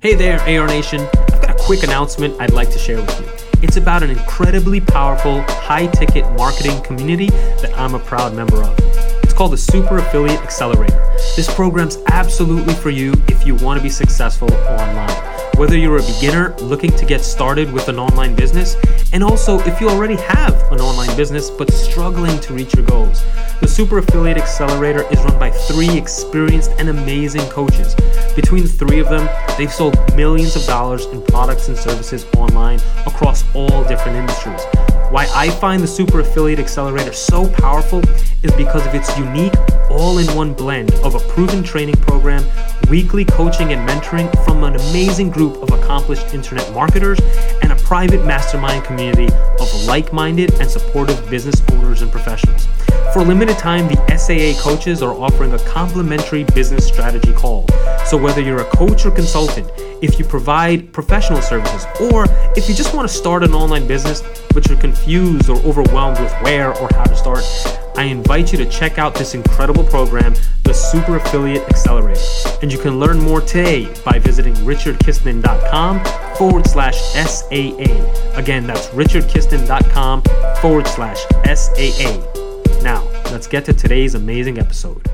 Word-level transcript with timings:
Hey 0.00 0.14
there, 0.14 0.38
AR 0.42 0.68
Nation. 0.68 1.00
I've 1.00 1.42
got 1.42 1.50
a 1.50 1.56
quick 1.58 1.82
announcement 1.82 2.40
I'd 2.40 2.52
like 2.52 2.70
to 2.70 2.78
share 2.78 2.98
with 2.98 3.20
you. 3.20 3.26
It's 3.64 3.76
about 3.76 4.04
an 4.04 4.10
incredibly 4.10 4.80
powerful, 4.80 5.42
high 5.48 5.88
ticket 5.88 6.24
marketing 6.34 6.80
community 6.82 7.30
that 7.30 7.72
I'm 7.76 7.96
a 7.96 7.98
proud 7.98 8.32
member 8.32 8.62
of 8.62 8.78
It's 9.24 9.32
called 9.32 9.54
the 9.54 9.58
Super 9.58 9.98
Affiliate 9.98 10.40
Accelerator. 10.40 11.04
This 11.34 11.52
program's 11.52 11.98
absolutely 12.12 12.74
for 12.74 12.90
you 12.90 13.12
if 13.26 13.44
you 13.44 13.56
want 13.56 13.76
to 13.76 13.82
be 13.82 13.90
successful 13.90 14.54
online. 14.54 15.27
Whether 15.58 15.76
you're 15.76 15.98
a 15.98 16.02
beginner 16.02 16.54
looking 16.58 16.92
to 16.92 17.04
get 17.04 17.20
started 17.20 17.72
with 17.72 17.88
an 17.88 17.98
online 17.98 18.36
business, 18.36 18.76
and 19.12 19.24
also 19.24 19.58
if 19.58 19.80
you 19.80 19.88
already 19.88 20.14
have 20.14 20.54
an 20.70 20.80
online 20.80 21.14
business 21.16 21.50
but 21.50 21.72
struggling 21.72 22.38
to 22.42 22.54
reach 22.54 22.76
your 22.76 22.86
goals. 22.86 23.24
The 23.60 23.66
Super 23.66 23.98
Affiliate 23.98 24.38
Accelerator 24.38 25.02
is 25.10 25.18
run 25.24 25.36
by 25.36 25.50
three 25.50 25.98
experienced 25.98 26.70
and 26.78 26.90
amazing 26.90 27.42
coaches. 27.50 27.96
Between 28.36 28.62
the 28.62 28.68
three 28.68 29.00
of 29.00 29.08
them, 29.08 29.28
they've 29.58 29.72
sold 29.72 29.96
millions 30.14 30.54
of 30.54 30.64
dollars 30.64 31.06
in 31.06 31.22
products 31.22 31.66
and 31.66 31.76
services 31.76 32.24
online 32.36 32.78
across 33.04 33.42
all 33.52 33.82
different 33.82 34.16
industries. 34.16 34.87
Why 35.10 35.26
I 35.34 35.48
find 35.48 35.82
the 35.82 35.86
Super 35.86 36.20
Affiliate 36.20 36.58
Accelerator 36.58 37.14
so 37.14 37.48
powerful 37.48 38.02
is 38.42 38.52
because 38.58 38.86
of 38.86 38.94
its 38.94 39.16
unique 39.16 39.54
all 39.90 40.18
in 40.18 40.26
one 40.36 40.52
blend 40.52 40.92
of 40.96 41.14
a 41.14 41.18
proven 41.30 41.62
training 41.62 41.94
program, 41.96 42.44
weekly 42.90 43.24
coaching 43.24 43.72
and 43.72 43.88
mentoring 43.88 44.30
from 44.44 44.64
an 44.64 44.74
amazing 44.74 45.30
group 45.30 45.62
of 45.62 45.70
accomplished 45.70 46.34
internet 46.34 46.70
marketers, 46.74 47.18
and 47.62 47.72
a 47.72 47.76
private 47.76 48.22
mastermind 48.26 48.84
community 48.84 49.32
of 49.58 49.84
like 49.86 50.12
minded 50.12 50.52
and 50.60 50.70
supportive 50.70 51.30
business 51.30 51.62
owners 51.72 52.02
and 52.02 52.12
professionals. 52.12 52.66
For 53.14 53.20
a 53.20 53.24
limited 53.24 53.56
time, 53.56 53.88
the 53.88 53.96
SAA 54.14 54.60
coaches 54.62 55.02
are 55.02 55.14
offering 55.14 55.54
a 55.54 55.58
complimentary 55.60 56.44
business 56.44 56.86
strategy 56.86 57.32
call. 57.32 57.66
So, 58.04 58.18
whether 58.18 58.42
you're 58.42 58.60
a 58.60 58.70
coach 58.76 59.06
or 59.06 59.10
consultant, 59.10 59.70
if 60.02 60.18
you 60.18 60.24
provide 60.24 60.92
professional 60.92 61.42
services, 61.42 61.86
or 62.12 62.26
if 62.56 62.68
you 62.68 62.74
just 62.74 62.94
want 62.94 63.08
to 63.08 63.14
start 63.14 63.42
an 63.42 63.52
online 63.52 63.86
business 63.86 64.22
but 64.54 64.68
you're 64.68 64.78
confused 64.78 65.48
or 65.48 65.56
overwhelmed 65.58 66.18
with 66.18 66.32
where 66.42 66.70
or 66.78 66.88
how 66.92 67.04
to 67.04 67.16
start, 67.16 67.44
I 67.96 68.04
invite 68.04 68.52
you 68.52 68.58
to 68.58 68.66
check 68.68 68.98
out 68.98 69.14
this 69.14 69.34
incredible 69.34 69.84
program, 69.84 70.34
the 70.64 70.72
Super 70.72 71.16
Affiliate 71.16 71.68
Accelerator. 71.68 72.20
And 72.62 72.72
you 72.72 72.78
can 72.78 72.98
learn 72.98 73.20
more 73.20 73.40
today 73.40 73.92
by 74.04 74.18
visiting 74.18 74.54
richardkistner.com 74.54 76.36
forward 76.36 76.66
slash 76.66 76.96
SAA. 77.14 78.36
Again, 78.36 78.66
that's 78.66 78.86
richardkistner.com 78.88 80.22
forward 80.60 80.86
slash 80.86 81.18
SAA. 81.44 82.82
Now, 82.82 83.04
let's 83.30 83.46
get 83.46 83.64
to 83.66 83.72
today's 83.72 84.14
amazing 84.14 84.58
episode. 84.58 85.08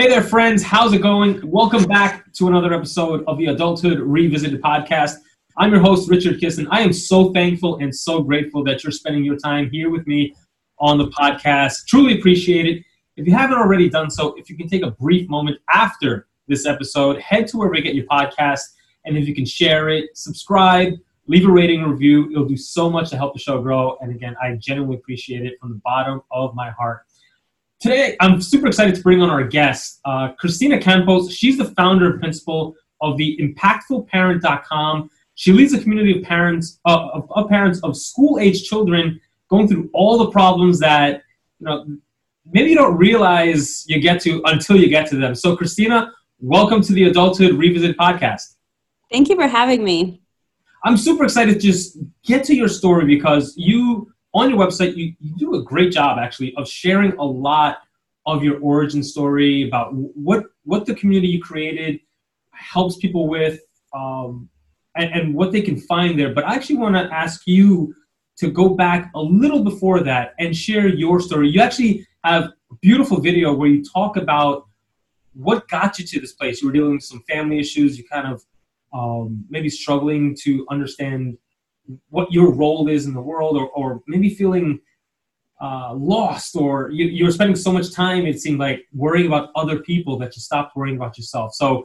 Hey 0.00 0.08
there, 0.08 0.22
friends. 0.22 0.62
How's 0.62 0.94
it 0.94 1.02
going? 1.02 1.46
Welcome 1.46 1.84
back 1.84 2.32
to 2.32 2.48
another 2.48 2.72
episode 2.72 3.22
of 3.26 3.36
the 3.36 3.48
Adulthood 3.48 3.98
Revisited 3.98 4.62
podcast. 4.62 5.16
I'm 5.58 5.72
your 5.72 5.82
host, 5.82 6.08
Richard 6.08 6.40
Kistner. 6.40 6.68
I 6.70 6.80
am 6.80 6.90
so 6.90 7.34
thankful 7.34 7.76
and 7.82 7.94
so 7.94 8.22
grateful 8.22 8.64
that 8.64 8.82
you're 8.82 8.92
spending 8.92 9.24
your 9.24 9.36
time 9.36 9.68
here 9.68 9.90
with 9.90 10.06
me 10.06 10.34
on 10.78 10.96
the 10.96 11.08
podcast. 11.08 11.84
Truly 11.86 12.18
appreciate 12.18 12.64
it. 12.64 12.82
If 13.18 13.26
you 13.26 13.34
haven't 13.34 13.58
already 13.58 13.90
done 13.90 14.10
so, 14.10 14.34
if 14.38 14.48
you 14.48 14.56
can 14.56 14.70
take 14.70 14.82
a 14.82 14.92
brief 14.92 15.28
moment 15.28 15.58
after 15.70 16.28
this 16.48 16.64
episode, 16.64 17.20
head 17.20 17.46
to 17.48 17.58
wherever 17.58 17.74
you 17.74 17.82
get 17.82 17.94
your 17.94 18.06
podcast, 18.06 18.62
and 19.04 19.18
if 19.18 19.28
you 19.28 19.34
can 19.34 19.44
share 19.44 19.90
it, 19.90 20.16
subscribe, 20.16 20.94
leave 21.26 21.46
a 21.46 21.52
rating 21.52 21.82
and 21.82 21.92
review. 21.92 22.30
It'll 22.30 22.46
do 22.46 22.56
so 22.56 22.88
much 22.88 23.10
to 23.10 23.18
help 23.18 23.34
the 23.34 23.38
show 23.38 23.60
grow. 23.60 23.98
And 24.00 24.10
again, 24.14 24.34
I 24.42 24.54
genuinely 24.54 24.96
appreciate 24.96 25.44
it 25.44 25.60
from 25.60 25.72
the 25.72 25.80
bottom 25.84 26.22
of 26.30 26.54
my 26.54 26.70
heart. 26.70 27.02
Today, 27.80 28.14
I'm 28.20 28.42
super 28.42 28.66
excited 28.66 28.94
to 28.96 29.02
bring 29.02 29.22
on 29.22 29.30
our 29.30 29.42
guest, 29.42 30.00
uh, 30.04 30.32
Christina 30.38 30.78
Campos. 30.78 31.32
She's 31.32 31.56
the 31.56 31.64
founder 31.64 32.10
and 32.10 32.20
principal 32.20 32.74
of 33.00 33.16
the 33.16 33.38
ImpactfulParent.com. 33.40 35.08
She 35.34 35.52
leads 35.52 35.72
a 35.72 35.80
community 35.80 36.18
of 36.18 36.22
parents 36.22 36.78
uh, 36.84 37.08
of, 37.14 37.26
of 37.30 37.48
parents 37.48 37.80
of 37.82 37.96
school-age 37.96 38.64
children 38.64 39.18
going 39.48 39.66
through 39.66 39.88
all 39.94 40.18
the 40.18 40.30
problems 40.30 40.78
that 40.80 41.22
you 41.58 41.66
know 41.66 41.86
maybe 42.52 42.68
you 42.68 42.76
don't 42.76 42.98
realize 42.98 43.86
you 43.88 43.98
get 43.98 44.20
to 44.22 44.42
until 44.44 44.76
you 44.76 44.90
get 44.90 45.08
to 45.08 45.16
them. 45.16 45.34
So, 45.34 45.56
Christina, 45.56 46.12
welcome 46.38 46.82
to 46.82 46.92
the 46.92 47.04
Adulthood 47.04 47.54
Revisit 47.54 47.96
podcast. 47.96 48.56
Thank 49.10 49.30
you 49.30 49.36
for 49.36 49.48
having 49.48 49.82
me. 49.82 50.20
I'm 50.84 50.98
super 50.98 51.24
excited 51.24 51.54
to 51.54 51.60
just 51.60 51.96
get 52.24 52.44
to 52.44 52.54
your 52.54 52.68
story 52.68 53.06
because 53.06 53.54
you, 53.56 54.12
on 54.34 54.50
your 54.50 54.58
website, 54.58 54.96
you, 54.96 55.14
you 55.20 55.36
do 55.36 55.54
a 55.54 55.62
great 55.62 55.92
job 55.92 56.18
actually 56.18 56.54
of 56.56 56.68
sharing 56.68 57.12
a 57.18 57.24
lot 57.24 57.78
of 58.26 58.44
your 58.44 58.60
origin 58.60 59.02
story 59.02 59.66
about 59.66 59.92
what, 59.92 60.44
what 60.64 60.86
the 60.86 60.94
community 60.94 61.28
you 61.28 61.40
created 61.40 62.00
helps 62.52 62.96
people 62.96 63.28
with 63.28 63.60
um, 63.94 64.48
and, 64.96 65.12
and 65.12 65.34
what 65.34 65.52
they 65.52 65.62
can 65.62 65.76
find 65.76 66.18
there. 66.18 66.32
But 66.32 66.44
I 66.44 66.54
actually 66.54 66.76
want 66.76 66.94
to 66.94 67.12
ask 67.12 67.42
you 67.46 67.94
to 68.38 68.50
go 68.50 68.70
back 68.70 69.10
a 69.14 69.20
little 69.20 69.64
before 69.64 70.00
that 70.02 70.34
and 70.38 70.56
share 70.56 70.88
your 70.88 71.20
story. 71.20 71.48
You 71.48 71.60
actually 71.60 72.06
have 72.24 72.44
a 72.44 72.74
beautiful 72.80 73.20
video 73.20 73.52
where 73.52 73.68
you 73.68 73.84
talk 73.84 74.16
about 74.16 74.66
what 75.34 75.68
got 75.68 75.98
you 75.98 76.06
to 76.06 76.20
this 76.20 76.32
place. 76.32 76.60
You 76.60 76.68
were 76.68 76.72
dealing 76.72 76.92
with 76.92 77.02
some 77.02 77.22
family 77.28 77.58
issues. 77.58 77.98
You 77.98 78.04
kind 78.04 78.32
of 78.32 78.44
um, 78.92 79.44
maybe 79.48 79.68
struggling 79.68 80.36
to 80.42 80.66
understand 80.70 81.38
what 82.08 82.32
your 82.32 82.52
role 82.52 82.88
is 82.88 83.06
in 83.06 83.14
the 83.14 83.20
world, 83.20 83.56
or, 83.56 83.68
or 83.70 84.02
maybe 84.06 84.30
feeling 84.30 84.80
uh, 85.60 85.92
lost, 85.94 86.56
or 86.56 86.90
you, 86.90 87.06
you 87.06 87.24
were 87.24 87.32
spending 87.32 87.56
so 87.56 87.72
much 87.72 87.92
time, 87.92 88.26
it 88.26 88.40
seemed 88.40 88.58
like, 88.58 88.86
worrying 88.94 89.26
about 89.26 89.50
other 89.54 89.80
people 89.80 90.18
that 90.18 90.34
you 90.36 90.42
stopped 90.42 90.74
worrying 90.74 90.96
about 90.96 91.18
yourself. 91.18 91.54
So 91.54 91.84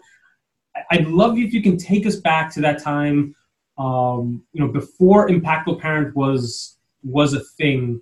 I'd 0.91 1.07
love 1.07 1.37
if 1.37 1.53
you 1.53 1.61
can 1.61 1.77
take 1.77 2.05
us 2.05 2.15
back 2.15 2.53
to 2.53 2.61
that 2.61 2.81
time, 2.81 3.35
um, 3.77 4.43
you 4.53 4.61
know, 4.61 4.71
before 4.71 5.29
Impactful 5.29 5.81
Parent 5.81 6.15
was 6.15 6.77
was 7.03 7.33
a 7.33 7.41
thing. 7.57 8.01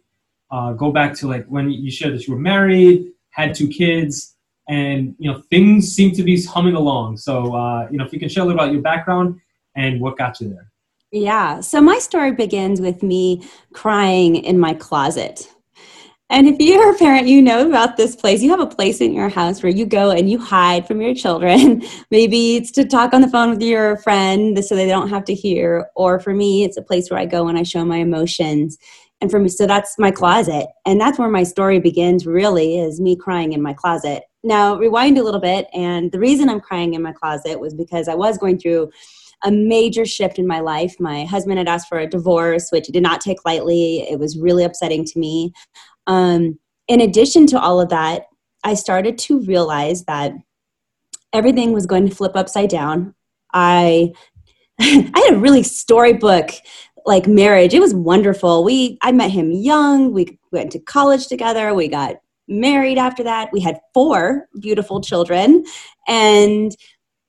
Uh, 0.52 0.74
go 0.74 0.92
back 0.92 1.16
to 1.16 1.28
like 1.28 1.46
when 1.48 1.72
you 1.72 1.90
shared 1.90 2.14
that 2.14 2.28
you 2.28 2.34
were 2.34 2.40
married, 2.40 3.12
had 3.32 3.56
two 3.56 3.68
kids, 3.68 4.36
and 4.70 5.16
you 5.18 5.32
know 5.32 5.42
things 5.50 5.92
seem 5.92 6.14
to 6.14 6.24
be 6.24 6.42
humming 6.44 6.76
along. 6.76 7.18
So 7.18 7.56
uh, 7.56 7.88
you 7.90 7.98
know, 7.98 8.06
if 8.06 8.14
you 8.14 8.20
can 8.20 8.30
share 8.30 8.44
a 8.44 8.46
little 8.46 8.60
about 8.60 8.72
your 8.72 8.82
background 8.82 9.40
and 9.76 10.00
what 10.00 10.18
got 10.18 10.40
you 10.40 10.50
there. 10.50 10.73
Yeah. 11.14 11.60
So 11.62 11.80
my 11.80 12.00
story 12.00 12.32
begins 12.32 12.82
with 12.82 13.04
me 13.04 13.48
crying 13.72 14.36
in 14.36 14.58
my 14.58 14.74
closet. 14.74 15.48
And 16.32 16.48
if 16.48 16.56
you're 16.58 16.96
a 16.96 16.98
parent, 16.98 17.28
you 17.28 17.40
know 17.40 17.68
about 17.68 17.98
this 17.98 18.16
place. 18.16 18.42
You 18.42 18.50
have 18.50 18.60
a 18.60 18.66
place 18.66 19.00
in 19.00 19.14
your 19.14 19.30
house 19.30 19.62
where 19.62 19.72
you 19.72 19.86
go 19.86 20.10
and 20.10 20.28
you 20.28 20.40
hide 20.40 20.88
from 20.88 21.02
your 21.02 21.14
children. 21.14 21.84
Maybe 22.12 22.56
it's 22.56 22.72
to 22.72 22.84
talk 22.84 23.14
on 23.14 23.22
the 23.22 23.28
phone 23.28 23.52
with 23.52 23.62
your 23.62 23.98
friend 23.98 24.66
so 24.66 24.76
they 24.76 24.88
don't 24.88 25.10
have 25.10 25.24
to 25.26 25.36
hear. 25.36 25.86
Or 25.96 26.20
for 26.20 26.34
me, 26.34 26.64
it's 26.64 26.78
a 26.78 26.82
place 26.82 27.12
where 27.12 27.20
I 27.20 27.28
go 27.28 27.48
and 27.48 27.60
I 27.60 27.64
show 27.64 27.86
my 27.86 27.98
emotions. 27.98 28.80
And 29.22 29.30
for 29.30 29.40
me, 29.40 29.50
so 29.50 29.68
that's 29.68 30.00
my 30.00 30.10
closet. 30.10 30.66
And 30.84 31.00
that's 31.00 31.20
where 31.20 31.30
my 31.30 31.44
story 31.44 31.80
begins, 31.80 32.26
really, 32.26 32.80
is 32.80 33.00
me 33.00 33.16
crying 33.16 33.54
in 33.54 33.62
my 33.62 33.74
closet. 33.74 34.24
Now, 34.44 34.76
rewind 34.78 35.20
a 35.20 35.24
little 35.24 35.40
bit, 35.40 35.68
and 35.74 36.12
the 36.12 36.20
reason 36.20 36.50
I'm 36.50 36.60
crying 36.60 36.96
in 36.96 37.02
my 37.02 37.14
closet 37.14 37.60
was 37.62 37.74
because 37.74 38.10
I 38.10 38.16
was 38.16 38.38
going 38.38 38.58
through 38.58 38.90
a 39.44 39.52
major 39.52 40.06
shift 40.06 40.40
in 40.40 40.48
my 40.48 40.60
life. 40.60 40.96
My 41.00 41.26
husband 41.26 41.58
had 41.58 41.68
asked 41.68 41.90
for 41.90 42.00
a 42.00 42.08
divorce, 42.08 42.70
which 42.72 42.88
did 42.88 43.04
not 43.04 43.22
take 43.22 43.46
lightly. 43.46 44.02
It 44.10 44.20
was 44.20 44.40
really 44.40 44.64
upsetting 44.64 45.06
to 45.06 45.20
me. 45.20 45.54
Um, 46.08 46.58
in 46.88 47.02
addition 47.02 47.48
to 47.48 47.60
all 47.60 47.80
of 47.80 47.90
that, 47.90 48.28
I 48.64 48.74
started 48.74 49.18
to 49.20 49.42
realize 49.42 50.06
that 50.06 50.34
everything 51.34 51.74
was 51.74 51.86
going 51.86 52.08
to 52.08 52.16
flip 52.16 52.34
upside 52.36 52.70
down. 52.70 53.14
I 53.54 54.14
I 54.80 55.24
had 55.28 55.34
a 55.34 55.40
really 55.40 55.64
storybook 55.64 56.52
like 57.06 57.28
marriage. 57.28 57.74
It 57.74 57.82
was 57.82 57.94
wonderful. 57.94 58.64
We 58.64 58.98
I 59.02 59.12
met 59.12 59.32
him 59.32 59.52
young. 59.52 60.14
We 60.14 60.40
went 60.52 60.72
to 60.72 60.80
college 60.80 61.28
together. 61.28 61.74
We 61.74 61.88
got 61.88 62.16
married 62.48 62.98
after 62.98 63.24
that. 63.24 63.50
We 63.52 63.60
had 63.60 63.80
four 63.94 64.48
beautiful 64.60 65.02
children 65.02 65.66
and 66.08 66.76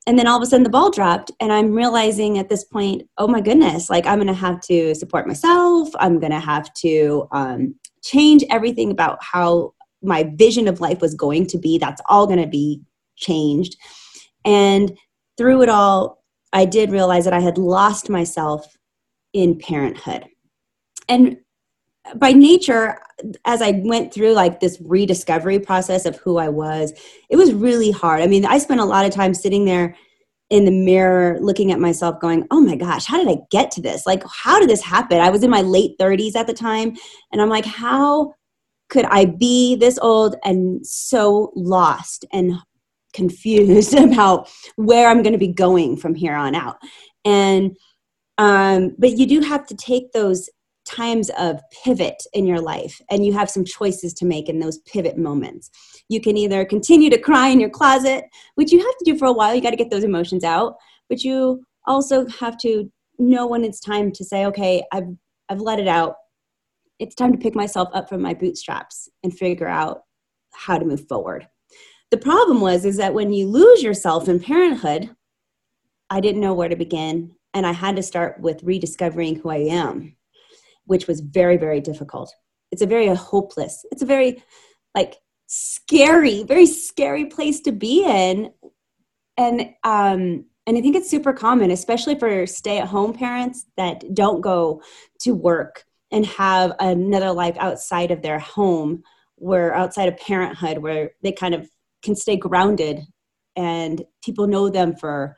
and 0.07 0.19
then 0.19 0.27
all 0.27 0.37
of 0.37 0.43
a 0.43 0.45
sudden 0.45 0.63
the 0.63 0.69
ball 0.69 0.91
dropped 0.91 1.31
and 1.39 1.51
i'm 1.51 1.73
realizing 1.73 2.37
at 2.37 2.49
this 2.49 2.63
point 2.63 3.03
oh 3.17 3.27
my 3.27 3.41
goodness 3.41 3.89
like 3.89 4.05
i'm 4.05 4.17
to 4.27 4.33
have 4.33 4.61
to 4.61 4.95
support 4.95 5.27
myself. 5.27 5.89
I'm 5.99 6.19
to 6.31 6.39
have 6.39 6.73
to 6.75 7.27
um, 7.31 7.75
change 8.03 8.43
everything 8.49 8.91
about 8.91 9.17
how 9.21 9.73
my 10.01 10.31
vision 10.35 10.67
of 10.67 10.81
life 10.81 11.01
was 11.01 11.15
going 11.15 11.47
to 11.47 11.57
be. 11.57 11.77
That's 11.77 12.01
all 12.07 12.27
to 12.41 12.47
be 12.47 12.81
changed. 13.15 13.75
And 14.43 14.97
through 15.37 15.63
it 15.63 15.69
all, 15.69 16.23
I 16.53 16.65
did 16.65 16.91
realize 16.91 17.25
that 17.25 17.33
I 17.33 17.39
had 17.39 17.57
lost 17.57 18.09
myself 18.09 18.77
in 19.33 19.57
parenthood. 19.57 20.25
And 21.09 21.37
by 22.15 22.31
nature, 22.31 22.99
as 23.45 23.61
I 23.61 23.81
went 23.83 24.13
through 24.13 24.33
like 24.33 24.59
this 24.59 24.79
rediscovery 24.83 25.59
process 25.59 26.05
of 26.05 26.17
who 26.17 26.37
I 26.37 26.49
was, 26.49 26.93
it 27.29 27.35
was 27.35 27.53
really 27.53 27.91
hard. 27.91 28.21
I 28.21 28.27
mean, 28.27 28.45
I 28.45 28.57
spent 28.57 28.79
a 28.79 28.85
lot 28.85 29.05
of 29.05 29.11
time 29.11 29.33
sitting 29.33 29.65
there 29.65 29.95
in 30.49 30.65
the 30.65 30.71
mirror 30.71 31.39
looking 31.41 31.71
at 31.71 31.79
myself 31.79 32.19
going, 32.19 32.45
oh 32.51 32.61
my 32.61 32.75
gosh, 32.75 33.05
how 33.05 33.17
did 33.17 33.27
I 33.27 33.41
get 33.49 33.71
to 33.71 33.81
this? 33.81 34.05
Like, 34.05 34.23
how 34.31 34.59
did 34.59 34.69
this 34.69 34.83
happen? 34.83 35.19
I 35.19 35.31
was 35.31 35.43
in 35.43 35.49
my 35.49 35.61
late 35.61 35.97
30s 35.99 36.35
at 36.35 36.45
the 36.45 36.53
time. 36.53 36.95
And 37.31 37.41
I'm 37.41 37.49
like, 37.49 37.65
how 37.65 38.33
could 38.89 39.05
I 39.05 39.25
be 39.25 39.75
this 39.75 39.97
old 39.97 40.35
and 40.43 40.85
so 40.85 41.51
lost 41.55 42.25
and 42.31 42.53
confused 43.13 43.93
about 43.97 44.49
where 44.75 45.07
I'm 45.07 45.23
going 45.23 45.33
to 45.33 45.39
be 45.39 45.51
going 45.51 45.97
from 45.97 46.13
here 46.13 46.35
on 46.35 46.53
out? 46.53 46.77
And, 47.23 47.75
um, 48.37 48.95
but 48.99 49.17
you 49.17 49.25
do 49.25 49.39
have 49.39 49.65
to 49.67 49.75
take 49.75 50.11
those 50.11 50.47
times 50.85 51.29
of 51.31 51.61
pivot 51.83 52.21
in 52.33 52.45
your 52.45 52.61
life 52.61 53.01
and 53.09 53.25
you 53.25 53.33
have 53.33 53.49
some 53.49 53.65
choices 53.65 54.13
to 54.13 54.25
make 54.25 54.47
in 54.47 54.59
those 54.59 54.79
pivot 54.79 55.17
moments. 55.17 55.69
You 56.09 56.21
can 56.21 56.37
either 56.37 56.63
continue 56.65 57.09
to 57.09 57.17
cry 57.17 57.47
in 57.49 57.59
your 57.59 57.69
closet 57.69 58.25
which 58.55 58.71
you 58.71 58.79
have 58.79 58.97
to 58.97 59.05
do 59.05 59.17
for 59.17 59.25
a 59.25 59.33
while 59.33 59.53
you 59.53 59.61
got 59.61 59.71
to 59.71 59.75
get 59.75 59.89
those 59.89 60.03
emotions 60.03 60.43
out 60.43 60.75
but 61.09 61.23
you 61.23 61.65
also 61.87 62.27
have 62.27 62.57
to 62.59 62.91
know 63.17 63.47
when 63.47 63.63
it's 63.63 63.79
time 63.79 64.11
to 64.11 64.23
say 64.23 64.45
okay 64.45 64.83
i've 64.91 65.07
i've 65.49 65.61
let 65.61 65.79
it 65.79 65.87
out. 65.87 66.15
It's 66.97 67.15
time 67.15 67.33
to 67.33 67.37
pick 67.37 67.55
myself 67.55 67.89
up 67.93 68.07
from 68.07 68.21
my 68.21 68.33
bootstraps 68.33 69.09
and 69.23 69.37
figure 69.37 69.67
out 69.67 70.03
how 70.53 70.77
to 70.77 70.85
move 70.85 71.07
forward. 71.09 71.45
The 72.11 72.17
problem 72.17 72.61
was 72.61 72.85
is 72.85 72.95
that 72.97 73.13
when 73.13 73.33
you 73.33 73.47
lose 73.47 73.83
yourself 73.83 74.29
in 74.29 74.39
parenthood 74.39 75.09
i 76.09 76.19
didn't 76.19 76.41
know 76.41 76.53
where 76.53 76.69
to 76.69 76.75
begin 76.75 77.31
and 77.53 77.65
i 77.65 77.71
had 77.71 77.95
to 77.95 78.03
start 78.03 78.39
with 78.39 78.63
rediscovering 78.63 79.37
who 79.37 79.49
i 79.49 79.57
am 79.57 80.14
which 80.85 81.07
was 81.07 81.19
very, 81.19 81.57
very 81.57 81.81
difficult. 81.81 82.33
It's 82.71 82.81
a 82.81 82.87
very 82.87 83.07
hopeless, 83.07 83.85
it's 83.91 84.01
a 84.01 84.05
very 84.05 84.43
like 84.93 85.17
scary, 85.47 86.43
very 86.43 86.65
scary 86.65 87.25
place 87.25 87.61
to 87.61 87.71
be 87.71 88.03
in. 88.03 88.51
And 89.37 89.61
um, 89.83 90.45
and 90.67 90.77
I 90.77 90.81
think 90.81 90.95
it's 90.95 91.09
super 91.09 91.33
common, 91.33 91.69
especially 91.69 92.17
for 92.17 92.47
stay-at-home 92.47 93.13
parents 93.13 93.65
that 93.77 94.03
don't 94.15 94.41
go 94.41 94.81
to 95.19 95.35
work 95.35 95.83
and 96.11 96.25
have 96.25 96.73
another 96.79 97.31
life 97.31 97.55
outside 97.59 98.09
of 98.09 98.23
their 98.23 98.39
home, 98.39 99.03
where 99.35 99.75
outside 99.75 100.07
of 100.07 100.17
parenthood, 100.17 100.79
where 100.79 101.11
they 101.21 101.31
kind 101.31 101.53
of 101.53 101.69
can 102.01 102.15
stay 102.15 102.35
grounded 102.35 103.01
and 103.55 104.03
people 104.23 104.47
know 104.47 104.69
them 104.69 104.95
for 104.95 105.35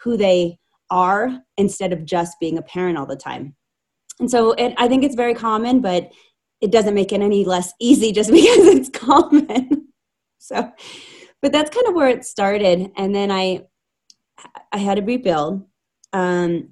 who 0.00 0.16
they 0.16 0.58
are 0.90 1.38
instead 1.56 1.92
of 1.92 2.04
just 2.04 2.40
being 2.40 2.58
a 2.58 2.62
parent 2.62 2.96
all 2.96 3.06
the 3.06 3.16
time. 3.16 3.54
And 4.20 4.30
so 4.30 4.52
it, 4.52 4.74
I 4.76 4.86
think 4.86 5.02
it's 5.02 5.14
very 5.14 5.34
common, 5.34 5.80
but 5.80 6.12
it 6.60 6.70
doesn't 6.70 6.94
make 6.94 7.10
it 7.12 7.22
any 7.22 7.44
less 7.44 7.72
easy 7.80 8.12
just 8.12 8.30
because 8.32 8.66
it's 8.66 8.90
common. 8.90 9.88
so, 10.38 10.70
but 11.42 11.52
that's 11.52 11.74
kind 11.74 11.86
of 11.88 11.94
where 11.94 12.08
it 12.08 12.24
started. 12.24 12.92
And 12.96 13.14
then 13.14 13.30
I, 13.30 13.64
I 14.72 14.78
had 14.78 14.96
to 14.96 15.02
rebuild, 15.02 15.66
um, 16.12 16.68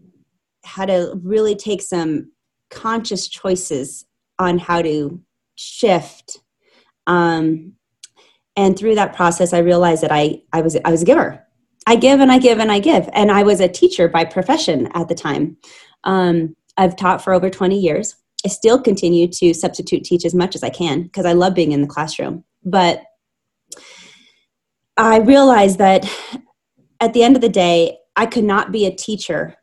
had 0.65 0.87
to 0.87 1.19
really 1.23 1.57
take 1.57 1.83
some 1.83 2.33
conscious 2.71 3.29
choices 3.29 4.05
on 4.39 4.59
how 4.59 4.83
to 4.83 5.21
shift. 5.57 6.39
Um, 7.07 7.73
and 8.57 8.79
through 8.79 8.97
that 8.97 9.17
process, 9.17 9.53
I 9.53 9.59
realized 9.59 10.03
that 10.03 10.13
I, 10.13 10.43
I 10.53 10.61
was, 10.61 10.77
I 10.85 10.91
was 10.91 11.03
a 11.03 11.07
giver. 11.07 11.45
I 11.87 11.97
give 11.97 12.21
and 12.21 12.31
I 12.31 12.39
give 12.39 12.59
and 12.59 12.71
I 12.71 12.81
give. 12.81 13.09
And 13.15 13.31
I 13.31 13.43
was 13.43 13.61
a 13.61 13.69
teacher 13.69 14.09
by 14.09 14.25
profession 14.27 14.89
at 14.93 15.09
the 15.09 15.15
time. 15.15 15.57
Um, 16.05 16.55
I've 16.79 16.97
taught 16.97 17.23
for 17.23 17.35
over 17.35 17.51
20 17.51 17.79
years. 17.79 18.17
I 18.45 18.49
still 18.49 18.81
continue 18.81 19.27
to 19.27 19.53
substitute 19.53 20.05
teach 20.05 20.25
as 20.25 20.35
much 20.35 20.55
as 20.55 20.63
I 20.63 20.71
can 20.71 21.03
because 21.03 21.27
I 21.27 21.33
love 21.33 21.55
being 21.55 21.73
in 21.73 21.83
the 21.83 21.89
classroom. 21.89 22.45
But 22.65 23.03
I 24.97 25.19
realized 25.19 25.79
that 25.79 26.09
at 27.01 27.13
the 27.13 27.25
end 27.25 27.37
of 27.37 27.43
the 27.43 27.49
day, 27.49 27.99
I 28.17 28.27
could 28.27 28.45
not 28.45 28.73
be 28.73 28.87
a 28.87 28.95
teacher 28.95 29.57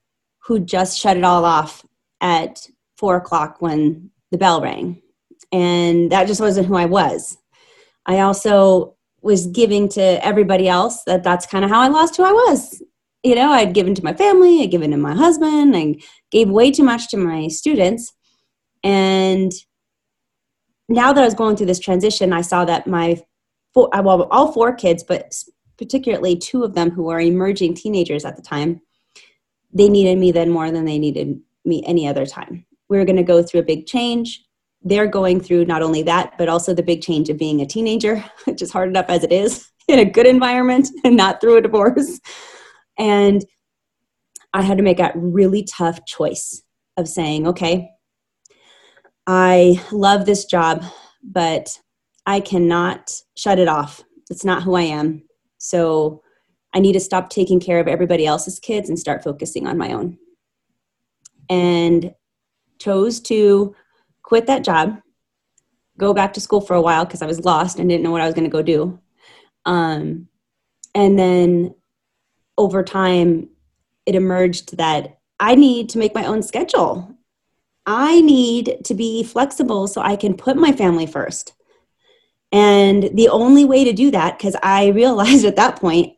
who 0.46 0.60
just 0.60 1.00
shut 1.00 1.18
it 1.18 1.24
all 1.24 1.46
off 1.46 1.86
at 2.22 2.68
four 2.98 3.16
o'clock 3.16 3.58
when 3.60 4.12
the 4.32 4.38
bell 4.38 4.62
rang. 4.62 5.02
And 5.52 6.12
that 6.12 6.28
just 6.28 6.42
wasn't 6.42 6.68
who 6.68 6.76
I 6.76 6.86
was. 6.86 7.38
I 8.06 8.20
also 8.20 8.96
was 9.22 9.48
giving 9.48 9.90
to 9.90 10.26
everybody 10.26 10.68
else 10.68 11.04
that 11.06 11.24
that's 11.24 11.46
kind 11.46 11.66
of 11.66 11.72
how 11.72 11.80
I 11.80 11.88
lost 11.88 12.18
who 12.18 12.24
I 12.24 12.32
was 12.32 12.82
you 13.26 13.34
know, 13.34 13.52
I'd 13.52 13.74
given 13.74 13.96
to 13.96 14.04
my 14.04 14.14
family, 14.14 14.62
I'd 14.62 14.70
given 14.70 14.92
to 14.92 14.98
my 14.98 15.16
husband, 15.16 15.76
I 15.76 15.96
gave 16.30 16.48
way 16.48 16.70
too 16.70 16.84
much 16.84 17.10
to 17.10 17.18
my 17.18 17.48
students. 17.48 18.14
And 18.84 19.52
now 20.88 21.12
that 21.12 21.22
I 21.22 21.26
was 21.26 21.34
going 21.34 21.58
through 21.58 21.66
this 21.66 21.80
transition, 21.80 22.32
I 22.32 22.42
saw 22.42 22.66
that 22.66 22.86
my 22.86 23.20
four, 23.74 23.90
uh, 23.96 24.04
well, 24.04 24.28
all 24.30 24.52
four 24.52 24.76
kids, 24.76 25.04
but 25.04 25.34
particularly 25.80 26.38
two 26.38 26.64
of 26.64 26.76
them 26.76 26.92
who 26.92 27.06
were 27.06 27.20
emerging 27.20 27.74
teenagers 27.74 28.26
at 28.26 28.36
the 28.36 28.44
time, 28.44 28.80
they 29.74 29.90
needed 29.90 30.20
me 30.20 30.32
then 30.32 30.52
more 30.52 30.70
than 30.70 30.86
they 30.86 31.00
needed 31.00 31.40
me 31.66 31.84
any 31.88 32.08
other 32.08 32.28
time. 32.28 32.64
We 32.90 33.00
were 33.00 33.06
going 33.06 33.16
to 33.16 33.24
go 33.24 33.42
through 33.42 33.62
a 33.62 33.64
big 33.64 33.88
change. 33.88 34.46
They're 34.84 35.08
going 35.08 35.42
through 35.42 35.66
not 35.66 35.82
only 35.82 36.04
that, 36.04 36.38
but 36.38 36.48
also 36.48 36.76
the 36.76 36.84
big 36.84 37.02
change 37.02 37.30
of 37.30 37.40
being 37.40 37.62
a 37.62 37.66
teenager, 37.66 38.24
which 38.46 38.62
is 38.62 38.72
hard 38.72 38.90
enough 38.90 39.08
as 39.10 39.24
it 39.24 39.32
is 39.32 39.72
in 39.88 39.98
a 39.98 40.06
good 40.06 40.28
environment 40.28 40.90
and 41.04 41.18
not 41.18 41.42
through 41.42 41.58
a 41.58 41.62
divorce. 41.62 42.20
And 42.98 43.46
I 44.54 44.62
had 44.62 44.78
to 44.78 44.84
make 44.84 45.00
a 45.00 45.12
really 45.16 45.64
tough 45.64 46.06
choice 46.06 46.62
of 46.98 47.08
saying, 47.08 47.48
okay, 47.48 47.90
I 49.28 49.82
love 49.92 50.26
this 50.26 50.46
job, 50.46 50.84
but 51.24 51.78
I 52.26 52.40
cannot 52.40 53.12
shut 53.36 53.60
it 53.60 53.68
off. 53.68 54.04
It's 54.30 54.46
not 54.46 54.64
who 54.64 54.76
I 54.76 54.84
am. 54.84 55.24
So 55.58 56.22
I 56.74 56.80
need 56.80 56.94
to 56.94 57.00
stop 57.00 57.30
taking 57.30 57.60
care 57.60 57.80
of 57.80 57.88
everybody 57.88 58.26
else's 58.26 58.60
kids 58.60 58.90
and 58.90 59.00
start 59.00 59.24
focusing 59.24 59.68
on 59.68 59.78
my 59.78 59.94
own. 59.94 60.18
And 61.50 62.14
chose 62.80 63.20
to 63.22 63.76
quit 64.24 64.48
that 64.48 64.64
job, 64.64 65.00
go 65.98 66.14
back 66.14 66.34
to 66.34 66.42
school 66.42 66.62
for 66.62 66.76
a 66.76 66.82
while 66.82 67.06
because 67.06 67.22
I 67.22 67.28
was 67.28 67.46
lost 67.46 67.80
and 67.80 67.90
didn't 67.90 68.04
know 68.04 68.12
what 68.12 68.22
I 68.22 68.26
was 68.26 68.34
going 68.34 68.50
to 68.50 68.50
go 68.50 68.62
do. 68.62 69.00
Um, 69.66 70.28
and 70.94 71.18
then 71.18 71.76
over 72.58 72.84
time, 72.84 73.50
it 74.06 74.16
emerged 74.16 74.78
that 74.78 75.18
I 75.40 75.56
need 75.56 75.90
to 75.90 75.98
make 75.98 76.16
my 76.16 76.26
own 76.26 76.42
schedule. 76.44 77.16
I 77.86 78.22
need 78.22 78.78
to 78.86 78.94
be 78.94 79.24
flexible 79.24 79.88
so 79.88 80.02
I 80.02 80.16
can 80.16 80.36
put 80.36 80.58
my 80.58 80.72
family 80.72 81.06
first. 81.06 81.54
And 82.52 83.10
the 83.14 83.30
only 83.30 83.66
way 83.66 83.84
to 83.84 83.94
do 83.94 84.12
that, 84.12 84.38
because 84.38 84.56
I 84.64 84.88
realized 84.88 85.46
at 85.46 85.58
that 85.58 85.80
point, 85.80 86.14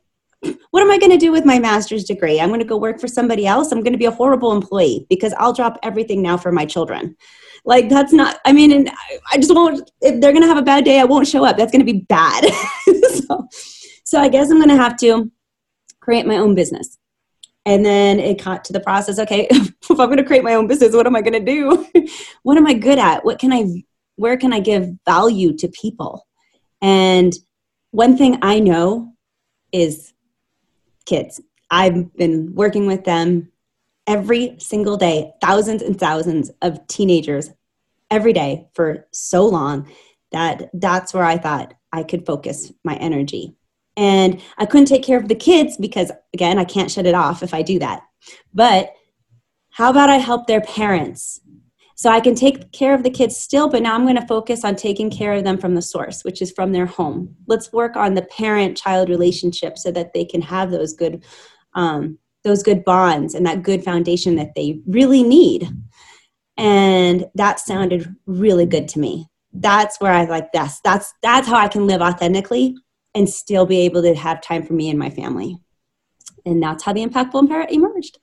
what 0.70 0.84
am 0.84 0.92
I 0.92 1.00
going 1.00 1.12
to 1.12 1.18
do 1.18 1.32
with 1.32 1.46
my 1.46 1.58
master's 1.58 2.04
degree? 2.04 2.40
I'm 2.40 2.50
going 2.50 2.60
to 2.60 2.66
go 2.66 2.78
work 2.78 3.00
for 3.00 3.08
somebody 3.08 3.48
else. 3.48 3.72
I'm 3.72 3.82
going 3.82 3.94
to 3.94 4.00
be 4.00 4.06
a 4.06 4.12
horrible 4.12 4.52
employee 4.52 5.06
because 5.10 5.34
I'll 5.38 5.54
drop 5.54 5.80
everything 5.82 6.22
now 6.22 6.38
for 6.38 6.52
my 6.52 6.66
children. 6.66 7.16
Like, 7.66 7.90
that's 7.90 8.14
not, 8.14 8.38
I 8.46 8.54
mean, 8.54 8.72
and 8.72 8.92
I 9.32 9.38
just 9.38 9.54
won't, 9.54 9.90
if 10.02 10.22
they're 10.22 10.32
going 10.32 10.44
to 10.44 10.48
have 10.48 10.58
a 10.58 10.62
bad 10.62 10.86
day, 10.86 11.00
I 11.00 11.06
won't 11.06 11.28
show 11.28 11.44
up. 11.44 11.58
That's 11.58 11.72
going 11.72 11.86
to 11.86 11.92
be 11.92 12.06
bad. 12.08 12.46
so, 12.86 13.48
so 14.04 14.20
I 14.22 14.30
guess 14.30 14.50
I'm 14.52 14.58
going 14.58 14.70
to 14.70 14.76
have 14.76 14.96
to 14.98 15.32
create 16.08 16.26
my 16.26 16.38
own 16.38 16.56
business. 16.56 16.98
And 17.66 17.86
then 17.86 18.18
it 18.18 18.42
got 18.42 18.64
to 18.66 18.74
the 18.74 18.80
process 18.80 19.20
okay, 19.20 19.48
if 19.52 19.90
I'm 19.90 19.98
going 19.98 20.18
to 20.18 20.24
create 20.24 20.44
my 20.44 20.54
own 20.54 20.68
business, 20.68 20.96
what 20.96 21.06
am 21.06 21.18
I 21.18 21.22
going 21.22 21.34
to 21.34 21.52
do? 21.52 21.86
what 22.44 22.58
am 22.58 22.66
I 22.66 22.74
good 22.74 22.98
at? 22.98 23.26
What 23.26 23.40
can 23.40 23.52
I, 23.52 23.84
where 24.16 24.38
can 24.38 24.54
I 24.54 24.62
give 24.62 24.90
value 25.06 25.56
to 25.58 25.68
people? 25.68 26.26
And 26.82 27.34
one 27.92 28.16
thing 28.16 28.40
I 28.42 28.60
know 28.60 29.14
is 29.74 30.14
kids. 31.06 31.42
I've 31.70 32.16
been 32.16 32.56
working 32.56 32.88
with 32.88 33.04
them 33.04 33.52
every 34.06 34.56
single 34.60 34.96
day, 34.96 35.34
thousands 35.42 35.82
and 35.82 36.00
thousands 36.00 36.52
of 36.62 36.88
teenagers 36.88 37.50
every 38.10 38.32
day 38.32 38.70
for 38.76 39.08
so 39.12 39.46
long 39.46 39.92
that 40.32 40.70
that's 40.74 41.14
where 41.14 41.26
I 41.26 41.38
thought 41.38 41.74
I 41.92 42.04
could 42.04 42.26
focus 42.26 42.72
my 42.86 42.96
energy 42.96 43.57
and 43.98 44.42
I 44.60 44.68
couldn't 44.68 44.86
take 44.86 45.04
care 45.04 45.20
of 45.20 45.28
the 45.28 45.36
kids 45.36 45.76
because, 45.76 46.12
again, 46.34 46.60
I 46.60 46.64
can't 46.64 46.92
shut 46.92 47.08
it 47.08 47.16
off 47.16 47.42
if 47.42 47.54
I 47.54 47.64
do 47.64 47.80
that. 47.80 48.04
But 48.54 48.94
how 49.72 49.90
about 49.90 50.12
I 50.12 50.18
help 50.18 50.46
their 50.46 50.62
parents? 50.62 51.42
So 51.96 52.12
I 52.12 52.20
can 52.20 52.36
take 52.36 52.72
care 52.72 52.94
of 52.94 53.02
the 53.02 53.10
kids 53.10 53.36
still, 53.36 53.68
but 53.68 53.82
now 53.82 53.96
I'm 53.96 54.04
going 54.04 54.16
to 54.16 54.28
focus 54.28 54.64
on 54.64 54.76
taking 54.76 55.10
care 55.10 55.34
of 55.34 55.44
them 55.44 55.58
from 55.58 55.74
the 55.74 55.82
source, 55.82 56.24
which 56.24 56.44
is 56.44 56.52
from 56.52 56.72
their 56.72 56.86
home. 56.86 57.36
Let's 57.48 57.74
work 57.74 57.96
on 57.96 58.14
the 58.14 58.22
parent-child 58.22 59.10
relationship 59.10 59.80
so 59.80 59.92
that 59.92 60.14
they 60.14 60.24
can 60.24 60.44
have 60.44 60.70
those 60.70 60.94
good, 60.94 61.26
um, 61.74 62.20
those 62.44 62.62
good 62.62 62.86
bonds 62.86 63.34
and 63.34 63.48
that 63.48 63.64
good 63.64 63.84
foundation 63.84 64.36
that 64.36 64.54
they 64.56 64.80
really 64.86 65.24
need. 65.24 65.68
And 66.56 67.26
that 67.34 67.60
sounded 67.60 68.16
really 68.28 68.68
good 68.68 68.88
to 68.90 69.00
me. 69.00 69.26
That's 69.54 70.00
where 70.00 70.14
I 70.14 70.26
like 70.26 70.52
this. 70.52 70.80
That's 70.84 71.12
that's 71.24 71.48
how 71.48 71.56
I 71.56 71.68
can 71.68 71.88
live 71.88 72.02
authentically 72.02 72.76
and 73.16 73.30
still 73.30 73.66
be 73.66 73.82
able 73.82 74.02
to 74.02 74.16
have 74.16 74.42
time 74.42 74.64
for 74.64 74.74
me 74.74 74.90
and 74.90 75.00
my 75.00 75.10
family. 75.10 75.58
and 76.46 76.64
that's 76.64 76.84
how 76.84 76.94
the 76.94 77.06
impactful 77.06 77.48
parent 77.48 77.72
emerged. 77.72 78.20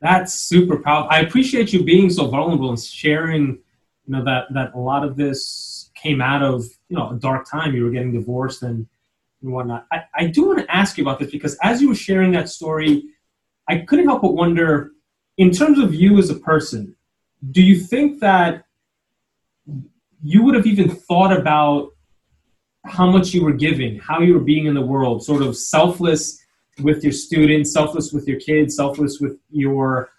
That's 0.00 0.34
super 0.34 0.78
powerful. 0.78 1.10
I 1.10 1.20
appreciate 1.20 1.72
you 1.72 1.84
being 1.84 2.08
so 2.10 2.28
vulnerable 2.28 2.70
and 2.70 2.80
sharing, 2.80 3.58
you 4.06 4.12
know, 4.12 4.24
that 4.24 4.46
that 4.54 4.72
a 4.74 4.78
lot 4.78 5.04
of 5.04 5.16
this 5.16 5.90
came 5.94 6.20
out 6.22 6.42
of 6.42 6.64
you 6.88 6.96
know 6.96 7.10
a 7.10 7.14
dark 7.16 7.48
time. 7.50 7.74
You 7.74 7.84
were 7.84 7.90
getting 7.90 8.12
divorced 8.12 8.62
and, 8.62 8.86
and 9.42 9.52
whatnot. 9.52 9.86
I, 9.92 10.04
I 10.14 10.26
do 10.26 10.46
want 10.46 10.60
to 10.60 10.74
ask 10.74 10.96
you 10.96 11.04
about 11.04 11.18
this 11.18 11.30
because 11.30 11.56
as 11.62 11.82
you 11.82 11.88
were 11.88 11.94
sharing 11.94 12.32
that 12.32 12.48
story, 12.48 13.04
I 13.68 13.78
couldn't 13.78 14.06
help 14.06 14.22
but 14.22 14.34
wonder, 14.34 14.92
in 15.36 15.50
terms 15.50 15.78
of 15.78 15.94
you 15.94 16.18
as 16.18 16.30
a 16.30 16.34
person, 16.36 16.96
do 17.50 17.62
you 17.62 17.78
think 17.78 18.20
that 18.20 18.64
you 20.22 20.42
would 20.42 20.54
have 20.54 20.66
even 20.66 20.88
thought 20.90 21.36
about 21.36 21.90
how 22.84 23.10
much 23.10 23.34
you 23.34 23.44
were 23.44 23.52
giving, 23.52 23.98
how 23.98 24.20
you 24.20 24.34
were 24.34 24.40
being 24.40 24.66
in 24.66 24.74
the 24.74 24.80
world, 24.80 25.24
sort 25.24 25.42
of 25.42 25.56
selfless 25.56 26.42
with 26.82 27.04
your 27.04 27.12
students, 27.12 27.72
selfless 27.72 28.12
with 28.12 28.26
your 28.26 28.40
kids, 28.40 28.76
selfless 28.76 29.20
with 29.20 29.38
your 29.50 30.10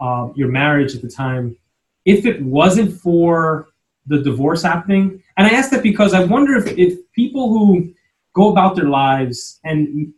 uh, 0.00 0.28
your 0.34 0.48
marriage 0.48 0.94
at 0.94 1.02
the 1.02 1.08
time. 1.08 1.56
If 2.04 2.26
it 2.26 2.42
wasn't 2.42 2.92
for 3.00 3.68
the 4.06 4.22
divorce 4.22 4.62
happening, 4.62 5.22
and 5.36 5.46
I 5.46 5.50
ask 5.50 5.70
that 5.70 5.82
because 5.82 6.14
I 6.14 6.24
wonder 6.24 6.54
if, 6.56 6.66
if 6.78 6.98
people 7.12 7.48
who 7.48 7.92
go 8.34 8.50
about 8.50 8.76
their 8.76 8.88
lives 8.88 9.58
and 9.64 10.12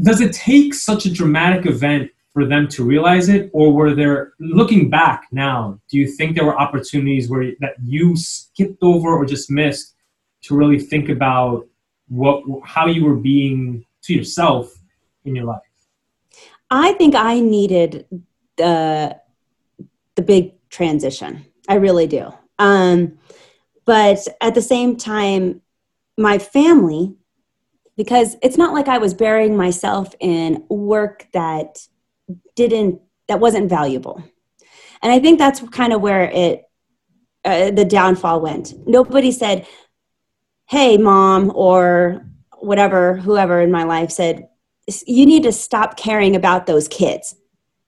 does 0.00 0.20
it 0.20 0.32
take 0.32 0.74
such 0.74 1.06
a 1.06 1.12
dramatic 1.12 1.66
event 1.66 2.10
for 2.32 2.44
them 2.44 2.68
to 2.68 2.84
realize 2.84 3.28
it 3.30 3.50
or 3.54 3.72
were 3.72 3.94
there 3.94 4.32
looking 4.40 4.90
back 4.90 5.26
now 5.32 5.80
do 5.90 5.96
you 5.98 6.06
think 6.06 6.34
there 6.34 6.44
were 6.44 6.58
opportunities 6.58 7.30
where 7.30 7.52
that 7.60 7.74
you 7.82 8.14
skipped 8.14 8.82
over 8.82 9.08
or 9.08 9.24
just 9.24 9.50
missed 9.50 9.94
to 10.46 10.56
really 10.56 10.78
think 10.78 11.08
about 11.08 11.66
what 12.08 12.42
how 12.64 12.86
you 12.86 13.04
were 13.04 13.16
being 13.16 13.84
to 14.02 14.14
yourself 14.14 14.72
in 15.24 15.34
your 15.34 15.44
life? 15.44 15.60
I 16.70 16.92
think 16.92 17.14
I 17.14 17.40
needed 17.40 18.06
the 18.56 19.20
the 20.14 20.22
big 20.22 20.54
transition. 20.70 21.44
I 21.68 21.74
really 21.74 22.06
do. 22.06 22.32
Um, 22.58 23.18
but 23.84 24.26
at 24.40 24.54
the 24.54 24.62
same 24.62 24.96
time, 24.96 25.60
my 26.16 26.38
family, 26.38 27.14
because 27.96 28.36
it's 28.42 28.56
not 28.56 28.72
like 28.72 28.88
I 28.88 28.98
was 28.98 29.14
burying 29.14 29.56
myself 29.56 30.14
in 30.20 30.64
work 30.68 31.28
that 31.32 31.86
didn't 32.54 33.00
that 33.28 33.40
wasn't 33.40 33.68
valuable, 33.68 34.22
and 35.02 35.12
I 35.12 35.18
think 35.18 35.38
that's 35.38 35.60
kind 35.70 35.92
of 35.92 36.00
where 36.00 36.30
it 36.30 36.62
uh, 37.46 37.70
the 37.70 37.84
downfall 37.84 38.40
went. 38.40 38.74
Nobody 38.88 39.30
said, 39.30 39.66
"Hey, 40.66 40.96
mom," 40.98 41.52
or 41.54 42.24
whatever, 42.58 43.16
whoever 43.16 43.60
in 43.60 43.70
my 43.70 43.84
life 43.84 44.10
said, 44.10 44.48
you 45.06 45.26
need 45.26 45.42
to 45.42 45.52
stop 45.52 45.96
caring 45.96 46.36
about 46.36 46.66
those 46.66 46.88
kids. 46.88 47.34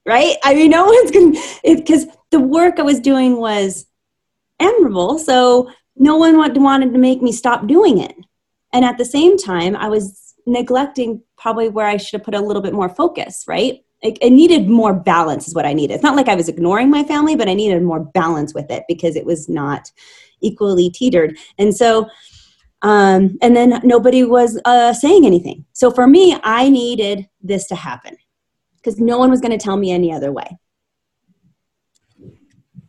Right? 0.05 0.37
I 0.43 0.53
mean, 0.53 0.71
no 0.71 0.85
one's 0.85 1.11
going 1.11 1.33
to, 1.35 1.41
because 1.63 2.05
the 2.31 2.39
work 2.39 2.79
I 2.79 2.83
was 2.83 2.99
doing 2.99 3.37
was 3.37 3.85
admirable. 4.59 5.19
So 5.19 5.71
no 5.95 6.17
one 6.17 6.37
wanted 6.37 6.93
to 6.93 6.99
make 6.99 7.21
me 7.21 7.31
stop 7.31 7.67
doing 7.67 7.99
it. 7.99 8.15
And 8.73 8.85
at 8.85 8.97
the 8.97 9.05
same 9.05 9.37
time, 9.37 9.75
I 9.75 9.89
was 9.89 10.33
neglecting 10.45 11.21
probably 11.37 11.69
where 11.69 11.85
I 11.85 11.97
should 11.97 12.19
have 12.19 12.25
put 12.25 12.35
a 12.35 12.41
little 12.41 12.61
bit 12.61 12.73
more 12.73 12.89
focus, 12.89 13.43
right? 13.47 13.79
It, 14.01 14.17
it, 14.21 14.29
needed 14.29 14.69
more 14.69 14.93
balance, 14.93 15.47
is 15.47 15.55
what 15.55 15.65
I 15.65 15.73
needed. 15.73 15.95
It's 15.95 16.03
not 16.03 16.15
like 16.15 16.29
I 16.29 16.35
was 16.35 16.47
ignoring 16.47 16.89
my 16.89 17.03
family, 17.03 17.35
but 17.35 17.49
I 17.49 17.53
needed 17.53 17.83
more 17.83 17.99
balance 17.99 18.53
with 18.53 18.71
it 18.71 18.83
because 18.87 19.15
it 19.17 19.25
was 19.25 19.49
not 19.49 19.91
equally 20.41 20.89
teetered. 20.89 21.37
And 21.57 21.75
so 21.75 22.07
um, 22.81 23.37
and 23.41 23.55
then 23.55 23.81
nobody 23.83 24.23
was 24.23 24.59
uh, 24.65 24.93
saying 24.93 25.25
anything. 25.25 25.65
So 25.73 25.91
for 25.91 26.07
me, 26.07 26.37
I 26.43 26.69
needed 26.69 27.27
this 27.41 27.67
to 27.67 27.75
happen 27.75 28.17
because 28.77 28.99
no 28.99 29.17
one 29.17 29.29
was 29.29 29.41
going 29.41 29.51
to 29.51 29.63
tell 29.63 29.77
me 29.77 29.91
any 29.91 30.13
other 30.13 30.31
way. 30.31 30.57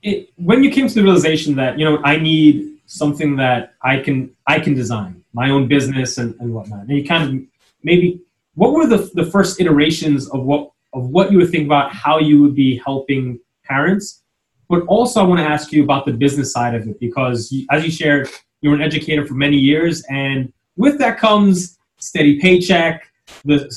It, 0.03 0.31
when 0.37 0.65
you 0.65 0.71
came 0.71 0.89
to 0.89 0.95
the 0.95 1.03
realization 1.03 1.57
that 1.57 1.79
you 1.79 1.85
know 1.85 2.01
I 2.05 2.17
need 2.17 2.79
something 2.87 3.37
that 3.37 3.75
I 3.83 3.99
can 3.99 4.35
I 4.47 4.59
can 4.59 4.75
design 4.75 5.23
my 5.33 5.51
own 5.51 5.69
business 5.69 6.17
and, 6.19 6.35
and 6.41 6.55
whatnot, 6.55 6.81
and 6.81 6.91
you 6.91 7.05
kind 7.05 7.25
of 7.25 7.43
maybe 7.83 8.21
what 8.55 8.73
were 8.73 8.87
the 8.87 9.11
the 9.15 9.27
first 9.27 9.61
iterations 9.61 10.29
of 10.31 10.45
what 10.45 10.71
of 10.95 11.09
what 11.09 11.31
you 11.31 11.39
would 11.39 11.51
think 11.51 11.67
about 11.67 11.93
how 11.95 12.19
you 12.19 12.41
would 12.41 12.55
be 12.55 12.79
helping 12.79 13.39
parents, 13.65 14.23
but 14.69 14.83
also 14.87 15.21
I 15.21 15.27
want 15.27 15.41
to 15.41 15.47
ask 15.47 15.71
you 15.71 15.85
about 15.85 16.07
the 16.07 16.13
business 16.13 16.53
side 16.53 16.75
of 16.75 16.89
it 16.89 16.99
because 16.99 17.53
you, 17.53 17.67
as 17.71 17.85
you 17.85 17.91
shared 17.91 18.29
you 18.61 18.71
were 18.71 18.77
an 18.77 18.83
educator 18.83 19.27
for 19.27 19.35
many 19.35 19.57
years, 19.57 20.03
and 20.11 20.53
with 20.77 20.99
that 20.99 21.19
comes 21.19 21.79
steady 21.99 22.41
paycheck. 22.41 23.11
The 23.45 23.71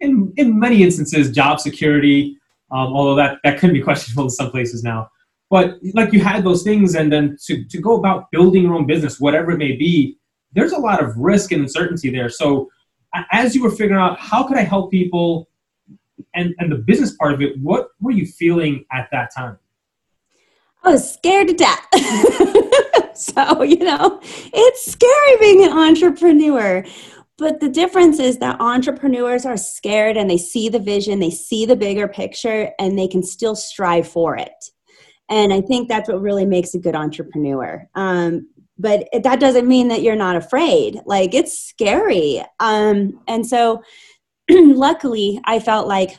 in 0.00 0.32
in 0.36 0.58
many 0.58 0.82
instances, 0.82 1.30
job 1.30 1.60
security. 1.60 2.36
Um, 2.70 2.92
although 2.92 3.14
that 3.16 3.38
that 3.44 3.58
can 3.58 3.72
be 3.72 3.80
questionable 3.80 4.24
in 4.24 4.30
some 4.30 4.50
places 4.50 4.82
now. 4.82 5.10
But 5.50 5.78
like 5.94 6.12
you 6.12 6.20
had 6.20 6.44
those 6.44 6.62
things, 6.62 6.94
and 6.94 7.10
then 7.12 7.36
to 7.46 7.64
to 7.64 7.80
go 7.80 7.96
about 7.96 8.30
building 8.30 8.64
your 8.64 8.74
own 8.74 8.86
business, 8.86 9.18
whatever 9.18 9.52
it 9.52 9.58
may 9.58 9.72
be, 9.76 10.18
there's 10.52 10.72
a 10.72 10.78
lot 10.78 11.02
of 11.02 11.16
risk 11.16 11.52
and 11.52 11.62
uncertainty 11.62 12.10
there. 12.10 12.28
So 12.28 12.68
as 13.32 13.54
you 13.54 13.62
were 13.62 13.70
figuring 13.70 14.00
out 14.00 14.18
how 14.18 14.46
could 14.46 14.56
I 14.58 14.62
help 14.62 14.90
people 14.90 15.48
and, 16.34 16.54
and 16.58 16.70
the 16.70 16.76
business 16.76 17.14
part 17.14 17.32
of 17.32 17.40
it, 17.40 17.58
what 17.58 17.88
were 18.00 18.10
you 18.10 18.26
feeling 18.26 18.84
at 18.92 19.08
that 19.12 19.34
time? 19.34 19.58
I 20.84 20.90
was 20.90 21.14
scared 21.14 21.48
to 21.48 21.54
death. 21.54 21.86
you 23.62 23.78
know, 23.78 24.20
it's 24.22 24.90
scary 24.90 25.36
being 25.40 25.64
an 25.64 25.76
entrepreneur. 25.76 26.84
But 27.36 27.60
the 27.60 27.68
difference 27.68 28.18
is 28.18 28.38
that 28.38 28.60
entrepreneurs 28.60 29.46
are 29.46 29.56
scared 29.56 30.16
and 30.16 30.28
they 30.28 30.38
see 30.38 30.68
the 30.68 30.80
vision, 30.80 31.20
they 31.20 31.30
see 31.30 31.66
the 31.66 31.76
bigger 31.76 32.08
picture, 32.08 32.72
and 32.80 32.98
they 32.98 33.06
can 33.06 33.22
still 33.22 33.54
strive 33.54 34.08
for 34.08 34.36
it. 34.36 34.70
And 35.30 35.52
I 35.52 35.60
think 35.60 35.88
that's 35.88 36.08
what 36.08 36.20
really 36.20 36.46
makes 36.46 36.74
a 36.74 36.78
good 36.78 36.96
entrepreneur. 36.96 37.88
Um, 37.94 38.48
but 38.76 39.08
that 39.22 39.40
doesn't 39.40 39.68
mean 39.68 39.88
that 39.88 40.02
you're 40.02 40.16
not 40.16 40.36
afraid. 40.36 41.00
Like 41.06 41.34
it's 41.34 41.58
scary. 41.58 42.42
Um, 42.58 43.20
and 43.28 43.46
so, 43.46 43.82
luckily, 44.50 45.40
I 45.44 45.60
felt 45.60 45.86
like 45.86 46.18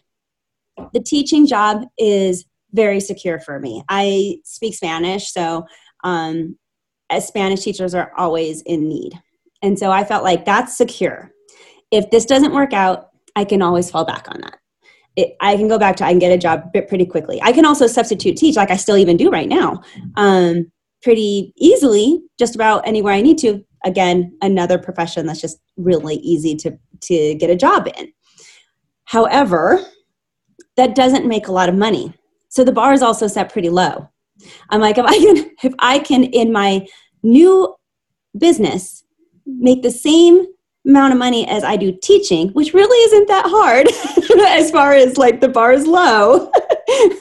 the 0.94 1.02
teaching 1.02 1.48
job 1.48 1.84
is 1.98 2.46
very 2.72 3.00
secure 3.00 3.40
for 3.40 3.60
me. 3.60 3.84
I 3.90 4.38
speak 4.44 4.76
Spanish, 4.76 5.34
so 5.34 5.66
um, 6.04 6.58
as 7.10 7.28
Spanish 7.28 7.64
teachers 7.64 7.96
are 7.96 8.12
always 8.18 8.62
in 8.64 8.88
need. 8.88 9.20
And 9.62 9.78
so 9.78 9.92
I 9.92 10.04
felt 10.04 10.24
like 10.24 10.46
that's 10.46 10.78
secure. 10.78 11.32
If 11.92 12.10
this 12.12 12.26
doesn't 12.26 12.54
work 12.54 12.74
out, 12.74 13.10
I 13.36 13.46
can 13.46 13.62
always 13.62 13.90
fall 13.90 14.06
back 14.06 14.28
on 14.30 14.42
that. 14.42 14.58
It, 15.16 15.36
I 15.42 15.56
can 15.58 15.68
go 15.68 15.80
back 15.80 15.96
to 15.98 16.06
I 16.06 16.12
can 16.12 16.20
get 16.20 16.32
a 16.32 16.38
job 16.38 16.72
pretty 16.88 17.06
quickly. 17.06 17.42
I 17.42 17.52
can 17.52 17.66
also 17.66 17.88
substitute 17.88 18.38
teach, 18.38 18.56
like 18.56 18.72
I 18.72 18.78
still 18.78 18.98
even 18.98 19.18
do 19.18 19.30
right 19.30 19.50
now, 19.50 19.82
um, 20.16 20.72
pretty 21.02 21.54
easily, 21.58 22.22
just 22.38 22.56
about 22.56 22.88
anywhere 22.88 23.14
I 23.14 23.22
need 23.22 23.38
to. 23.40 23.64
Again, 23.86 24.38
another 24.42 24.78
profession 24.78 25.26
that's 25.26 25.42
just 25.42 25.58
really 25.78 26.16
easy 26.18 26.56
to 26.58 26.78
to 27.02 27.36
get 27.36 27.50
a 27.50 27.56
job 27.56 27.88
in. 27.98 28.12
However, 29.06 29.80
that 30.78 30.96
doesn't 30.96 31.26
make 31.26 31.48
a 31.48 31.52
lot 31.52 31.70
of 31.70 31.76
money. 31.76 32.14
So 32.50 32.64
the 32.64 32.72
bar 32.72 32.94
is 32.94 33.02
also 33.02 33.28
set 33.28 33.52
pretty 33.52 33.70
low. 33.70 34.10
I'm 34.70 34.82
like, 34.82 34.98
if 34.98 35.06
I 35.06 35.18
can, 35.18 35.52
if 35.64 35.74
I 35.80 36.00
can 36.00 36.24
in 36.24 36.52
my 36.52 36.88
new 37.24 37.76
business 38.38 39.04
make 39.46 39.82
the 39.82 39.92
same 39.92 40.46
amount 40.86 41.12
of 41.12 41.20
money 41.20 41.48
as 41.48 41.64
I 41.64 41.76
do 41.76 41.98
teaching, 42.02 42.50
which 42.50 42.74
really 42.74 42.98
isn't 43.06 43.28
that 43.28 43.46
hard 43.48 43.88
as 44.48 44.72
far 44.72 44.94
as 44.94 45.18
like 45.18 45.42
the 45.42 45.50
bar 45.50 45.74
is 45.74 45.86
low, 45.86 46.52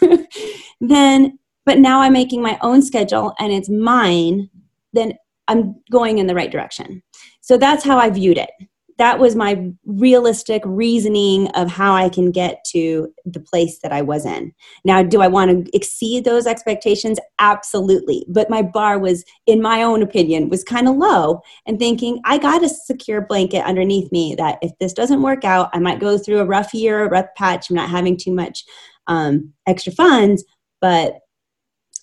then, 0.81 1.39
but 1.65 1.79
now 1.79 2.01
I'm 2.01 2.13
making 2.13 2.43
my 2.43 2.59
own 2.63 2.83
schedule 2.83 3.35
and 3.39 3.53
it's 3.53 3.69
mine, 3.69 4.49
then 4.93 5.15
I'm 5.49 5.77
going 5.91 6.19
in 6.19 6.27
the 6.27 6.35
right 6.35 6.51
direction. 6.51 7.03
So 7.41 7.57
that's 7.57 7.85
how 7.85 7.99
I 7.99 8.11
viewed 8.11 8.39
it 8.39 8.51
that 8.99 9.21
was 9.21 9.37
my 9.37 9.71
realistic 9.87 10.61
reasoning 10.65 11.49
of 11.51 11.71
how 11.71 11.95
I 11.95 12.09
can 12.09 12.33
get 12.33 12.65
to 12.73 13.13
the 13.25 13.39
place 13.41 13.79
that 13.83 13.93
I 13.93 14.03
was 14.03 14.27
in. 14.27 14.53
Now, 14.85 15.03
do 15.05 15.23
I 15.23 15.29
want 15.29 15.67
to 15.67 15.77
exceed 15.77 16.25
those 16.25 16.47
expectations? 16.47 17.19
Absolutely. 17.39 18.27
But 18.29 18.51
my 18.51 18.61
bar 18.61 18.99
was, 18.99 19.25
in 19.47 19.63
my 19.63 19.83
own 19.85 20.03
opinion, 20.03 20.49
was 20.49 20.65
kind 20.65 20.89
of 20.89 20.97
low 20.97 21.41
and 21.65 21.79
thinking, 21.79 22.21
I 22.25 22.39
got 22.39 22.65
a 22.65 22.69
secure 22.69 23.21
blanket 23.21 23.65
underneath 23.65 24.11
me 24.11 24.35
that 24.35 24.59
if 24.63 24.73
this 24.81 24.93
doesn't 24.93 25.23
work 25.23 25.45
out, 25.45 25.71
I 25.73 25.79
might 25.79 26.01
go 26.01 26.19
through 26.19 26.41
a 26.41 26.47
rough 26.47 26.75
year, 26.75 27.05
a 27.05 27.09
rough 27.09 27.29
patch. 27.37 27.71
I'm 27.71 27.77
not 27.77 27.91
having 27.91 28.17
too 28.17 28.33
much 28.33 28.65
um, 29.07 29.53
extra 29.67 29.93
funds, 29.93 30.45
but 30.81 31.21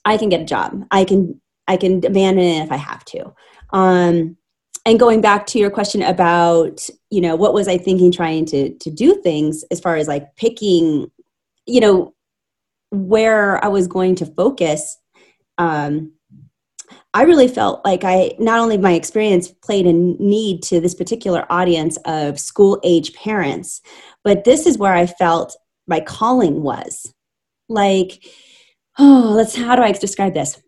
I 0.05 0.17
can 0.17 0.29
get 0.29 0.41
a 0.41 0.45
job. 0.45 0.85
I 0.91 1.03
can 1.03 1.41
I 1.67 1.77
can 1.77 1.97
abandon 2.05 2.45
it 2.45 2.63
if 2.63 2.71
I 2.71 2.77
have 2.77 3.03
to. 3.05 3.33
Um, 3.71 4.37
and 4.85 4.99
going 4.99 5.19
back 5.19 5.47
to 5.47 5.59
your 5.59 5.69
question 5.69 6.01
about 6.01 6.87
you 7.09 7.21
know 7.21 7.35
what 7.35 7.53
was 7.53 7.67
i 7.67 7.77
thinking 7.77 8.11
trying 8.11 8.45
to 8.45 8.73
to 8.77 8.89
do 8.89 9.19
things 9.21 9.63
as 9.71 9.79
far 9.79 9.95
as 9.95 10.07
like 10.07 10.35
picking 10.35 11.09
you 11.65 11.81
know 11.81 12.13
where 12.91 13.63
i 13.63 13.67
was 13.67 13.87
going 13.87 14.15
to 14.15 14.25
focus 14.25 14.97
um 15.57 16.11
I 17.13 17.23
really 17.23 17.47
felt 17.47 17.83
like 17.85 18.03
I 18.03 18.33
not 18.39 18.59
only 18.59 18.77
my 18.77 18.91
experience 18.91 19.49
played 19.49 19.87
a 19.87 19.93
need 19.93 20.61
to 20.63 20.81
this 20.81 20.93
particular 20.93 21.45
audience 21.49 21.97
of 22.05 22.37
school 22.39 22.79
age 22.83 23.13
parents, 23.13 23.81
but 24.25 24.43
this 24.43 24.65
is 24.65 24.77
where 24.77 24.93
I 24.93 25.05
felt 25.05 25.55
my 25.87 26.01
calling 26.01 26.61
was. 26.61 27.13
Like, 27.69 28.21
oh, 28.99 29.31
let's 29.33 29.55
how 29.55 29.77
do 29.77 29.81
I 29.81 29.93
describe 29.93 30.33
this? 30.33 30.61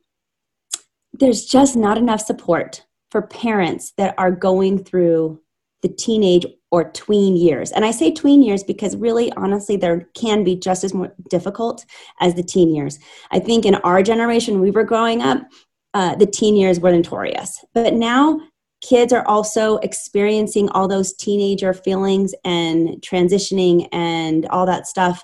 There's 1.11 1.45
just 1.45 1.75
not 1.75 1.97
enough 1.97 2.21
support 2.21 2.86
for 3.11 3.21
parents 3.21 3.93
that 3.97 4.15
are 4.17 4.31
going 4.31 4.83
through 4.83 5.39
the 5.81 5.89
teenage 5.89 6.45
or 6.71 6.91
tween 6.91 7.37
years. 7.37 7.71
And 7.71 7.85
I 7.85 7.91
say 7.91 8.11
tween 8.11 8.41
years 8.41 8.63
because 8.63 8.95
really, 8.97 9.31
honestly, 9.33 9.77
there 9.77 10.09
can 10.15 10.43
be 10.43 10.55
just 10.55 10.83
as 10.83 10.93
more 10.93 11.13
difficult 11.29 11.85
as 12.19 12.35
the 12.35 12.43
teen 12.43 12.75
years. 12.75 12.99
I 13.31 13.39
think 13.39 13.65
in 13.65 13.75
our 13.75 14.03
generation, 14.03 14.59
we 14.59 14.71
were 14.71 14.83
growing 14.83 15.21
up, 15.21 15.43
uh, 15.93 16.15
the 16.15 16.25
teen 16.25 16.55
years 16.55 16.79
were 16.79 16.91
notorious. 16.91 17.63
But 17.73 17.93
now, 17.93 18.41
kids 18.81 19.11
are 19.13 19.25
also 19.27 19.77
experiencing 19.77 20.69
all 20.69 20.87
those 20.87 21.13
teenager 21.13 21.73
feelings 21.73 22.33
and 22.43 22.89
transitioning 23.01 23.87
and 23.91 24.45
all 24.47 24.65
that 24.65 24.87
stuff 24.87 25.23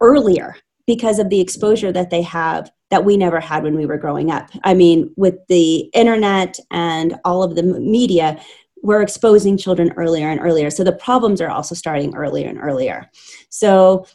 earlier 0.00 0.56
because 0.86 1.18
of 1.18 1.28
the 1.28 1.40
exposure 1.40 1.92
that 1.92 2.10
they 2.10 2.22
have 2.22 2.70
that 2.90 3.04
we 3.04 3.16
never 3.16 3.40
had 3.40 3.62
when 3.62 3.76
we 3.76 3.86
were 3.86 3.98
growing 3.98 4.30
up. 4.30 4.50
I 4.64 4.74
mean, 4.74 5.12
with 5.16 5.36
the 5.48 5.90
internet 5.94 6.58
and 6.70 7.18
all 7.24 7.42
of 7.42 7.54
the 7.54 7.62
media, 7.62 8.40
we're 8.82 9.02
exposing 9.02 9.56
children 9.56 9.92
earlier 9.96 10.28
and 10.28 10.40
earlier. 10.40 10.70
So 10.70 10.84
the 10.84 10.92
problems 10.92 11.40
are 11.40 11.50
also 11.50 11.74
starting 11.74 12.14
earlier 12.14 12.48
and 12.48 12.58
earlier. 12.58 13.10
So 13.50 14.06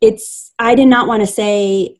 it's, 0.00 0.52
I 0.58 0.74
did 0.74 0.86
not 0.86 1.08
want 1.08 1.22
to 1.22 1.26
say, 1.26 1.96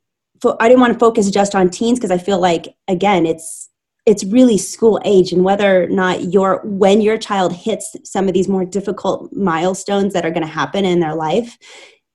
I 0.60 0.68
didn't 0.68 0.80
want 0.80 0.92
to 0.92 0.98
focus 0.98 1.30
just 1.30 1.54
on 1.54 1.70
teens 1.70 1.98
because 1.98 2.10
I 2.10 2.18
feel 2.18 2.38
like, 2.38 2.74
again, 2.86 3.24
it's, 3.24 3.70
it's 4.06 4.24
really 4.24 4.58
school 4.58 5.00
age 5.04 5.32
and 5.32 5.44
whether 5.44 5.84
or 5.84 5.86
not 5.86 6.32
your 6.32 6.60
when 6.64 7.00
your 7.00 7.16
child 7.16 7.52
hits 7.52 7.96
some 8.04 8.28
of 8.28 8.34
these 8.34 8.48
more 8.48 8.64
difficult 8.64 9.32
milestones 9.32 10.12
that 10.12 10.26
are 10.26 10.30
going 10.30 10.46
to 10.46 10.52
happen 10.52 10.84
in 10.84 11.00
their 11.00 11.14
life 11.14 11.56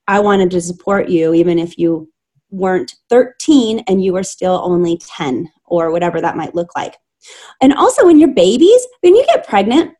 i 0.08 0.20
wanted 0.20 0.51
to 0.51 0.62
support 0.62 1.10
you 1.10 1.34
even 1.34 1.58
if 1.58 1.77
you 1.77 2.08
weren't 2.51 2.96
13 3.10 3.79
and 3.88 4.03
you 4.03 4.13
were 4.13 4.24
still 4.24 4.62
only 4.63 4.98
10 4.98 5.50
or 5.65 5.91
whatever 5.91 6.20
that 6.20 6.38
might 6.38 6.56
look 6.56 6.75
like 6.75 6.96
and 7.62 7.74
also, 7.74 8.06
when 8.06 8.20
you're 8.20 8.34
babies, 8.34 8.88
when 9.01 9.15
you 9.15 9.25
get 9.25 9.48
pregnant, 9.48 9.94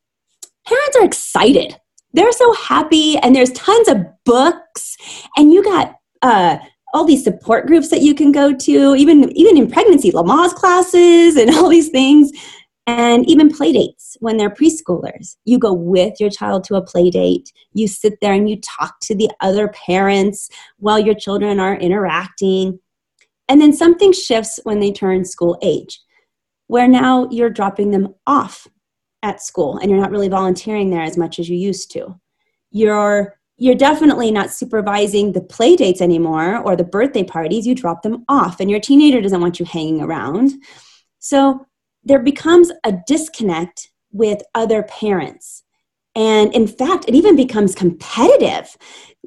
parents 0.66 0.98
are 0.98 1.06
excited. 1.06 1.76
They're 2.14 2.32
so 2.32 2.54
happy, 2.54 3.18
and 3.18 3.36
there's 3.36 3.52
tons 3.52 3.88
of 3.88 4.06
books, 4.26 4.98
and 5.38 5.54
you 5.54 5.64
got 5.64 5.96
uh, 6.22 6.58
all 6.94 7.06
these 7.06 7.24
support 7.24 7.68
groups 7.68 7.90
that 7.90 8.02
you 8.02 8.16
can 8.16 8.32
go 8.32 8.54
to, 8.54 8.96
even 8.96 9.32
even 9.38 9.58
in 9.58 9.70
pregnancy, 9.70 10.12
Lamaze 10.12 10.56
classes, 10.56 11.36
and 11.36 11.50
all 11.56 11.70
these 11.70 11.90
things, 11.90 12.32
and 12.90 13.30
even 13.30 13.50
play 13.50 13.72
dates 13.72 14.18
when 14.20 14.38
they're 14.38 14.50
preschoolers. 14.50 15.36
You 15.46 15.60
go 15.60 15.74
with 15.74 16.20
your 16.20 16.32
child 16.32 16.64
to 16.66 16.76
a 16.76 16.82
play 16.82 17.12
date. 17.12 17.52
You 17.74 17.88
sit 17.88 18.16
there 18.20 18.34
and 18.34 18.50
you 18.50 18.60
talk 18.62 19.00
to 19.02 19.16
the 19.16 19.30
other 19.42 19.68
parents 19.68 20.50
while 20.78 20.98
your 20.98 21.14
children 21.14 21.60
are 21.60 21.76
interacting. 21.76 22.80
And 23.48 23.62
then 23.62 23.74
something 23.74 24.12
shifts 24.12 24.60
when 24.64 24.80
they 24.80 24.92
turn 24.92 25.24
school 25.24 25.58
age 25.62 26.00
where 26.68 26.88
now 26.88 27.28
you're 27.32 27.50
dropping 27.50 27.92
them 27.92 28.14
off 28.28 28.68
at 29.22 29.42
school 29.42 29.78
and 29.78 29.90
you're 29.90 30.00
not 30.00 30.12
really 30.12 30.30
volunteering 30.30 30.90
there 30.90 31.02
as 31.02 31.18
much 31.18 31.40
as 31.40 31.50
you 31.50 31.58
used 31.58 31.92
to. 31.92 32.20
You're 32.72 33.36
you're 33.58 33.76
definitely 33.76 34.32
not 34.32 34.52
supervising 34.52 35.34
the 35.34 35.42
play 35.42 35.76
dates 35.76 36.02
anymore 36.02 36.58
or 36.64 36.76
the 36.76 36.84
birthday 36.84 37.24
parties. 37.24 37.68
You 37.68 37.76
drop 37.76 38.04
them 38.04 38.24
off 38.30 38.60
and 38.60 38.70
your 38.70 38.80
teenager 38.80 39.20
doesn't 39.20 39.42
want 39.42 39.60
you 39.60 39.66
hanging 39.66 40.02
around. 40.02 40.54
So 41.20 41.66
there 42.04 42.20
becomes 42.20 42.72
a 42.84 42.94
disconnect 43.08 43.90
with 44.12 44.42
other 44.56 44.84
parents. 44.84 45.64
And 46.16 46.54
in 46.54 46.68
fact, 46.68 47.06
it 47.08 47.16
even 47.16 47.36
becomes 47.36 47.76
competitive. 47.76 48.76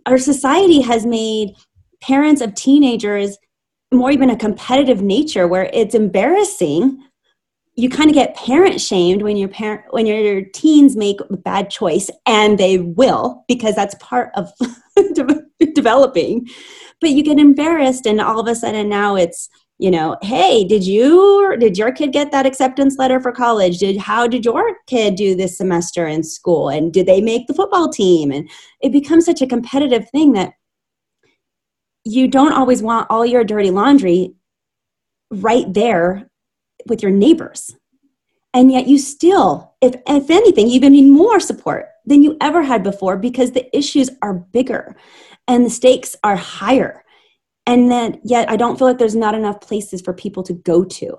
Our 0.06 0.18
society 0.18 0.80
has 0.80 1.06
made 1.06 1.54
parents 2.00 2.40
of 2.40 2.54
teenagers 2.54 3.38
more 3.92 4.10
even 4.10 4.30
a 4.30 4.36
competitive 4.36 5.02
nature 5.02 5.46
where 5.46 5.70
it's 5.72 5.94
embarrassing 5.94 6.98
you 7.74 7.88
kind 7.88 8.10
of 8.10 8.14
get 8.14 8.36
parent 8.36 8.80
shamed 8.80 9.22
when 9.22 9.36
your 9.36 9.48
parent 9.48 9.82
when 9.90 10.06
your 10.06 10.42
teens 10.52 10.96
make 10.96 11.18
a 11.20 11.36
bad 11.36 11.70
choice 11.70 12.10
and 12.26 12.58
they 12.58 12.78
will 12.78 13.44
because 13.48 13.74
that's 13.74 13.94
part 14.00 14.30
of 14.34 14.50
developing 15.74 16.46
but 17.00 17.10
you 17.10 17.22
get 17.22 17.38
embarrassed 17.38 18.06
and 18.06 18.20
all 18.20 18.40
of 18.40 18.46
a 18.46 18.54
sudden 18.54 18.88
now 18.88 19.16
it's 19.16 19.48
you 19.78 19.90
know 19.90 20.16
hey 20.22 20.64
did 20.64 20.84
you 20.84 21.56
did 21.58 21.76
your 21.76 21.92
kid 21.92 22.12
get 22.12 22.30
that 22.32 22.46
acceptance 22.46 22.96
letter 22.98 23.20
for 23.20 23.32
college? 23.32 23.78
Did 23.78 23.98
how 23.98 24.26
did 24.26 24.44
your 24.44 24.76
kid 24.86 25.16
do 25.16 25.34
this 25.34 25.56
semester 25.56 26.06
in 26.06 26.22
school? 26.22 26.68
And 26.68 26.92
did 26.92 27.06
they 27.06 27.20
make 27.20 27.46
the 27.46 27.54
football 27.54 27.88
team? 27.88 28.30
And 28.30 28.48
it 28.80 28.92
becomes 28.92 29.26
such 29.26 29.42
a 29.42 29.46
competitive 29.46 30.08
thing 30.10 30.32
that 30.32 30.54
you 32.04 32.28
don't 32.28 32.52
always 32.52 32.82
want 32.82 33.06
all 33.10 33.24
your 33.24 33.44
dirty 33.44 33.70
laundry 33.70 34.34
right 35.30 35.72
there 35.72 36.28
with 36.88 37.02
your 37.02 37.12
neighbors. 37.12 37.74
And 38.54 38.70
yet 38.70 38.86
you 38.86 38.98
still 38.98 39.74
if 39.80 39.94
if 40.06 40.30
anything 40.30 40.68
you 40.68 40.74
even 40.74 40.92
need 40.92 41.10
more 41.10 41.40
support 41.40 41.86
than 42.04 42.22
you 42.22 42.36
ever 42.40 42.62
had 42.62 42.82
before 42.82 43.16
because 43.16 43.52
the 43.52 43.76
issues 43.76 44.10
are 44.22 44.34
bigger 44.34 44.96
and 45.48 45.64
the 45.64 45.70
stakes 45.70 46.16
are 46.24 46.36
higher 46.36 47.01
and 47.66 47.90
then 47.90 48.20
yet 48.24 48.50
i 48.50 48.56
don't 48.56 48.78
feel 48.78 48.88
like 48.88 48.98
there's 48.98 49.16
not 49.16 49.34
enough 49.34 49.60
places 49.60 50.00
for 50.00 50.12
people 50.12 50.42
to 50.42 50.52
go 50.52 50.84
to. 50.84 51.16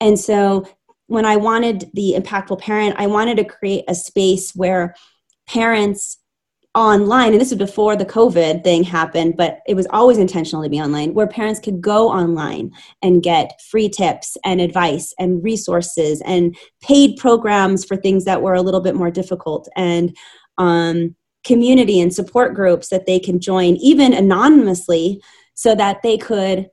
And 0.00 0.18
so 0.18 0.66
when 1.06 1.26
i 1.26 1.36
wanted 1.36 1.90
the 1.94 2.14
impactful 2.16 2.58
parent 2.58 2.96
i 2.98 3.06
wanted 3.06 3.36
to 3.36 3.44
create 3.44 3.84
a 3.88 3.94
space 3.94 4.54
where 4.54 4.94
parents 5.46 6.18
online 6.74 7.32
and 7.32 7.40
this 7.40 7.50
was 7.50 7.58
before 7.58 7.96
the 7.96 8.04
covid 8.04 8.64
thing 8.64 8.82
happened 8.82 9.36
but 9.36 9.58
it 9.66 9.74
was 9.74 9.86
always 9.90 10.16
intentional 10.16 10.62
to 10.62 10.70
be 10.70 10.80
online 10.80 11.12
where 11.12 11.26
parents 11.26 11.60
could 11.60 11.82
go 11.82 12.08
online 12.08 12.70
and 13.02 13.22
get 13.22 13.60
free 13.68 13.90
tips 13.90 14.38
and 14.42 14.58
advice 14.58 15.12
and 15.18 15.44
resources 15.44 16.22
and 16.24 16.56
paid 16.80 17.18
programs 17.18 17.84
for 17.84 17.94
things 17.94 18.24
that 18.24 18.40
were 18.40 18.54
a 18.54 18.62
little 18.62 18.80
bit 18.80 18.94
more 18.94 19.10
difficult 19.10 19.68
and 19.76 20.16
um, 20.56 21.14
community 21.44 22.00
and 22.00 22.14
support 22.14 22.54
groups 22.54 22.88
that 22.88 23.04
they 23.04 23.18
can 23.18 23.38
join 23.38 23.76
even 23.76 24.14
anonymously 24.14 25.20
so 25.62 25.76
that 25.76 26.02
they 26.02 26.18
could 26.18 26.68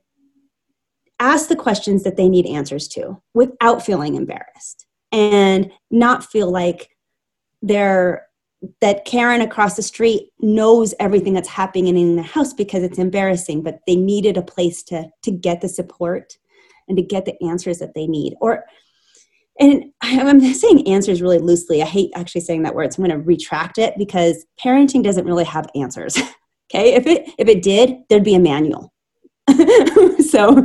ask 1.20 1.48
the 1.48 1.54
questions 1.54 2.02
that 2.02 2.16
they 2.16 2.28
need 2.28 2.44
answers 2.44 2.88
to 2.88 3.22
without 3.34 3.86
feeling 3.86 4.16
embarrassed 4.16 4.84
and 5.12 5.70
not 5.92 6.24
feel 6.24 6.50
like 6.50 6.90
they're 7.62 8.26
that 8.80 9.04
Karen 9.04 9.42
across 9.42 9.76
the 9.76 9.82
street 9.82 10.30
knows 10.40 10.92
everything 10.98 11.34
that's 11.34 11.48
happening 11.48 11.96
in 11.96 12.16
the 12.16 12.22
house 12.22 12.52
because 12.52 12.82
it's 12.82 12.98
embarrassing, 12.98 13.62
but 13.62 13.78
they 13.86 13.94
needed 13.94 14.36
a 14.36 14.42
place 14.42 14.82
to 14.82 15.08
to 15.22 15.30
get 15.30 15.60
the 15.60 15.68
support 15.68 16.36
and 16.88 16.96
to 16.96 17.02
get 17.02 17.26
the 17.26 17.40
answers 17.46 17.78
that 17.78 17.94
they 17.94 18.08
need. 18.08 18.34
Or 18.40 18.64
and 19.60 19.84
I'm 20.02 20.40
saying 20.52 20.88
answers 20.88 21.22
really 21.22 21.38
loosely. 21.38 21.80
I 21.80 21.86
hate 21.86 22.10
actually 22.16 22.40
saying 22.40 22.64
that 22.64 22.74
word, 22.74 22.92
so 22.92 23.00
I'm 23.00 23.08
going 23.08 23.20
to 23.20 23.24
retract 23.24 23.78
it 23.78 23.94
because 23.96 24.44
parenting 24.60 25.04
doesn't 25.04 25.26
really 25.26 25.44
have 25.44 25.68
answers. 25.76 26.18
okay, 26.72 26.94
if 26.94 27.06
it 27.06 27.30
if 27.38 27.48
it 27.48 27.62
did, 27.62 27.98
there'd 28.08 28.24
be 28.24 28.34
a 28.34 28.40
manual. 28.40 28.92
so 30.28 30.64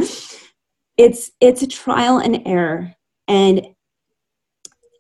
it's 0.98 1.32
it's 1.42 1.62
a 1.62 1.68
trial 1.68 2.18
and 2.18 2.42
error, 2.46 2.94
and 3.28 3.68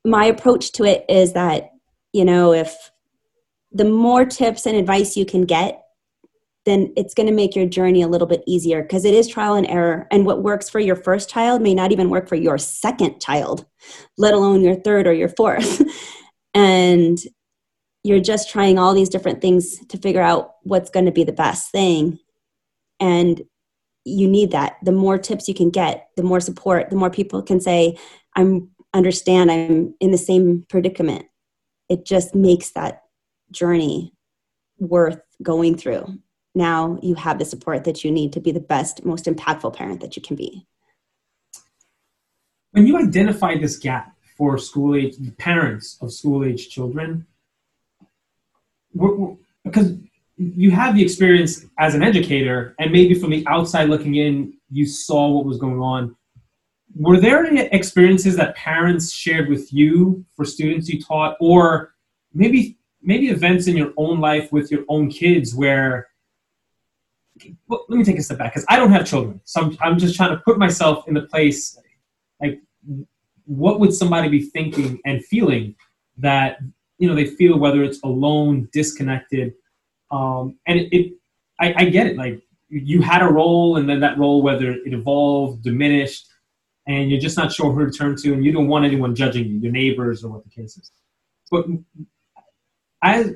my 0.03 0.25
approach 0.25 0.71
to 0.73 0.83
it 0.83 1.05
is 1.09 1.33
that 1.33 1.71
you 2.13 2.25
know 2.25 2.53
if 2.53 2.91
the 3.71 3.85
more 3.85 4.25
tips 4.25 4.65
and 4.65 4.77
advice 4.77 5.17
you 5.17 5.25
can 5.25 5.45
get 5.45 5.81
then 6.65 6.91
it's 6.97 7.13
going 7.13 7.27
to 7.27 7.33
make 7.33 7.55
your 7.55 7.67
journey 7.67 8.01
a 8.01 8.07
little 8.07 8.27
bit 8.27 8.43
easier 8.47 8.81
because 8.81 9.05
it 9.05 9.13
is 9.13 9.27
trial 9.27 9.53
and 9.53 9.67
error. 9.67 10.07
And 10.11 10.25
what 10.25 10.41
works 10.41 10.67
for 10.67 10.79
your 10.79 10.95
first 10.95 11.29
child 11.29 11.61
may 11.61 11.75
not 11.75 11.91
even 11.91 12.09
work 12.09 12.27
for 12.27 12.35
your 12.35 12.57
second 12.57 13.21
child 13.21 13.65
let 14.17 14.33
alone 14.33 14.61
your 14.61 14.75
third 14.75 15.07
or 15.07 15.13
your 15.13 15.29
fourth. 15.29 15.81
And 16.57 17.17
you're 18.05 18.19
just 18.19 18.49
trying 18.49 18.77
all 18.77 18.93
these 18.93 19.09
different 19.09 19.41
things 19.41 19.85
to 19.87 19.97
figure 19.97 20.21
out 20.21 20.55
what's 20.63 20.89
going 20.89 21.05
to 21.05 21.11
be 21.11 21.23
the 21.23 21.31
best 21.31 21.71
thing 21.71 22.19
and 22.99 23.41
you 24.03 24.27
need 24.27 24.51
that 24.51 24.77
the 24.83 24.91
more 24.91 25.17
tips 25.17 25.47
you 25.47 25.53
can 25.53 25.69
get 25.69 26.09
the 26.15 26.23
more 26.23 26.39
support 26.39 26.89
the 26.89 26.95
more 26.95 27.09
people 27.09 27.41
can 27.41 27.59
say 27.59 27.97
i'm 28.35 28.69
understand 28.93 29.51
i'm 29.51 29.93
in 29.99 30.11
the 30.11 30.17
same 30.17 30.63
predicament 30.69 31.25
it 31.89 32.05
just 32.05 32.35
makes 32.35 32.71
that 32.71 33.03
journey 33.51 34.13
worth 34.79 35.19
going 35.41 35.77
through. 35.77 36.19
Now 36.53 36.97
you 37.01 37.15
have 37.15 37.39
the 37.39 37.45
support 37.45 37.83
that 37.83 38.03
you 38.03 38.11
need 38.11 38.33
to 38.33 38.39
be 38.39 38.51
the 38.51 38.59
best, 38.59 39.05
most 39.05 39.25
impactful 39.25 39.75
parent 39.75 40.01
that 40.01 40.15
you 40.15 40.21
can 40.21 40.35
be. 40.35 40.65
When 42.71 42.85
you 42.87 42.97
identify 42.97 43.57
this 43.57 43.77
gap 43.77 44.15
for 44.37 44.57
school 44.57 44.95
age 44.95 45.15
parents 45.37 45.97
of 46.01 46.11
school 46.11 46.43
age 46.45 46.69
children, 46.69 47.25
because 49.63 49.93
you 50.37 50.71
have 50.71 50.95
the 50.95 51.03
experience 51.03 51.65
as 51.79 51.95
an 51.95 52.03
educator, 52.03 52.75
and 52.79 52.91
maybe 52.91 53.13
from 53.13 53.29
the 53.29 53.45
outside 53.47 53.89
looking 53.89 54.15
in, 54.15 54.53
you 54.69 54.85
saw 54.85 55.29
what 55.29 55.45
was 55.45 55.57
going 55.57 55.79
on. 55.79 56.15
were 56.95 57.19
there 57.19 57.45
any 57.45 57.61
experiences 57.79 58.35
that 58.37 58.55
parents 58.55 59.11
shared 59.11 59.49
with 59.49 59.71
you 59.73 60.25
for 60.35 60.45
students 60.45 60.89
you 60.89 61.01
taught, 61.01 61.35
or 61.39 61.93
maybe 62.33 62.77
maybe 63.01 63.27
events 63.27 63.67
in 63.67 63.77
your 63.77 63.93
own 63.97 64.19
life 64.19 64.51
with 64.51 64.71
your 64.71 64.83
own 64.89 65.09
kids 65.09 65.53
where 65.53 66.07
well, 67.67 67.85
let 67.89 67.97
me 67.97 68.03
take 68.03 68.17
a 68.17 68.23
step 68.23 68.37
back 68.37 68.53
because 68.53 68.65
I 68.69 68.77
don't 68.77 68.91
have 68.91 69.05
children, 69.05 69.41
so 69.43 69.61
I'm, 69.61 69.77
I'm 69.81 69.99
just 69.99 70.15
trying 70.15 70.31
to 70.31 70.37
put 70.37 70.57
myself 70.57 71.07
in 71.07 71.13
the 71.13 71.23
place 71.23 71.77
like 72.41 72.61
what 73.45 73.79
would 73.79 73.93
somebody 73.93 74.27
be 74.27 74.41
thinking 74.41 74.99
and 75.05 75.23
feeling 75.25 75.75
that 76.17 76.59
you 76.97 77.07
know 77.07 77.15
they 77.15 77.25
feel 77.25 77.57
whether 77.57 77.83
it's 77.83 77.99
alone, 78.03 78.69
disconnected, 78.71 79.53
um, 80.11 80.57
and 80.67 80.79
it, 80.79 80.89
it 80.91 81.13
I, 81.59 81.73
I 81.77 81.85
get 81.85 82.07
it 82.07 82.17
like 82.17 82.41
you 82.69 83.01
had 83.01 83.21
a 83.21 83.27
role 83.27 83.77
and 83.77 83.87
then 83.87 83.99
that 83.99 84.17
role 84.17 84.41
whether 84.41 84.71
it 84.71 84.93
evolved, 84.93 85.63
diminished, 85.63 86.27
and 86.87 87.09
you're 87.09 87.19
just 87.19 87.37
not 87.37 87.51
sure 87.51 87.71
who 87.71 87.85
to 87.85 87.91
turn 87.91 88.15
to, 88.17 88.33
and 88.33 88.43
you 88.43 88.51
don't 88.51 88.67
want 88.67 88.85
anyone 88.85 89.15
judging 89.15 89.45
you, 89.47 89.59
your 89.59 89.71
neighbors 89.71 90.23
or 90.23 90.31
what 90.31 90.43
the 90.43 90.49
case 90.49 90.77
is. 90.77 90.91
But 91.51 91.65
as 93.03 93.33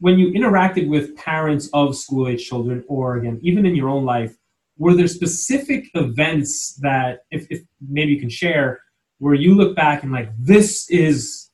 when 0.00 0.18
you 0.18 0.32
interacted 0.32 0.88
with 0.88 1.16
parents 1.16 1.68
of 1.72 1.96
school 1.96 2.28
age 2.28 2.46
children, 2.46 2.84
or 2.88 3.16
again, 3.16 3.38
even 3.42 3.64
in 3.66 3.74
your 3.76 3.88
own 3.88 4.04
life, 4.04 4.36
were 4.78 4.94
there 4.94 5.06
specific 5.06 5.88
events 5.94 6.74
that, 6.82 7.20
if, 7.30 7.46
if 7.50 7.60
maybe 7.88 8.12
you 8.12 8.20
can 8.20 8.30
share, 8.30 8.80
where 9.18 9.34
you 9.34 9.54
look 9.54 9.76
back 9.76 10.02
and 10.02 10.10
like, 10.10 10.30
this 10.38 10.90
is 10.90 11.50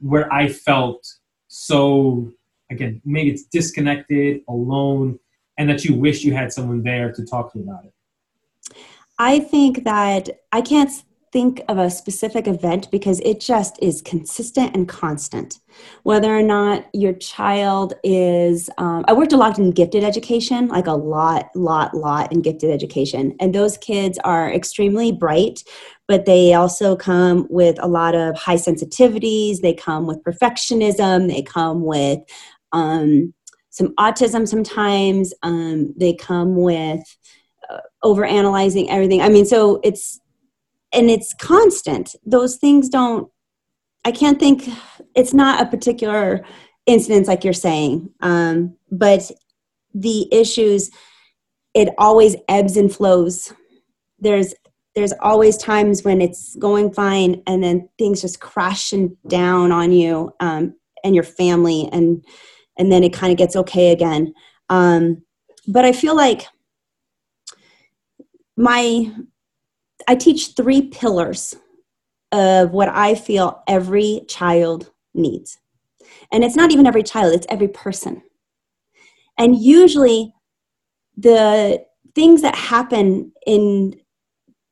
where 0.00 0.32
I 0.32 0.48
felt 0.48 1.06
so, 1.48 2.32
again, 2.70 3.00
maybe 3.04 3.30
it's 3.30 3.44
disconnected, 3.44 4.42
alone, 4.48 5.18
and 5.58 5.68
that 5.68 5.84
you 5.84 5.94
wish 5.94 6.24
you 6.24 6.32
had 6.32 6.52
someone 6.52 6.82
there 6.82 7.12
to 7.12 7.24
talk 7.24 7.52
to 7.52 7.60
about 7.60 7.84
it? 7.84 7.92
I 9.18 9.40
think 9.40 9.84
that 9.84 10.28
I 10.52 10.62
can't 10.62 10.90
think 11.32 11.62
of 11.68 11.78
a 11.78 11.90
specific 11.90 12.48
event 12.48 12.90
because 12.90 13.20
it 13.20 13.40
just 13.40 13.78
is 13.80 14.02
consistent 14.02 14.74
and 14.74 14.88
constant. 14.88 15.60
Whether 16.02 16.36
or 16.36 16.42
not 16.42 16.86
your 16.92 17.12
child 17.12 17.94
is, 18.02 18.68
um, 18.78 19.04
I 19.06 19.12
worked 19.12 19.32
a 19.32 19.36
lot 19.36 19.56
in 19.58 19.70
gifted 19.70 20.02
education, 20.02 20.66
like 20.68 20.88
a 20.88 20.92
lot, 20.92 21.50
lot, 21.54 21.94
lot 21.94 22.32
in 22.32 22.42
gifted 22.42 22.70
education. 22.70 23.36
And 23.38 23.54
those 23.54 23.78
kids 23.78 24.18
are 24.24 24.52
extremely 24.52 25.12
bright, 25.12 25.62
but 26.08 26.26
they 26.26 26.54
also 26.54 26.96
come 26.96 27.46
with 27.48 27.78
a 27.80 27.86
lot 27.86 28.16
of 28.16 28.36
high 28.36 28.56
sensitivities. 28.56 29.60
They 29.60 29.74
come 29.74 30.06
with 30.06 30.24
perfectionism. 30.24 31.28
They 31.28 31.42
come 31.42 31.84
with 31.84 32.18
um, 32.72 33.32
some 33.68 33.94
autism 34.00 34.48
sometimes. 34.48 35.32
Um, 35.44 35.94
they 35.96 36.12
come 36.12 36.56
with, 36.56 37.00
uh, 37.70 37.78
over 38.02 38.24
analyzing 38.24 38.90
everything. 38.90 39.20
I 39.20 39.28
mean, 39.28 39.44
so 39.44 39.78
it's 39.84 40.20
and 40.92 41.10
it's 41.10 41.34
constant. 41.34 42.14
Those 42.24 42.56
things 42.56 42.88
don't 42.88 43.30
i 44.02 44.10
can't 44.10 44.40
think 44.40 44.66
it's 45.14 45.34
not 45.34 45.60
a 45.60 45.68
particular 45.68 46.42
incident 46.86 47.28
like 47.28 47.44
you're 47.44 47.52
saying 47.52 48.08
um, 48.22 48.74
but 48.90 49.30
the 49.92 50.26
issues 50.32 50.90
it 51.74 51.88
always 51.98 52.36
ebbs 52.48 52.76
and 52.76 52.92
flows. 52.92 53.52
There's 54.18 54.54
there's 54.96 55.12
always 55.20 55.56
times 55.56 56.02
when 56.02 56.20
it's 56.20 56.56
going 56.56 56.92
fine 56.92 57.42
and 57.46 57.62
then 57.62 57.88
things 57.96 58.20
just 58.20 58.40
crashing 58.40 59.16
down 59.28 59.70
on 59.70 59.92
you 59.92 60.32
um, 60.40 60.74
and 61.04 61.14
your 61.14 61.24
family 61.24 61.88
and 61.92 62.24
and 62.76 62.90
then 62.90 63.04
it 63.04 63.12
kind 63.12 63.30
of 63.30 63.38
gets 63.38 63.56
okay 63.56 63.92
again. 63.92 64.34
Um, 64.68 65.22
but 65.68 65.84
i 65.84 65.92
feel 65.92 66.16
like 66.16 66.46
my 68.56 69.12
I 70.10 70.16
teach 70.16 70.54
three 70.56 70.88
pillars 70.88 71.54
of 72.32 72.72
what 72.72 72.88
I 72.88 73.14
feel 73.14 73.62
every 73.68 74.22
child 74.26 74.90
needs. 75.14 75.60
And 76.32 76.42
it's 76.42 76.56
not 76.56 76.72
even 76.72 76.84
every 76.84 77.04
child, 77.04 77.32
it's 77.32 77.46
every 77.48 77.68
person. 77.68 78.20
And 79.38 79.56
usually, 79.56 80.34
the 81.16 81.84
things 82.16 82.42
that 82.42 82.56
happen 82.56 83.30
in 83.46 84.00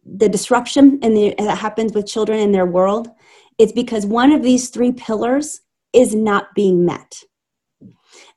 the 0.05 0.29
disruption 0.29 0.98
and 1.05 1.16
that 1.16 1.59
happens 1.59 1.92
with 1.92 2.09
children 2.09 2.40
in 2.40 2.51
their 2.51 2.66
world, 2.66 3.07
it's 3.59 3.70
because 3.70 4.05
one 4.05 4.33
of 4.33 4.42
these 4.42 4.70
three 4.70 4.90
pillars 4.90 5.61
is 5.92 6.16
not 6.16 6.53
being 6.57 6.85
met. 6.85 7.22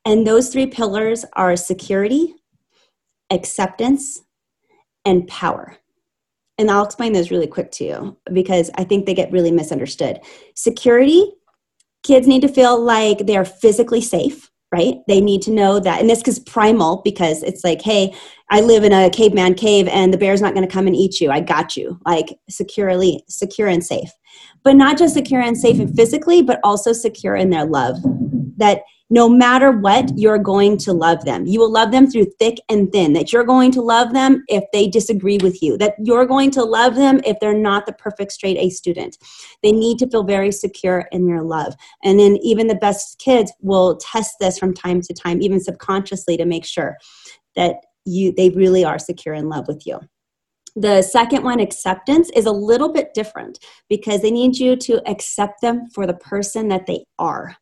And 0.06 0.28
those 0.28 0.50
three 0.50 0.68
pillars 0.68 1.26
are 1.34 1.56
security, 1.56 2.36
acceptance, 3.32 4.22
and 5.04 5.28
power 5.28 5.81
and 6.62 6.72
I'll 6.72 6.86
explain 6.86 7.14
those 7.14 7.32
really 7.32 7.48
quick 7.48 7.72
to 7.72 7.84
you 7.84 8.18
because 8.32 8.70
I 8.76 8.84
think 8.84 9.06
they 9.06 9.14
get 9.14 9.32
really 9.32 9.52
misunderstood. 9.52 10.20
Security, 10.56 11.26
kids 12.04 12.28
need 12.28 12.42
to 12.42 12.48
feel 12.48 12.80
like 12.80 13.26
they're 13.26 13.46
physically 13.46 14.00
safe, 14.00 14.50
right? 14.72 14.96
They 15.08 15.20
need 15.20 15.42
to 15.44 15.52
know 15.52 15.80
that, 15.80 16.00
and 16.00 16.10
this 16.10 16.22
is 16.28 16.40
primal 16.40 17.02
because 17.04 17.42
it's 17.44 17.64
like, 17.64 17.82
hey, 17.82 18.14
I 18.52 18.62
live 18.62 18.84
in 18.84 18.94
a 18.94 19.10
caveman 19.10 19.56
cave 19.56 19.88
and 19.88 20.14
the 20.14 20.18
bear's 20.18 20.42
not 20.42 20.54
going 20.54 20.68
to 20.68 20.74
come 20.74 20.88
and 20.88 20.96
eat 20.96 21.20
you. 21.20 21.32
I 21.32 21.40
got 21.40 21.76
you, 21.76 22.00
like 22.06 22.38
securely, 22.50 23.24
secure 23.28 23.68
and 23.68 23.84
safe. 23.84 24.12
But 24.64 24.76
not 24.76 24.98
just 24.98 25.16
secure 25.16 25.42
and 25.42 25.58
safe 25.58 25.80
and 25.80 25.94
physically, 25.96 26.42
but 26.44 26.60
also 26.64 26.94
secure 26.94 27.36
in 27.36 27.50
their 27.50 27.66
love. 27.66 27.98
That 28.58 28.82
no 29.12 29.28
matter 29.28 29.72
what, 29.72 30.18
you're 30.18 30.38
going 30.38 30.78
to 30.78 30.94
love 30.94 31.26
them. 31.26 31.46
You 31.46 31.60
will 31.60 31.72
love 31.72 31.92
them 31.92 32.10
through 32.10 32.32
thick 32.40 32.56
and 32.70 32.90
thin, 32.94 33.12
that 33.12 33.34
you're 33.34 33.44
going 33.44 33.70
to 33.72 33.82
love 33.82 34.14
them 34.14 34.46
if 34.48 34.64
they 34.72 34.88
disagree 34.88 35.38
with 35.44 35.62
you, 35.62 35.78
that 35.80 35.96
you're 36.02 36.26
going 36.26 36.50
to 36.52 36.64
love 36.64 36.96
them 36.96 37.20
if 37.26 37.38
they're 37.42 37.54
not 37.54 37.86
the 37.86 37.92
perfect 37.92 38.32
straight 38.32 38.56
A 38.58 38.70
student. 38.70 39.18
They 39.64 39.74
need 39.74 40.00
to 40.00 40.10
feel 40.10 40.24
very 40.24 40.54
secure 40.54 41.10
in 41.12 41.28
your 41.28 41.44
love. 41.44 41.76
And 42.06 42.18
then 42.18 42.38
even 42.38 42.68
the 42.68 42.76
best 42.76 43.20
kids 43.20 43.52
will 43.60 43.98
test 43.98 44.36
this 44.40 44.58
from 44.58 44.74
time 44.74 45.02
to 45.02 45.14
time, 45.14 45.42
even 45.42 45.60
subconsciously, 45.60 46.38
to 46.38 46.46
make 46.46 46.66
sure 46.66 46.96
that 47.58 47.76
you 48.06 48.32
they 48.32 48.50
really 48.52 48.86
are 48.86 48.98
secure 48.98 49.36
in 49.36 49.50
love 49.50 49.68
with 49.68 49.86
you. 49.86 50.00
The 50.78 51.02
second 51.02 51.44
one, 51.44 51.60
acceptance, 51.60 52.30
is 52.34 52.46
a 52.46 52.52
little 52.52 52.94
bit 52.94 53.14
different 53.14 53.60
because 53.90 54.22
they 54.22 54.32
need 54.32 54.56
you 54.56 54.78
to 54.78 55.06
accept 55.06 55.60
them 55.62 55.90
for 55.94 56.08
the 56.08 56.14
person 56.14 56.70
that 56.70 56.86
they 56.86 57.04
are 57.20 57.58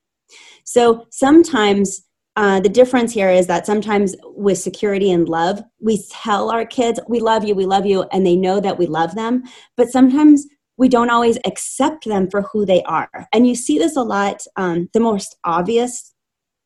so 0.64 1.06
sometimes 1.12 2.02
uh, 2.36 2.60
the 2.60 2.70
difference 2.70 3.12
here 3.12 3.30
is 3.30 3.48
that 3.48 3.66
sometimes 3.66 4.16
with 4.24 4.58
security 4.58 5.12
and 5.12 5.28
love, 5.28 5.62
we 5.82 6.02
tell 6.10 6.50
our 6.50 6.66
kids, 6.66 7.00
we 7.10 7.20
love 7.20 7.44
you, 7.44 7.54
we 7.54 7.66
love 7.66 7.86
you, 7.86 8.04
and 8.14 8.26
they 8.26 8.36
know 8.36 8.62
that 8.62 8.78
we 8.78 8.86
love 8.86 9.16
them. 9.16 9.44
But 9.76 9.90
sometimes 9.90 10.46
we 10.78 10.88
don't 10.88 11.10
always 11.10 11.38
accept 11.46 12.06
them 12.06 12.30
for 12.32 12.44
who 12.54 12.66
they 12.66 12.82
are. 12.84 13.10
And 13.34 13.46
you 13.46 13.56
see 13.56 13.78
this 13.78 13.98
a 13.98 14.02
lot. 14.02 14.42
Um, 14.56 14.90
the 14.94 15.02
most 15.02 15.36
obvious 15.44 16.14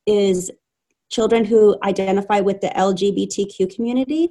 is 0.06 0.52
children 1.10 1.44
who 1.44 1.76
identify 1.82 2.40
with 2.40 2.60
the 2.60 2.68
LGBTQ 2.68 3.74
community, 3.74 4.30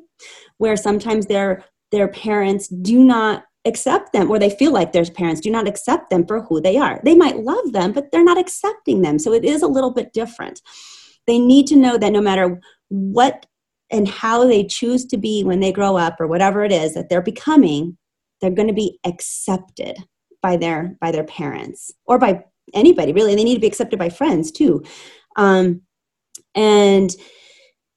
where 0.59 0.77
sometimes 0.77 1.25
their 1.25 1.65
their 1.91 2.07
parents 2.07 2.69
do 2.69 3.03
not 3.03 3.43
accept 3.65 4.13
them 4.13 4.29
or 4.29 4.39
they 4.39 4.49
feel 4.49 4.71
like 4.71 4.91
their 4.91 5.05
parents 5.05 5.41
do 5.41 5.49
not 5.49 5.67
accept 5.67 6.09
them 6.09 6.25
for 6.25 6.41
who 6.41 6.59
they 6.59 6.77
are. 6.77 6.99
They 7.03 7.15
might 7.15 7.39
love 7.39 7.71
them, 7.71 7.93
but 7.93 8.11
they're 8.11 8.23
not 8.23 8.37
accepting 8.37 9.01
them. 9.01 9.19
So 9.19 9.33
it 9.33 9.45
is 9.45 9.61
a 9.61 9.67
little 9.67 9.91
bit 9.91 10.13
different. 10.13 10.61
They 11.27 11.39
need 11.39 11.67
to 11.67 11.75
know 11.75 11.97
that 11.97 12.11
no 12.11 12.21
matter 12.21 12.59
what 12.89 13.45
and 13.89 14.07
how 14.07 14.45
they 14.45 14.65
choose 14.65 15.05
to 15.05 15.17
be 15.17 15.43
when 15.43 15.59
they 15.59 15.71
grow 15.71 15.95
up 15.95 16.19
or 16.19 16.27
whatever 16.27 16.63
it 16.63 16.71
is 16.71 16.93
that 16.95 17.09
they're 17.09 17.21
becoming, 17.21 17.97
they're 18.41 18.51
going 18.51 18.67
to 18.67 18.73
be 18.73 18.99
accepted 19.05 19.97
by 20.41 20.57
their 20.57 20.97
by 20.99 21.11
their 21.11 21.23
parents 21.23 21.91
or 22.05 22.17
by 22.17 22.43
anybody 22.73 23.13
really. 23.13 23.35
They 23.35 23.43
need 23.43 23.55
to 23.55 23.61
be 23.61 23.67
accepted 23.67 23.97
by 23.97 24.09
friends 24.09 24.51
too. 24.51 24.83
Um, 25.37 25.81
and 26.55 27.15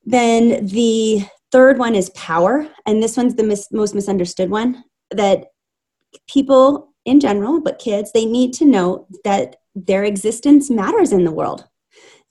then 0.04 0.66
the 0.66 1.24
third 1.50 1.78
one 1.78 1.94
is 1.94 2.10
power 2.10 2.68
and 2.86 3.02
this 3.02 3.16
one's 3.16 3.34
the 3.34 3.42
mis- 3.42 3.72
most 3.72 3.94
misunderstood 3.94 4.50
one 4.50 4.84
that 5.10 5.46
people 6.28 6.92
in 7.04 7.20
general, 7.20 7.60
but 7.60 7.78
kids, 7.78 8.12
they 8.12 8.26
need 8.26 8.52
to 8.54 8.64
know 8.64 9.06
that 9.24 9.56
their 9.74 10.04
existence 10.04 10.70
matters 10.70 11.12
in 11.12 11.24
the 11.24 11.32
world, 11.32 11.68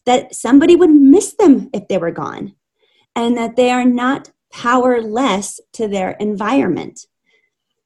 that 0.06 0.36
somebody 0.36 0.76
would 0.76 0.90
miss 0.90 1.34
them 1.34 1.70
if 1.74 1.88
they 1.88 1.98
were 1.98 2.12
gone, 2.12 2.56
and 3.16 3.38
that 3.38 3.56
they 3.56 3.72
are 3.72 3.86
not 3.86 4.32
powerless 4.52 5.60
to 5.74 5.88
their 5.88 6.12
environment. 6.12 7.06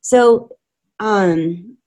So, 0.01 0.49
um, 0.99 1.77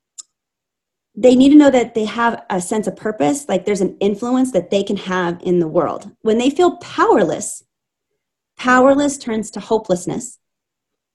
they 1.15 1.35
need 1.35 1.51
to 1.51 1.57
know 1.57 1.71
that 1.71 1.95
they 1.95 2.07
have 2.07 2.43
a 2.49 2.61
sense 2.61 2.87
of 2.87 2.97
purpose, 2.97 3.49
like 3.49 3.65
there's 3.65 3.83
an 3.83 3.97
influence 4.01 4.53
that 4.53 4.71
they 4.71 4.83
can 4.83 4.97
have 4.97 5.41
in 5.43 5.59
the 5.59 5.69
world. 5.69 6.11
When 6.23 6.39
they 6.39 6.49
feel 6.49 6.77
powerless, 6.79 7.65
powerless 8.57 9.19
turns 9.19 9.51
to 9.51 9.61
hopelessness 9.61 10.39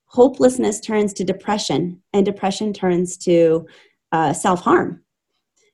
hopelessness 0.07 0.79
turns 0.79 1.13
to 1.13 1.23
depression, 1.23 2.01
and 2.13 2.25
depression 2.25 2.73
turns 2.73 3.17
to 3.17 3.67
uh, 4.11 4.33
self 4.33 4.61
harm. 4.61 5.03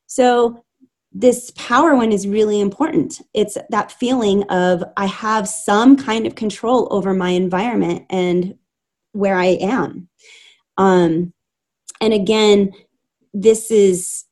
So, 0.07 0.63
this 1.11 1.51
power 1.55 1.95
one 1.95 2.11
is 2.11 2.27
really 2.27 2.59
important. 2.59 3.21
It's 3.33 3.57
that 3.69 3.91
feeling 3.91 4.43
of 4.43 4.83
I 4.97 5.05
have 5.05 5.47
some 5.47 5.95
kind 5.95 6.25
of 6.25 6.35
control 6.35 6.87
over 6.89 7.13
my 7.13 7.29
environment 7.29 8.05
and 8.09 8.55
where 9.11 9.37
I 9.37 9.57
am. 9.61 10.09
Um, 10.77 11.33
and 12.01 12.13
again 12.13 12.71
this 13.33 13.71
is 13.71 14.25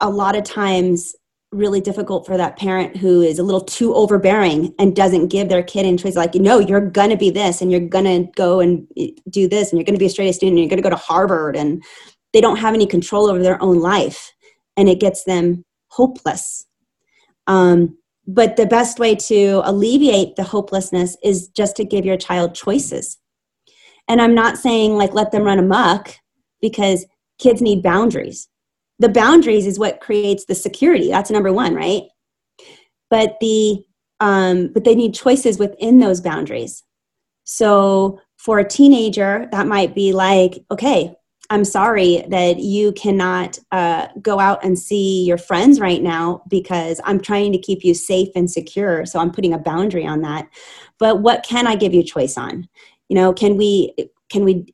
a 0.00 0.10
lot 0.10 0.36
of 0.36 0.44
times 0.44 1.14
really 1.50 1.80
difficult 1.80 2.26
for 2.26 2.36
that 2.36 2.58
parent 2.58 2.96
who 2.96 3.22
is 3.22 3.38
a 3.38 3.42
little 3.42 3.60
too 3.60 3.94
overbearing 3.94 4.74
and 4.78 4.94
doesn't 4.94 5.28
give 5.28 5.48
their 5.48 5.62
kid 5.62 5.86
any 5.86 5.96
choice 5.96 6.14
like 6.14 6.34
no 6.34 6.58
you're 6.58 6.90
gonna 6.90 7.16
be 7.16 7.30
this 7.30 7.62
and 7.62 7.70
you're 7.70 7.80
gonna 7.80 8.24
go 8.36 8.60
and 8.60 8.86
do 9.30 9.48
this 9.48 9.70
and 9.70 9.78
you're 9.78 9.84
gonna 9.84 9.98
be 9.98 10.04
a 10.06 10.10
straight 10.10 10.28
A 10.28 10.32
student 10.32 10.58
and 10.58 10.60
you're 10.60 10.68
gonna 10.68 10.82
go 10.82 10.90
to 10.90 10.96
harvard 10.96 11.56
and 11.56 11.82
they 12.34 12.42
don't 12.42 12.58
have 12.58 12.74
any 12.74 12.86
control 12.86 13.30
over 13.30 13.42
their 13.42 13.60
own 13.62 13.78
life 13.80 14.32
and 14.76 14.88
it 14.88 15.00
gets 15.00 15.24
them 15.24 15.64
hopeless. 15.88 16.66
Um, 17.46 17.96
but 18.26 18.56
the 18.56 18.66
best 18.66 18.98
way 18.98 19.14
to 19.14 19.62
alleviate 19.64 20.36
the 20.36 20.44
hopelessness 20.44 21.16
is 21.24 21.48
just 21.48 21.76
to 21.76 21.84
give 21.84 22.04
your 22.04 22.18
child 22.18 22.54
choices. 22.54 23.16
And 24.06 24.20
i'm 24.20 24.34
not 24.34 24.58
saying 24.58 24.96
like 24.96 25.14
let 25.14 25.32
them 25.32 25.44
run 25.44 25.58
amok 25.58 26.14
because 26.60 27.06
kids 27.38 27.62
need 27.62 27.82
boundaries 27.82 28.48
the 28.98 29.08
boundaries 29.08 29.66
is 29.66 29.78
what 29.78 30.00
creates 30.00 30.44
the 30.46 30.54
security. 30.54 31.08
That's 31.08 31.30
number 31.30 31.52
one 31.52 31.74
right? 31.74 32.02
But 33.10 33.36
the 33.40 33.84
um, 34.20 34.72
but 34.72 34.84
they 34.84 34.96
need 34.96 35.14
choices 35.14 35.58
within 35.58 36.00
those 36.00 36.20
boundaries. 36.20 36.82
So 37.44 38.20
for 38.38 38.58
a 38.58 38.68
teenager 38.68 39.48
that 39.52 39.66
might 39.66 39.94
be 39.94 40.12
like 40.12 40.64
okay 40.70 41.14
i'm 41.50 41.64
sorry 41.64 42.24
that 42.28 42.58
you 42.58 42.92
cannot 42.92 43.58
uh, 43.72 44.06
go 44.22 44.38
out 44.38 44.62
and 44.64 44.78
see 44.78 45.24
your 45.24 45.38
friends 45.38 45.80
right 45.80 46.02
now 46.02 46.42
because 46.48 47.00
i'm 47.04 47.20
trying 47.20 47.52
to 47.52 47.58
keep 47.58 47.84
you 47.84 47.94
safe 47.94 48.28
and 48.34 48.50
secure. 48.50 49.04
So 49.04 49.18
i'm 49.18 49.32
putting 49.32 49.52
a 49.52 49.58
boundary 49.58 50.06
on 50.06 50.22
that. 50.22 50.48
But 50.98 51.20
what 51.20 51.44
can 51.44 51.66
i 51.66 51.76
give 51.76 51.92
you 51.92 52.02
choice 52.02 52.38
on? 52.38 52.68
You 53.08 53.16
know 53.16 53.32
can 53.32 53.56
we 53.56 53.94
can 54.30 54.44
we 54.44 54.72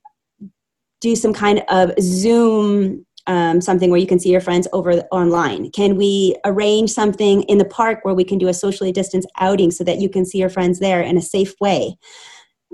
do 1.00 1.14
some 1.16 1.34
kind 1.34 1.62
of 1.68 1.92
zoom 2.00 3.04
um, 3.26 3.60
something 3.60 3.90
where 3.90 4.00
you 4.00 4.06
can 4.06 4.18
see 4.18 4.30
your 4.30 4.40
friends 4.40 4.68
over 4.72 4.92
online? 5.10 5.70
Can 5.70 5.96
we 5.96 6.37
arrange 6.44 6.90
something 6.90 7.42
in 7.44 7.58
the 7.58 7.64
park 7.64 8.00
where 8.02 8.14
we 8.14 8.24
can 8.24 8.38
do 8.38 8.48
a 8.48 8.54
socially 8.54 8.92
distanced 8.92 9.30
outing 9.38 9.70
so 9.70 9.84
that 9.84 9.98
you 9.98 10.08
can 10.08 10.24
see 10.26 10.38
your 10.38 10.50
friends 10.50 10.78
there 10.78 11.00
in 11.00 11.16
a 11.16 11.22
safe 11.22 11.54
way? 11.60 11.96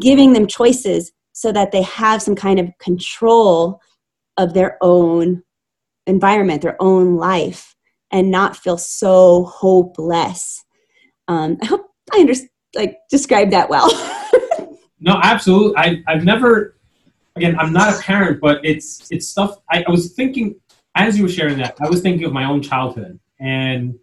Giving 0.01 0.33
them 0.33 0.47
choices 0.47 1.13
so 1.33 1.53
that 1.53 1.73
they 1.73 1.83
have 1.83 2.23
some 2.23 2.35
kind 2.35 2.59
of 2.59 2.71
control 2.79 3.81
of 4.37 4.55
their 4.55 4.79
own 4.81 5.43
environment, 6.07 6.63
their 6.63 6.81
own 6.81 7.17
life, 7.17 7.77
and 8.11 8.31
not 8.31 8.57
feel 8.57 8.77
so 8.77 9.45
hopeless. 9.45 10.65
Um, 11.29 11.59
I 11.63 11.67
hope 11.67 11.87
I 12.13 12.19
understand, 12.19 12.51
like 12.75 12.99
described 13.09 13.53
that 13.53 13.71
well. 13.71 13.89
no, 15.01 15.21
absolutely. 15.23 15.77
I, 15.77 16.03
I've 16.09 16.25
never 16.25 16.77
again, 17.37 17.59
I'm 17.59 17.73
not 17.73 17.95
a 17.95 18.01
parent, 18.01 18.41
but 18.41 18.65
it's 18.65 19.11
it's 19.11 19.29
stuff. 19.29 19.59
I, 19.71 19.85
I 19.87 19.91
was 19.91 20.13
thinking 20.13 20.57
as 20.95 21.17
you 21.17 21.25
were 21.25 21.31
sharing 21.31 21.59
that, 21.59 21.77
I 21.81 21.89
was 21.89 22.01
thinking 22.01 22.25
of 22.27 22.33
my 22.33 22.45
own 22.45 22.63
childhood, 22.63 23.19
and 23.39 23.99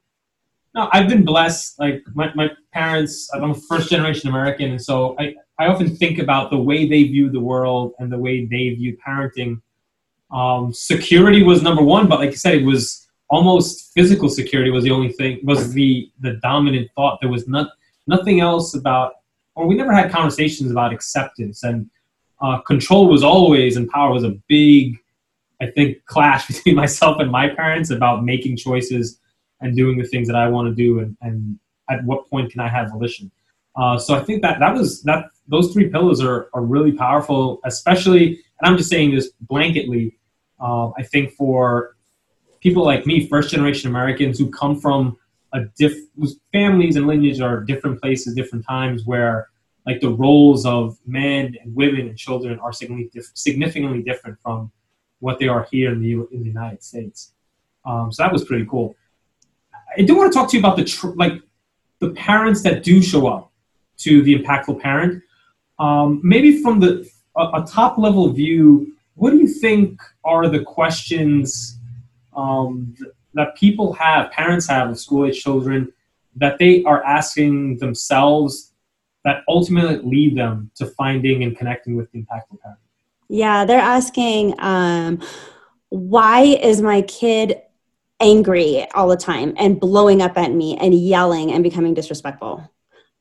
no, 0.73 0.89
I've 0.91 1.09
been 1.09 1.25
blessed. 1.25 1.79
Like 1.79 2.03
my, 2.13 2.33
my 2.35 2.51
parents, 2.71 3.29
I'm 3.33 3.51
a 3.51 3.55
first 3.55 3.89
generation 3.89 4.29
American, 4.29 4.71
and 4.71 4.81
so 4.81 5.15
I 5.19 5.35
I 5.59 5.67
often 5.67 5.95
think 5.95 6.19
about 6.19 6.51
the 6.51 6.57
way 6.57 6.87
they 6.87 7.03
view 7.03 7.29
the 7.29 7.39
world 7.39 7.93
and 7.99 8.11
the 8.11 8.17
way 8.17 8.45
they 8.45 8.69
view 8.69 8.97
parenting. 9.05 9.61
Um, 10.31 10.73
security 10.73 11.41
was 11.41 11.61
number 11.61 11.81
one, 11.81 12.07
but 12.07 12.19
like 12.19 12.31
you 12.31 12.37
said, 12.37 12.55
it 12.55 12.65
was 12.65 13.07
almost 13.29 13.91
physical 13.93 14.29
security 14.29 14.71
was 14.71 14.83
the 14.83 14.91
only 14.91 15.11
thing 15.11 15.39
was 15.43 15.73
the 15.73 16.11
the 16.19 16.33
dominant 16.43 16.89
thought. 16.95 17.19
There 17.21 17.31
was 17.31 17.47
not 17.47 17.71
nothing 18.07 18.39
else 18.39 18.73
about, 18.73 19.15
or 19.55 19.67
we 19.67 19.75
never 19.75 19.93
had 19.93 20.11
conversations 20.11 20.71
about 20.71 20.93
acceptance 20.93 21.63
and 21.63 21.89
uh, 22.41 22.59
control 22.61 23.07
was 23.07 23.23
always 23.23 23.77
and 23.77 23.89
power 23.89 24.13
was 24.13 24.23
a 24.23 24.37
big, 24.47 24.97
I 25.61 25.67
think, 25.67 26.05
clash 26.05 26.47
between 26.51 26.75
myself 26.75 27.19
and 27.19 27.31
my 27.31 27.49
parents 27.49 27.89
about 27.89 28.23
making 28.23 28.57
choices 28.57 29.19
and 29.61 29.75
doing 29.75 29.97
the 29.97 30.05
things 30.05 30.27
that 30.27 30.35
I 30.35 30.47
want 30.47 30.69
to 30.69 30.75
do 30.75 30.99
and, 30.99 31.17
and 31.21 31.59
at 31.89 32.03
what 32.03 32.29
point 32.29 32.51
can 32.51 32.61
I 32.61 32.67
have 32.67 32.91
volition. 32.91 33.31
Uh, 33.75 33.97
so 33.97 34.15
I 34.15 34.23
think 34.23 34.41
that 34.41 34.59
that 34.59 34.73
was 34.73 35.03
that 35.03 35.25
those 35.47 35.71
three 35.71 35.89
pillars 35.89 36.19
are, 36.19 36.49
are 36.53 36.63
really 36.63 36.91
powerful, 36.91 37.59
especially, 37.63 38.27
and 38.59 38.63
I'm 38.63 38.77
just 38.77 38.89
saying 38.89 39.13
this 39.13 39.31
blanketly. 39.49 40.13
Uh, 40.59 40.89
I 40.97 41.03
think 41.03 41.31
for 41.33 41.95
people 42.59 42.83
like 42.83 43.05
me, 43.05 43.27
first 43.27 43.51
generation 43.51 43.89
Americans 43.89 44.39
who 44.39 44.49
come 44.49 44.79
from 44.79 45.17
a 45.53 45.61
diff, 45.77 45.95
whose 46.17 46.39
families 46.51 46.95
and 46.95 47.05
lineage 47.05 47.39
are 47.39 47.61
different 47.61 48.01
places, 48.01 48.33
different 48.33 48.65
times, 48.65 49.05
where 49.05 49.49
like 49.87 50.01
the 50.01 50.09
roles 50.09 50.65
of 50.65 50.99
men 51.07 51.55
and 51.63 51.73
women 51.73 52.01
and 52.01 52.17
children 52.17 52.59
are 52.59 52.73
significantly 52.73 54.03
different 54.03 54.37
from 54.41 54.69
what 55.19 55.39
they 55.39 55.47
are 55.47 55.65
here 55.71 55.93
in 55.93 56.01
the 56.01 56.11
in 56.31 56.41
the 56.41 56.47
United 56.47 56.83
States. 56.83 57.31
Um, 57.85 58.11
so 58.11 58.21
that 58.21 58.31
was 58.31 58.43
pretty 58.43 58.65
cool. 58.65 58.95
I 59.97 60.01
do 60.01 60.15
want 60.17 60.31
to 60.31 60.37
talk 60.37 60.51
to 60.51 60.57
you 60.57 60.61
about 60.61 60.75
the 60.75 60.83
tr- 60.83 61.15
like 61.15 61.41
the 61.99 62.09
parents 62.09 62.61
that 62.63 62.83
do 62.83 63.01
show 63.01 63.27
up 63.27 63.51
to 63.99 64.21
the 64.21 64.37
impactful 64.37 64.81
parent. 64.81 65.23
Um, 65.79 66.19
maybe 66.21 66.61
from 66.61 66.79
the 66.81 67.09
a, 67.37 67.61
a, 67.61 67.65
top 67.65 67.97
level 67.97 68.27
view, 68.33 68.93
what 69.15 69.31
do 69.31 69.37
you 69.37 69.47
think 69.47 70.01
are 70.23 70.49
the 70.49 70.63
questions 70.63 71.79
um, 72.35 72.93
that 73.35 73.55
people 73.55 73.93
have, 73.93 74.31
parents 74.31 74.67
have 74.67 74.89
of 74.89 74.99
school 74.99 75.27
age 75.27 75.41
children, 75.41 75.93
that 76.35 76.57
they 76.57 76.83
are 76.83 77.03
asking 77.03 77.77
themselves 77.77 78.66
that 79.27 79.43
ultimately 79.49 79.97
lead 79.97 80.37
them 80.37 80.71
to 80.73 80.85
finding 80.85 81.43
and 81.43 81.57
connecting 81.57 81.97
with 81.97 82.09
the 82.13 82.19
impactful 82.19 82.61
parent? 82.61 82.79
Yeah, 83.27 83.65
they're 83.65 83.77
asking, 83.77 84.55
um, 84.57 85.21
why 85.89 86.43
is 86.43 86.81
my 86.81 87.01
kid 87.01 87.61
angry 88.21 88.87
all 88.95 89.09
the 89.09 89.17
time 89.17 89.53
and 89.57 89.81
blowing 89.81 90.21
up 90.21 90.37
at 90.37 90.53
me 90.53 90.77
and 90.77 90.93
yelling 90.93 91.51
and 91.51 91.61
becoming 91.61 91.93
disrespectful? 91.93 92.71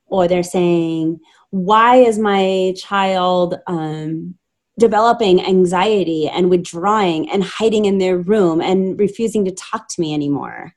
Or 0.06 0.28
they're 0.28 0.44
saying, 0.44 1.18
why 1.50 1.96
is 1.96 2.20
my 2.20 2.72
child 2.76 3.58
um, 3.66 4.36
developing 4.78 5.44
anxiety 5.44 6.28
and 6.28 6.50
withdrawing 6.50 7.28
and 7.32 7.42
hiding 7.42 7.86
in 7.86 7.98
their 7.98 8.16
room 8.16 8.60
and 8.60 8.96
refusing 9.00 9.44
to 9.44 9.50
talk 9.50 9.88
to 9.88 10.00
me 10.00 10.14
anymore? 10.14 10.72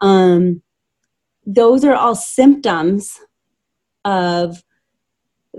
Um, 0.00 0.62
those 1.46 1.84
are 1.84 1.94
all 1.94 2.16
symptoms 2.16 3.20
of 4.04 4.62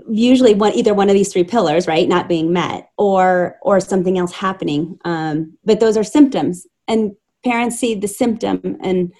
usually 0.08 0.54
one 0.54 0.74
either 0.74 0.94
one 0.94 1.08
of 1.08 1.14
these 1.14 1.32
three 1.32 1.44
pillars 1.44 1.86
right 1.86 2.08
not 2.08 2.28
being 2.28 2.52
met 2.52 2.90
or 2.98 3.56
or 3.62 3.80
something 3.80 4.18
else 4.18 4.32
happening. 4.32 4.98
Um, 5.04 5.56
but 5.64 5.80
those 5.80 5.96
are 5.96 6.04
symptoms. 6.04 6.66
And 6.88 7.16
parents 7.44 7.78
see 7.78 7.94
the 7.94 8.08
symptom 8.08 8.76
and 8.80 9.12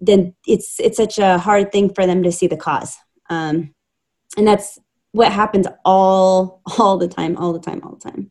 then 0.00 0.34
it's 0.46 0.78
it's 0.78 0.96
such 0.96 1.18
a 1.18 1.38
hard 1.38 1.72
thing 1.72 1.92
for 1.92 2.06
them 2.06 2.22
to 2.22 2.32
see 2.32 2.46
the 2.46 2.56
cause. 2.56 2.96
Um, 3.28 3.74
and 4.36 4.46
that's 4.46 4.78
what 5.12 5.32
happens 5.32 5.66
all 5.84 6.62
all 6.78 6.96
the 6.96 7.08
time 7.08 7.36
all 7.36 7.52
the 7.52 7.60
time 7.60 7.80
all 7.82 7.96
the 7.96 8.10
time. 8.10 8.30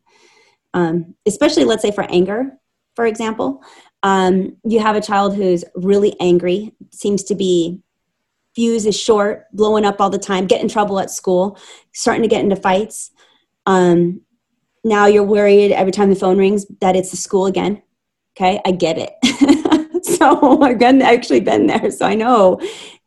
Um, 0.74 1.14
especially 1.26 1.64
let's 1.64 1.82
say 1.82 1.90
for 1.90 2.04
anger 2.10 2.50
for 2.94 3.06
example 3.06 3.62
um, 4.02 4.56
you 4.64 4.78
have 4.78 4.94
a 4.94 5.00
child 5.00 5.34
who's 5.34 5.64
really 5.74 6.14
angry 6.20 6.74
seems 6.92 7.24
to 7.24 7.34
be 7.34 7.80
fuse 8.56 8.86
is 8.86 8.98
short, 8.98 9.44
blowing 9.52 9.84
up 9.84 10.00
all 10.00 10.10
the 10.10 10.18
time, 10.18 10.46
get 10.46 10.62
in 10.62 10.68
trouble 10.68 10.98
at 10.98 11.10
school, 11.10 11.58
starting 11.92 12.22
to 12.22 12.28
get 12.28 12.42
into 12.42 12.56
fights. 12.56 13.12
Um, 13.66 14.22
now 14.82 15.06
you're 15.06 15.22
worried 15.22 15.72
every 15.72 15.92
time 15.92 16.08
the 16.08 16.16
phone 16.16 16.38
rings 16.38 16.66
that 16.80 16.96
it's 16.96 17.10
the 17.10 17.16
school 17.16 17.46
again. 17.46 17.82
Okay, 18.36 18.60
I 18.64 18.72
get 18.72 18.96
it. 18.98 20.04
so 20.04 20.62
I've 20.62 20.78
been, 20.78 21.02
actually 21.02 21.40
been 21.40 21.66
there, 21.66 21.90
so 21.90 22.06
I 22.06 22.14
know. 22.14 22.60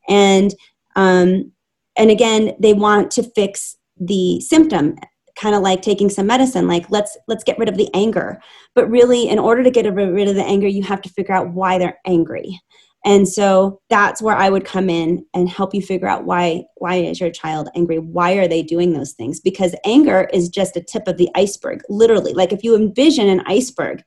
And 0.07 0.53
um, 0.95 1.51
and 1.97 2.12
again, 2.12 2.55
they 2.59 2.73
want 2.73 3.12
to 3.12 3.23
fix 3.23 3.75
the 3.99 4.39
symptom, 4.41 4.95
kind 5.35 5.55
of 5.55 5.62
like 5.62 5.81
taking 5.81 6.09
some 6.09 6.27
medicine. 6.27 6.67
Like 6.67 6.89
let's 6.89 7.17
let's 7.27 7.43
get 7.43 7.57
rid 7.57 7.69
of 7.69 7.77
the 7.77 7.89
anger. 7.93 8.39
But 8.75 8.89
really, 8.89 9.29
in 9.29 9.39
order 9.39 9.63
to 9.63 9.71
get 9.71 9.91
rid 9.91 10.27
of 10.27 10.35
the 10.35 10.43
anger, 10.43 10.67
you 10.67 10.83
have 10.83 11.01
to 11.03 11.09
figure 11.09 11.33
out 11.33 11.53
why 11.53 11.77
they're 11.77 11.99
angry 12.05 12.59
and 13.05 13.27
so 13.27 13.79
that's 13.89 14.21
where 14.21 14.35
i 14.35 14.49
would 14.49 14.65
come 14.65 14.89
in 14.89 15.25
and 15.33 15.49
help 15.49 15.73
you 15.73 15.81
figure 15.81 16.07
out 16.07 16.25
why 16.25 16.63
why 16.79 16.95
is 16.95 17.19
your 17.19 17.29
child 17.29 17.69
angry? 17.75 17.99
Why 17.99 18.33
are 18.33 18.47
they 18.47 18.63
doing 18.63 18.93
those 18.93 19.13
things? 19.13 19.39
Because 19.39 19.75
anger 19.85 20.29
is 20.33 20.49
just 20.49 20.75
a 20.75 20.81
tip 20.81 21.07
of 21.07 21.17
the 21.17 21.29
iceberg 21.35 21.81
literally. 21.89 22.33
Like 22.33 22.51
if 22.51 22.63
you 22.63 22.75
envision 22.75 23.27
an 23.27 23.41
iceberg 23.45 24.03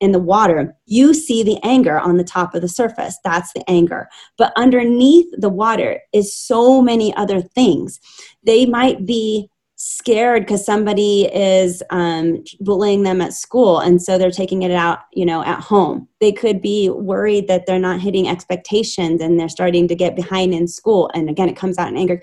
in 0.00 0.12
the 0.12 0.18
water 0.18 0.76
you 0.84 1.14
see 1.14 1.42
the 1.42 1.58
anger 1.62 1.98
on 1.98 2.18
the 2.18 2.24
top 2.24 2.54
of 2.54 2.60
the 2.60 2.68
surface. 2.68 3.18
That's 3.24 3.52
the 3.54 3.64
anger. 3.68 4.08
But 4.36 4.52
underneath 4.56 5.26
the 5.38 5.48
water 5.48 6.00
is 6.12 6.36
so 6.36 6.82
many 6.82 7.14
other 7.16 7.40
things. 7.40 7.98
They 8.44 8.66
might 8.66 9.06
be 9.06 9.48
scared 9.78 10.42
because 10.42 10.64
somebody 10.64 11.26
is 11.26 11.82
um, 11.90 12.42
bullying 12.60 13.02
them 13.02 13.20
at 13.20 13.34
school 13.34 13.80
and 13.80 14.02
so 14.02 14.16
they're 14.16 14.30
taking 14.30 14.62
it 14.62 14.70
out 14.70 15.00
you 15.12 15.26
know 15.26 15.42
at 15.44 15.60
home. 15.60 16.08
They 16.20 16.32
could 16.32 16.62
be 16.62 16.88
worried 16.88 17.46
that 17.48 17.66
they're 17.66 17.78
not 17.78 18.00
hitting 18.00 18.26
expectations 18.26 19.20
and 19.20 19.38
they're 19.38 19.50
starting 19.50 19.86
to 19.88 19.94
get 19.94 20.16
behind 20.16 20.54
in 20.54 20.66
school 20.66 21.10
and 21.14 21.28
again 21.28 21.48
it 21.48 21.56
comes 21.56 21.78
out 21.78 21.88
in 21.88 21.96
anger. 21.96 22.20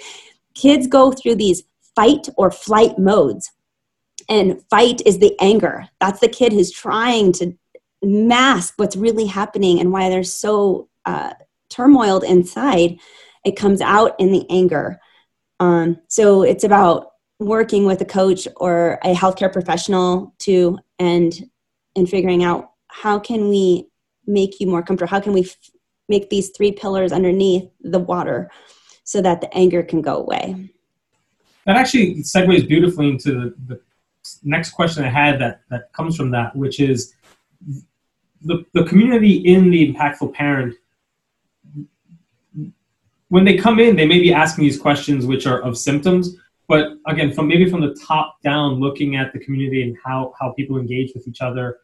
Kids 0.55 0.87
go 0.87 1.11
through 1.11 1.35
these 1.35 1.63
fight 1.95 2.27
or 2.37 2.49
flight 2.49 2.97
modes 2.97 3.51
and 4.29 4.61
fight 4.69 5.01
is 5.05 5.19
the 5.19 5.35
anger. 5.39 5.87
That's 5.99 6.19
the 6.19 6.27
kid 6.27 6.53
who's 6.53 6.71
trying 6.71 7.33
to 7.33 7.53
mask 8.01 8.73
what's 8.77 8.95
really 8.95 9.25
happening 9.25 9.79
and 9.79 9.91
why 9.91 10.09
they're 10.09 10.23
so 10.23 10.89
uh, 11.05 11.33
turmoiled 11.69 12.23
inside. 12.23 12.99
It 13.45 13.55
comes 13.55 13.81
out 13.81 14.15
in 14.19 14.31
the 14.31 14.45
anger. 14.49 14.99
Um, 15.59 15.99
so 16.07 16.43
it's 16.43 16.63
about 16.63 17.12
working 17.43 17.85
with 17.85 18.01
a 18.01 18.05
coach 18.05 18.47
or 18.57 18.99
a 19.03 19.13
healthcare 19.13 19.51
professional 19.51 20.33
to 20.39 20.79
and 20.99 21.49
and 21.95 22.09
figuring 22.09 22.43
out 22.43 22.71
how 22.87 23.19
can 23.19 23.49
we 23.49 23.87
make 24.25 24.59
you 24.59 24.67
more 24.67 24.81
comfortable? 24.81 25.09
How 25.09 25.19
can 25.19 25.33
we 25.33 25.41
f- 25.41 25.55
make 26.09 26.29
these 26.29 26.49
three 26.49 26.71
pillars 26.71 27.11
underneath 27.11 27.69
the 27.81 27.99
water 27.99 28.49
so 29.03 29.21
that 29.21 29.41
the 29.41 29.53
anger 29.55 29.83
can 29.83 30.01
go 30.01 30.17
away? 30.17 30.69
That 31.65 31.75
actually 31.75 32.15
segues 32.23 32.67
beautifully 32.67 33.09
into 33.09 33.31
the, 33.31 33.55
the 33.67 33.81
next 34.43 34.71
question 34.71 35.03
i 35.03 35.09
had 35.09 35.39
that 35.39 35.61
that 35.69 35.91
comes 35.93 36.15
from 36.15 36.31
that 36.31 36.55
which 36.55 36.79
is 36.79 37.13
the, 38.41 38.65
the 38.73 38.83
community 38.85 39.33
in 39.37 39.69
the 39.69 39.93
impactful 39.93 40.33
parent 40.33 40.75
when 43.29 43.43
they 43.43 43.57
come 43.57 43.79
in 43.79 43.95
they 43.95 44.05
may 44.05 44.19
be 44.19 44.33
asking 44.33 44.63
these 44.63 44.79
questions 44.79 45.25
which 45.25 45.45
are 45.45 45.61
of 45.61 45.77
symptoms 45.77 46.37
but 46.67 46.93
again 47.07 47.33
from 47.33 47.47
maybe 47.47 47.69
from 47.69 47.81
the 47.81 47.95
top 47.95 48.37
down 48.43 48.79
looking 48.79 49.15
at 49.15 49.33
the 49.33 49.39
community 49.39 49.83
and 49.83 49.97
how 50.03 50.33
how 50.39 50.51
people 50.53 50.77
engage 50.77 51.11
with 51.13 51.27
each 51.27 51.41
other 51.41 51.79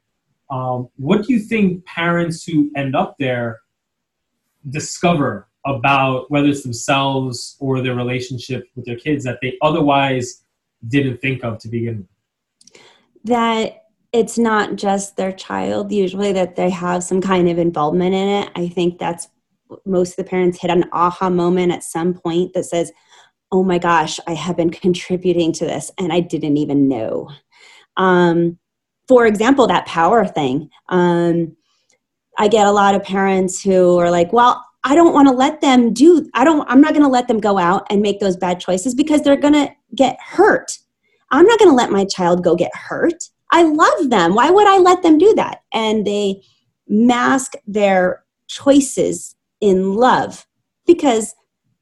um, 0.50 0.90
what 0.98 1.26
do 1.26 1.34
you 1.34 1.40
think 1.40 1.86
parents 1.86 2.44
who 2.44 2.72
end 2.76 2.96
up 2.96 3.16
there 3.20 3.60
discover 4.70 5.48
about 5.66 6.30
whether 6.32 6.48
it's 6.48 6.64
themselves 6.64 7.56
or 7.60 7.82
their 7.82 7.96
relationship 7.96 8.68
with 8.76 8.86
their 8.86 8.96
kids 8.96 9.24
that 9.26 9.40
they 9.42 9.58
otherwise 9.62 10.44
didn't 10.88 11.22
think 11.22 11.44
of 11.44 11.60
to 11.60 11.68
begin 11.68 11.98
with? 11.98 12.82
That 13.26 13.84
it's 14.12 14.40
not 14.40 14.76
just 14.76 15.18
their 15.18 15.32
child 15.32 15.92
usually 15.92 16.32
that 16.34 16.56
they 16.56 16.70
have 16.70 17.04
some 17.04 17.22
kind 17.22 17.48
of 17.48 17.60
involvement 17.60 18.16
in 18.16 18.28
it. 18.28 18.50
I 18.56 18.68
think 18.70 18.98
that's 18.98 19.28
most 19.86 20.12
of 20.12 20.16
the 20.16 20.24
parents 20.24 20.60
hit 20.60 20.72
an 20.72 20.86
aha 20.94 21.30
moment 21.30 21.72
at 21.72 21.84
some 21.84 22.16
point 22.16 22.54
that 22.54 22.66
says 22.66 22.92
oh 23.52 23.64
my 23.64 23.78
gosh 23.78 24.20
i 24.28 24.34
have 24.34 24.58
been 24.58 24.70
contributing 24.70 25.52
to 25.52 25.66
this 25.66 25.92
and 25.98 26.12
i 26.14 26.20
didn't 26.20 26.58
even 26.58 26.88
know 26.88 27.30
um, 27.98 28.58
for 29.08 29.26
example 29.26 29.68
that 29.68 29.86
power 29.86 30.26
thing 30.26 30.70
um, 30.90 31.56
i 32.38 32.48
get 32.48 32.68
a 32.68 32.72
lot 32.72 32.96
of 32.96 33.04
parents 33.04 33.62
who 33.62 33.98
are 33.98 34.12
like 34.12 34.32
well 34.34 34.66
i 34.84 34.96
don't 34.96 35.14
want 35.14 35.28
to 35.28 35.34
let 35.34 35.62
them 35.62 35.94
do 35.94 36.30
i 36.34 36.44
don't 36.44 36.70
i'm 36.70 36.82
not 36.82 36.94
going 36.94 37.04
to 37.04 37.10
let 37.10 37.28
them 37.28 37.40
go 37.40 37.58
out 37.58 37.86
and 37.90 38.02
make 38.02 38.20
those 38.20 38.38
bad 38.38 38.60
choices 38.60 38.96
because 38.96 39.22
they're 39.22 39.36
going 39.36 39.54
to 39.54 39.70
get 39.96 40.18
hurt 40.20 40.78
i'm 41.32 41.46
not 41.46 41.60
going 41.60 41.70
to 41.70 41.76
let 41.76 41.92
my 41.92 42.06
child 42.06 42.44
go 42.44 42.56
get 42.56 42.74
hurt 42.76 43.30
I 43.52 43.64
love 43.64 44.10
them. 44.10 44.36
Why 44.36 44.50
would 44.50 44.68
I 44.68 44.78
let 44.78 45.02
them 45.02 45.18
do 45.18 45.34
that? 45.36 45.64
And 45.74 46.06
they 46.06 46.44
mask 46.88 47.54
their 47.66 48.24
choices 48.48 49.36
in 49.62 49.94
love 49.94 50.46
because 50.86 51.36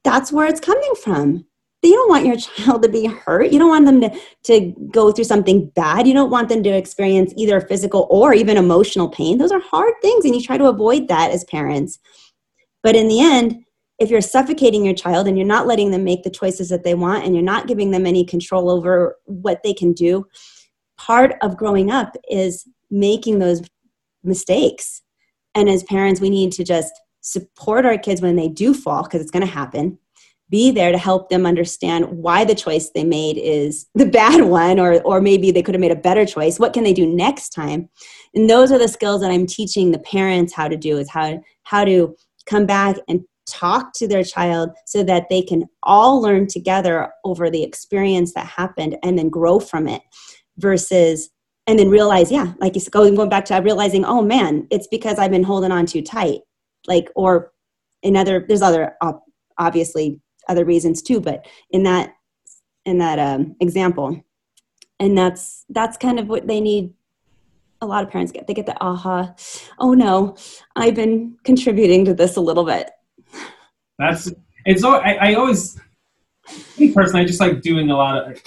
that's 0.04 0.32
where 0.32 0.48
it's 0.48 0.60
coming 0.60 0.94
from. 1.02 1.46
You 1.88 1.96
don't 1.96 2.10
want 2.10 2.26
your 2.26 2.38
child 2.38 2.82
to 2.84 2.90
be 2.90 3.06
hurt. 3.06 3.52
You 3.52 3.60
don't 3.60 3.70
want 3.70 3.86
them 3.86 4.02
to, 4.02 4.20
to 4.44 4.74
go 4.92 5.12
through 5.12 5.26
something 5.26 5.68
bad. 5.76 6.08
You 6.08 6.14
don't 6.14 6.30
want 6.30 6.50
them 6.50 6.64
to 6.64 6.70
experience 6.70 7.34
either 7.38 7.62
physical 7.62 8.08
or 8.10 8.34
even 8.34 8.58
emotional 8.58 9.10
pain. 9.10 9.38
Those 9.38 9.52
are 9.52 9.60
hard 9.60 9.94
things, 10.02 10.26
and 10.26 10.36
you 10.36 10.42
try 10.42 10.58
to 10.58 10.66
avoid 10.66 11.08
that 11.08 11.32
as 11.32 11.44
parents. 11.46 12.00
But 12.84 12.96
in 12.96 13.08
the 13.08 13.22
end, 13.22 13.64
if 14.00 14.10
you're 14.10 14.22
suffocating 14.22 14.86
your 14.86 14.94
child 14.94 15.28
and 15.28 15.38
you're 15.38 15.48
not 15.48 15.66
letting 15.66 15.92
them 15.92 16.04
make 16.04 16.24
the 16.24 16.30
choices 16.30 16.70
that 16.70 16.84
they 16.84 16.94
want 16.94 17.26
and 17.26 17.34
you're 17.34 17.44
not 17.44 17.68
giving 17.68 17.92
them 17.92 18.06
any 18.06 18.24
control 18.24 18.70
over 18.70 19.16
what 19.26 19.64
they 19.64 19.74
can 19.74 19.94
do, 19.94 20.28
part 20.98 21.36
of 21.42 21.58
growing 21.58 21.90
up 21.90 22.16
is 22.30 22.68
making 22.92 23.40
those 23.40 23.62
mistakes. 24.24 25.02
And 25.56 25.68
as 25.68 25.84
parents, 25.84 26.22
we 26.22 26.30
need 26.30 26.52
to 26.54 26.64
just 26.64 26.94
support 27.22 27.86
our 27.86 27.98
kids 27.98 28.22
when 28.22 28.36
they 28.36 28.48
do 28.48 28.74
fall, 28.74 29.04
because 29.04 29.22
it's 29.22 29.32
going 29.32 29.46
to 29.46 29.52
happen. 29.52 29.98
Be 30.50 30.72
there 30.72 30.92
to 30.92 30.98
help 30.98 31.30
them 31.30 31.46
understand 31.46 32.06
why 32.06 32.46
the 32.46 32.56
choice 32.56 32.90
they 32.90 33.04
made 33.04 33.38
is 33.38 33.88
the 33.96 34.06
bad 34.22 34.46
one, 34.46 34.80
or, 34.80 35.02
or 35.02 35.22
maybe 35.22 35.52
they 35.52 35.62
could 35.62 35.76
have 35.76 35.82
made 35.82 35.92
a 35.92 35.96
better 35.96 36.26
choice. 36.26 36.60
What 36.60 36.74
can 36.74 36.84
they 36.84 36.94
do 36.94 37.06
next 37.06 37.50
time? 37.50 37.90
And 38.34 38.50
those 38.50 38.72
are 38.72 38.80
the 38.80 38.88
skills 38.88 39.22
that 39.22 39.32
I'm 39.32 39.46
teaching 39.46 39.92
the 39.92 40.00
parents 40.00 40.54
how 40.54 40.68
to 40.68 40.78
do 40.78 40.98
is 40.98 41.10
how, 41.10 41.42
how 41.64 41.86
to 41.86 42.16
come 42.46 42.66
back 42.66 42.98
and 43.08 43.22
talk 43.48 43.94
to 43.94 44.08
their 44.08 44.24
child 44.24 44.72
so 44.86 45.04
that 45.04 45.30
they 45.30 45.42
can 45.42 45.64
all 45.84 46.22
learn 46.22 46.48
together 46.48 47.12
over 47.24 47.50
the 47.50 47.64
experience 47.64 48.34
that 48.34 48.46
happened 48.46 48.98
and 49.04 49.18
then 49.18 49.30
grow 49.30 49.60
from 49.60 49.88
it 49.88 50.02
versus 50.58 51.30
and 51.66 51.80
then 51.80 51.90
realize 51.90 52.30
yeah 52.30 52.54
like 52.60 52.76
you 52.76 52.82
said 52.82 52.92
going, 52.92 53.16
going 53.16 53.30
back 53.30 53.46
to 53.46 53.56
realizing 53.60 54.04
oh 54.04 54.22
man 54.22 54.68
it's 54.70 54.88
because 54.88 55.18
i've 55.18 55.32
been 55.32 55.44
holding 55.44 55.72
on 55.72 55.86
too 55.86 56.02
tight 56.02 56.40
like 56.88 57.10
or 57.16 57.52
in 58.04 58.18
other 58.18 58.44
there's 58.48 58.62
other 58.62 58.96
obviously 59.58 60.20
other 60.48 60.66
reasons 60.66 61.02
too 61.02 61.20
but 61.20 61.46
in 61.72 61.84
that 61.84 62.14
in 62.86 62.98
that 62.98 63.20
um, 63.20 63.56
example 63.60 64.22
and 65.00 65.18
that's 65.18 65.66
that's 65.70 65.98
kind 65.98 66.20
of 66.20 66.28
what 66.28 66.48
they 66.48 66.60
need 66.60 66.94
a 67.82 67.86
lot 67.86 68.04
of 68.04 68.10
parents 68.10 68.32
get 68.32 68.48
they 68.48 68.54
get 68.54 68.66
the 68.66 68.82
aha 68.82 69.34
oh 69.80 69.94
no 69.94 70.36
i've 70.76 70.96
been 70.96 71.38
contributing 71.44 72.06
to 72.06 72.14
this 72.14 72.36
a 72.36 72.42
little 72.42 72.66
bit 72.66 72.90
that's 74.00 74.32
it's 74.66 74.84
I, 74.84 75.14
I 75.14 75.34
always 75.36 75.80
me 76.78 76.92
personally 76.94 77.22
i 77.22 77.26
just 77.26 77.40
like 77.40 77.62
doing 77.62 77.92
a 77.92 77.96
lot 77.96 78.32
of 78.32 78.42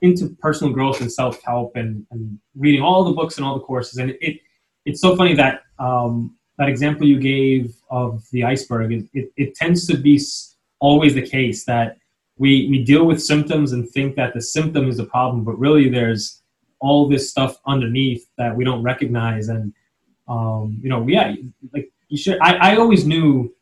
into 0.00 0.28
personal 0.40 0.72
growth 0.72 1.00
and 1.00 1.12
self 1.12 1.42
help 1.42 1.76
and, 1.76 2.06
and, 2.10 2.38
reading 2.54 2.82
all 2.82 3.04
the 3.04 3.12
books 3.12 3.36
and 3.36 3.46
all 3.46 3.54
the 3.54 3.64
courses. 3.64 3.98
And 3.98 4.10
it, 4.20 4.40
it's 4.84 5.00
so 5.00 5.14
funny 5.14 5.34
that 5.34 5.62
um, 5.78 6.36
that 6.58 6.68
example 6.68 7.06
you 7.06 7.20
gave 7.20 7.74
of 7.90 8.24
the 8.32 8.44
iceberg. 8.44 8.92
It, 8.92 9.08
it, 9.14 9.32
it, 9.36 9.54
tends 9.54 9.86
to 9.86 9.96
be 9.96 10.20
always 10.80 11.14
the 11.14 11.26
case 11.26 11.64
that 11.64 11.98
we 12.38 12.68
we 12.70 12.84
deal 12.84 13.04
with 13.04 13.22
symptoms 13.22 13.72
and 13.72 13.88
think 13.90 14.16
that 14.16 14.34
the 14.34 14.40
symptom 14.40 14.88
is 14.88 14.96
the 14.96 15.04
problem, 15.04 15.44
but 15.44 15.58
really 15.58 15.88
there's 15.88 16.42
all 16.80 17.08
this 17.08 17.30
stuff 17.30 17.56
underneath 17.66 18.28
that 18.38 18.54
we 18.54 18.64
don't 18.64 18.82
recognize. 18.82 19.48
And 19.48 19.72
um, 20.28 20.78
you 20.82 20.88
know, 20.88 21.06
yeah, 21.08 21.34
like 21.72 21.90
you 22.08 22.16
should. 22.16 22.38
I, 22.40 22.72
I 22.72 22.76
always 22.76 23.04
knew 23.04 23.52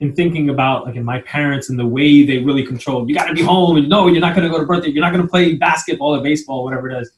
in 0.00 0.14
thinking 0.14 0.48
about 0.48 0.86
like 0.86 0.96
in 0.96 1.04
my 1.04 1.20
parents 1.20 1.68
and 1.68 1.78
the 1.78 1.86
way 1.86 2.24
they 2.24 2.38
really 2.38 2.64
controlled 2.64 3.08
you 3.08 3.14
got 3.14 3.26
to 3.26 3.34
be 3.34 3.42
home 3.42 3.76
and 3.76 3.88
no 3.88 4.08
you're 4.08 4.20
not 4.20 4.34
going 4.34 4.46
to 4.46 4.52
go 4.52 4.58
to 4.58 4.66
birthday 4.66 4.88
you're 4.88 5.04
not 5.04 5.12
going 5.12 5.22
to 5.22 5.28
play 5.28 5.54
basketball 5.54 6.16
or 6.16 6.22
baseball 6.22 6.64
whatever 6.64 6.90
it 6.90 7.00
is 7.00 7.12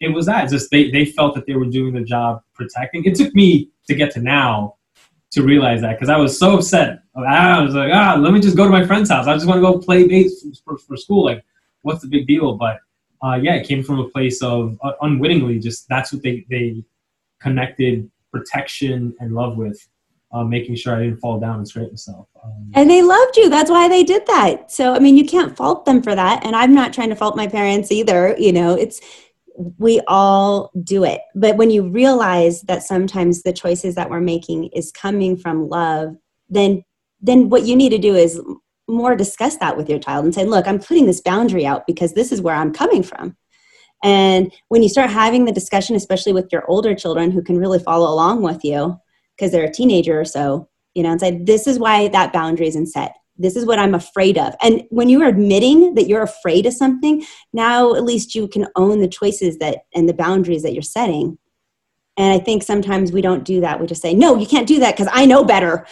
it 0.00 0.08
was 0.08 0.26
that 0.26 0.48
just 0.50 0.70
they, 0.70 0.90
they 0.90 1.04
felt 1.04 1.34
that 1.34 1.46
they 1.46 1.54
were 1.54 1.66
doing 1.66 1.92
the 1.92 2.00
job 2.00 2.42
protecting 2.54 3.04
it 3.04 3.14
took 3.14 3.34
me 3.34 3.68
to 3.86 3.94
get 3.94 4.10
to 4.10 4.20
now 4.20 4.74
to 5.30 5.42
realize 5.42 5.80
that 5.80 5.92
because 5.92 6.08
i 6.08 6.16
was 6.16 6.38
so 6.38 6.56
upset 6.56 7.00
i 7.16 7.60
was 7.60 7.74
like 7.74 7.90
ah 7.92 8.16
let 8.18 8.32
me 8.32 8.40
just 8.40 8.56
go 8.56 8.64
to 8.64 8.70
my 8.70 8.84
friend's 8.86 9.10
house 9.10 9.26
i 9.26 9.34
just 9.34 9.46
want 9.46 9.58
to 9.58 9.62
go 9.62 9.78
play 9.78 10.06
base 10.06 10.44
for, 10.64 10.76
for 10.78 10.96
school 10.96 11.24
like 11.24 11.44
what's 11.82 12.02
the 12.02 12.08
big 12.08 12.26
deal 12.26 12.54
but 12.54 12.78
uh, 13.22 13.34
yeah 13.36 13.54
it 13.54 13.66
came 13.66 13.82
from 13.82 14.00
a 14.00 14.08
place 14.10 14.42
of 14.42 14.78
uh, 14.82 14.92
unwittingly 15.02 15.58
just 15.58 15.88
that's 15.88 16.12
what 16.12 16.22
they 16.22 16.44
they 16.50 16.82
connected 17.40 18.10
protection 18.32 19.14
and 19.20 19.34
love 19.34 19.56
with 19.56 19.86
uh, 20.34 20.42
making 20.42 20.74
sure 20.74 20.96
I 20.96 21.04
didn't 21.04 21.18
fall 21.18 21.38
down 21.38 21.58
and 21.58 21.68
scrape 21.68 21.90
myself. 21.90 22.26
Um, 22.42 22.72
and 22.74 22.90
they 22.90 23.02
loved 23.02 23.36
you. 23.36 23.48
That's 23.48 23.70
why 23.70 23.88
they 23.88 24.02
did 24.02 24.26
that. 24.26 24.70
So, 24.70 24.92
I 24.92 24.98
mean, 24.98 25.16
you 25.16 25.24
can't 25.24 25.56
fault 25.56 25.84
them 25.84 26.02
for 26.02 26.14
that. 26.14 26.44
And 26.44 26.56
I'm 26.56 26.74
not 26.74 26.92
trying 26.92 27.10
to 27.10 27.16
fault 27.16 27.36
my 27.36 27.46
parents 27.46 27.92
either. 27.92 28.34
You 28.36 28.52
know, 28.52 28.74
it's, 28.74 29.00
we 29.78 30.00
all 30.08 30.72
do 30.82 31.04
it. 31.04 31.20
But 31.36 31.56
when 31.56 31.70
you 31.70 31.88
realize 31.88 32.62
that 32.62 32.82
sometimes 32.82 33.42
the 33.42 33.52
choices 33.52 33.94
that 33.94 34.10
we're 34.10 34.20
making 34.20 34.70
is 34.74 34.90
coming 34.90 35.36
from 35.36 35.68
love, 35.68 36.16
then, 36.48 36.84
then 37.24 37.48
what 37.48 37.64
you 37.64 37.74
need 37.74 37.88
to 37.88 37.98
do 37.98 38.14
is 38.14 38.40
more 38.86 39.16
discuss 39.16 39.56
that 39.56 39.76
with 39.76 39.88
your 39.88 39.98
child 39.98 40.26
and 40.26 40.34
say, 40.34 40.44
look, 40.44 40.68
I'm 40.68 40.78
putting 40.78 41.06
this 41.06 41.22
boundary 41.22 41.64
out 41.66 41.86
because 41.86 42.12
this 42.12 42.30
is 42.30 42.42
where 42.42 42.54
I'm 42.54 42.72
coming 42.72 43.02
from. 43.02 43.34
And 44.02 44.52
when 44.68 44.82
you 44.82 44.90
start 44.90 45.08
having 45.08 45.46
the 45.46 45.52
discussion, 45.52 45.96
especially 45.96 46.34
with 46.34 46.48
your 46.52 46.68
older 46.70 46.94
children 46.94 47.30
who 47.30 47.42
can 47.42 47.58
really 47.58 47.78
follow 47.78 48.12
along 48.12 48.42
with 48.42 48.62
you, 48.62 48.98
because 49.36 49.50
they're 49.50 49.64
a 49.64 49.72
teenager 49.72 50.20
or 50.20 50.26
so, 50.26 50.68
you 50.94 51.02
know, 51.02 51.10
and 51.10 51.20
say, 51.20 51.38
this 51.42 51.66
is 51.66 51.78
why 51.78 52.08
that 52.08 52.32
boundary 52.32 52.68
isn't 52.68 52.88
set. 52.88 53.14
This 53.38 53.56
is 53.56 53.64
what 53.64 53.78
I'm 53.78 53.94
afraid 53.94 54.36
of. 54.36 54.54
And 54.62 54.82
when 54.90 55.08
you're 55.08 55.26
admitting 55.26 55.94
that 55.94 56.06
you're 56.06 56.22
afraid 56.22 56.66
of 56.66 56.74
something, 56.74 57.24
now 57.54 57.94
at 57.94 58.04
least 58.04 58.34
you 58.34 58.46
can 58.46 58.68
own 58.76 59.00
the 59.00 59.08
choices 59.08 59.58
that 59.58 59.86
and 59.94 60.06
the 60.06 60.14
boundaries 60.14 60.62
that 60.62 60.74
you're 60.74 60.82
setting. 60.82 61.38
And 62.16 62.32
I 62.32 62.44
think 62.44 62.62
sometimes 62.62 63.10
we 63.10 63.22
don't 63.22 63.44
do 63.44 63.62
that. 63.62 63.80
We 63.80 63.86
just 63.86 64.02
say, 64.02 64.14
no, 64.14 64.36
you 64.36 64.46
can't 64.46 64.68
do 64.68 64.78
that 64.80 64.94
because 64.94 65.10
I 65.10 65.26
know 65.26 65.42
better. 65.42 65.86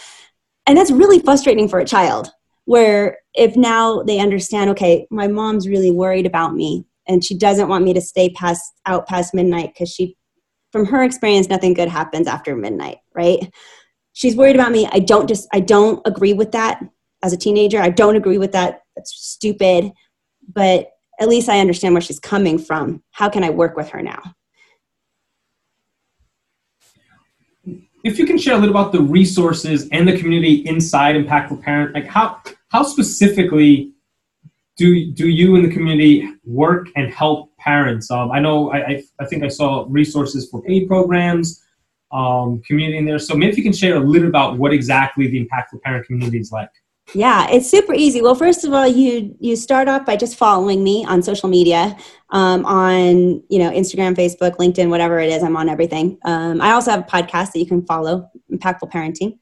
And 0.65 0.77
that's 0.77 0.91
really 0.91 1.19
frustrating 1.19 1.67
for 1.67 1.79
a 1.79 1.85
child. 1.85 2.31
Where 2.65 3.17
if 3.33 3.57
now 3.57 4.03
they 4.03 4.19
understand, 4.19 4.69
okay, 4.71 5.05
my 5.11 5.27
mom's 5.27 5.67
really 5.67 5.91
worried 5.91 6.25
about 6.25 6.55
me 6.55 6.85
and 7.07 7.23
she 7.23 7.37
doesn't 7.37 7.67
want 7.67 7.83
me 7.83 7.93
to 7.93 7.99
stay 7.99 8.29
past 8.29 8.63
out 8.85 9.05
past 9.05 9.33
midnight 9.33 9.73
because 9.73 9.89
she 9.89 10.15
from 10.73 10.85
her 10.87 11.03
experience, 11.03 11.49
nothing 11.49 11.75
good 11.75 11.87
happens 11.87 12.27
after 12.27 12.55
midnight, 12.55 12.97
right? 13.13 13.39
She's 14.13 14.35
worried 14.35 14.55
about 14.55 14.71
me. 14.71 14.89
I 14.91 14.99
don't 14.99 15.27
just, 15.27 15.47
I 15.53 15.59
don't 15.59 16.01
agree 16.05 16.33
with 16.33 16.51
that 16.53 16.81
as 17.21 17.31
a 17.31 17.37
teenager. 17.37 17.79
I 17.79 17.89
don't 17.89 18.15
agree 18.15 18.39
with 18.39 18.51
that. 18.53 18.81
That's 18.95 19.13
stupid. 19.15 19.91
But 20.51 20.89
at 21.19 21.29
least 21.29 21.47
I 21.47 21.59
understand 21.59 21.93
where 21.93 22.01
she's 22.01 22.19
coming 22.19 22.57
from. 22.57 23.03
How 23.11 23.29
can 23.29 23.43
I 23.43 23.51
work 23.51 23.77
with 23.77 23.89
her 23.89 24.01
now? 24.01 24.21
If 28.03 28.19
you 28.19 28.25
can 28.25 28.37
share 28.37 28.55
a 28.55 28.57
little 28.57 28.75
about 28.75 28.91
the 28.91 29.01
resources 29.01 29.87
and 29.89 30.05
the 30.05 30.17
community 30.17 30.55
inside 30.67 31.15
Impactful 31.15 31.61
Parent, 31.61 31.95
like 31.95 32.05
how 32.05 32.41
how 32.67 32.83
specifically 32.83 33.93
do 34.75 35.11
do 35.11 35.29
you 35.29 35.55
in 35.55 35.63
the 35.63 35.71
community 35.71 36.27
work 36.43 36.87
and 36.95 37.13
help 37.13 37.55
parents? 37.57 38.11
Um, 38.11 38.31
I 38.31 38.39
know 38.39 38.71
I, 38.71 38.77
I, 38.77 39.03
I 39.19 39.25
think 39.25 39.43
I 39.43 39.47
saw 39.47 39.85
resources 39.87 40.49
for 40.49 40.61
paid 40.61 40.87
programs, 40.87 41.63
um, 42.11 42.61
community 42.67 42.97
in 42.97 43.05
there. 43.05 43.19
So 43.19 43.35
maybe 43.35 43.51
if 43.51 43.57
you 43.57 43.63
can 43.63 43.73
share 43.73 43.95
a 43.95 43.99
little 43.99 44.27
about 44.27 44.57
what 44.57 44.73
exactly 44.73 45.27
the 45.27 45.45
Impactful 45.45 45.81
Parent 45.81 46.05
community 46.05 46.39
is 46.39 46.51
like. 46.51 46.71
Yeah, 47.13 47.47
it's 47.51 47.69
super 47.69 47.93
easy. 47.93 48.21
Well, 48.21 48.35
first 48.35 48.65
of 48.65 48.73
all, 48.73 48.87
you 48.87 49.35
you 49.39 49.55
start 49.55 49.87
off 49.87 50.05
by 50.05 50.15
just 50.15 50.35
following 50.35 50.83
me 50.83 51.05
on 51.05 51.21
social 51.21 51.47
media, 51.47 51.95
um, 52.31 52.65
on 52.65 53.43
you 53.49 53.59
know 53.59 53.69
Instagram, 53.69 54.15
Facebook, 54.15 54.55
LinkedIn, 54.57 54.89
whatever 54.89 55.19
it 55.19 55.31
is. 55.31 55.43
I'm 55.43 55.55
on 55.55 55.69
everything. 55.69 56.17
Um, 56.25 56.59
I 56.59 56.71
also 56.71 56.91
have 56.91 57.01
a 57.01 57.03
podcast 57.03 57.51
that 57.51 57.59
you 57.59 57.67
can 57.67 57.85
follow, 57.85 58.29
Impactful 58.51 58.91
Parenting, 58.91 59.37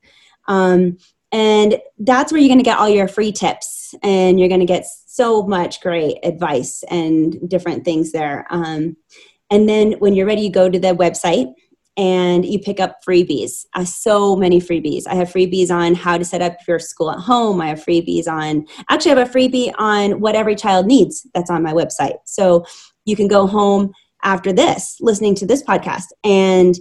um, 0.48 0.98
and 1.32 1.80
that's 2.00 2.32
where 2.32 2.42
you're 2.42 2.50
going 2.50 2.60
to 2.60 2.64
get 2.64 2.78
all 2.78 2.90
your 2.90 3.08
free 3.08 3.32
tips, 3.32 3.96
and 4.04 4.38
you're 4.38 4.50
going 4.50 4.60
to 4.60 4.66
get 4.66 4.86
so 4.86 5.44
much 5.44 5.80
great 5.82 6.18
advice 6.24 6.84
and 6.90 7.50
different 7.50 7.86
things 7.86 8.12
there. 8.12 8.48
Um, 8.50 8.98
and 9.50 9.68
then 9.68 9.94
when 9.94 10.14
you're 10.14 10.26
ready, 10.26 10.42
you 10.42 10.52
go 10.52 10.70
to 10.70 10.80
the 10.80 10.96
website 10.96 11.54
and 11.98 12.46
you 12.46 12.60
pick 12.60 12.80
up 12.80 13.00
freebies. 13.08 13.66
Uh, 13.74 13.84
so 13.84 14.36
many 14.36 14.60
freebies. 14.60 15.04
I 15.08 15.16
have 15.16 15.30
freebies 15.30 15.70
on 15.70 15.94
how 15.94 16.18
to 16.18 16.26
set 16.26 16.42
up 16.42 16.58
your 16.68 16.80
school 16.80 17.12
at 17.12 17.20
home. 17.20 17.62
I 17.62 17.68
have 17.68 17.84
freebies 17.84 18.28
on, 18.28 18.66
actually, 18.90 19.12
I 19.12 19.20
have 19.20 19.30
a 19.30 19.32
freebie 19.32 19.74
on 19.78 20.20
what 20.20 20.36
every 20.36 20.56
child 20.56 20.86
needs 20.86 21.28
that's 21.34 21.50
on 21.50 21.64
my 21.64 21.74
website. 21.74 22.18
So 22.26 22.66
you 23.06 23.16
can 23.16 23.28
go 23.28 23.46
home 23.46 23.92
after 24.24 24.54
this, 24.54 24.98
listening 25.02 25.36
to 25.36 25.46
this 25.46 25.64
podcast, 25.64 26.08
and 26.24 26.76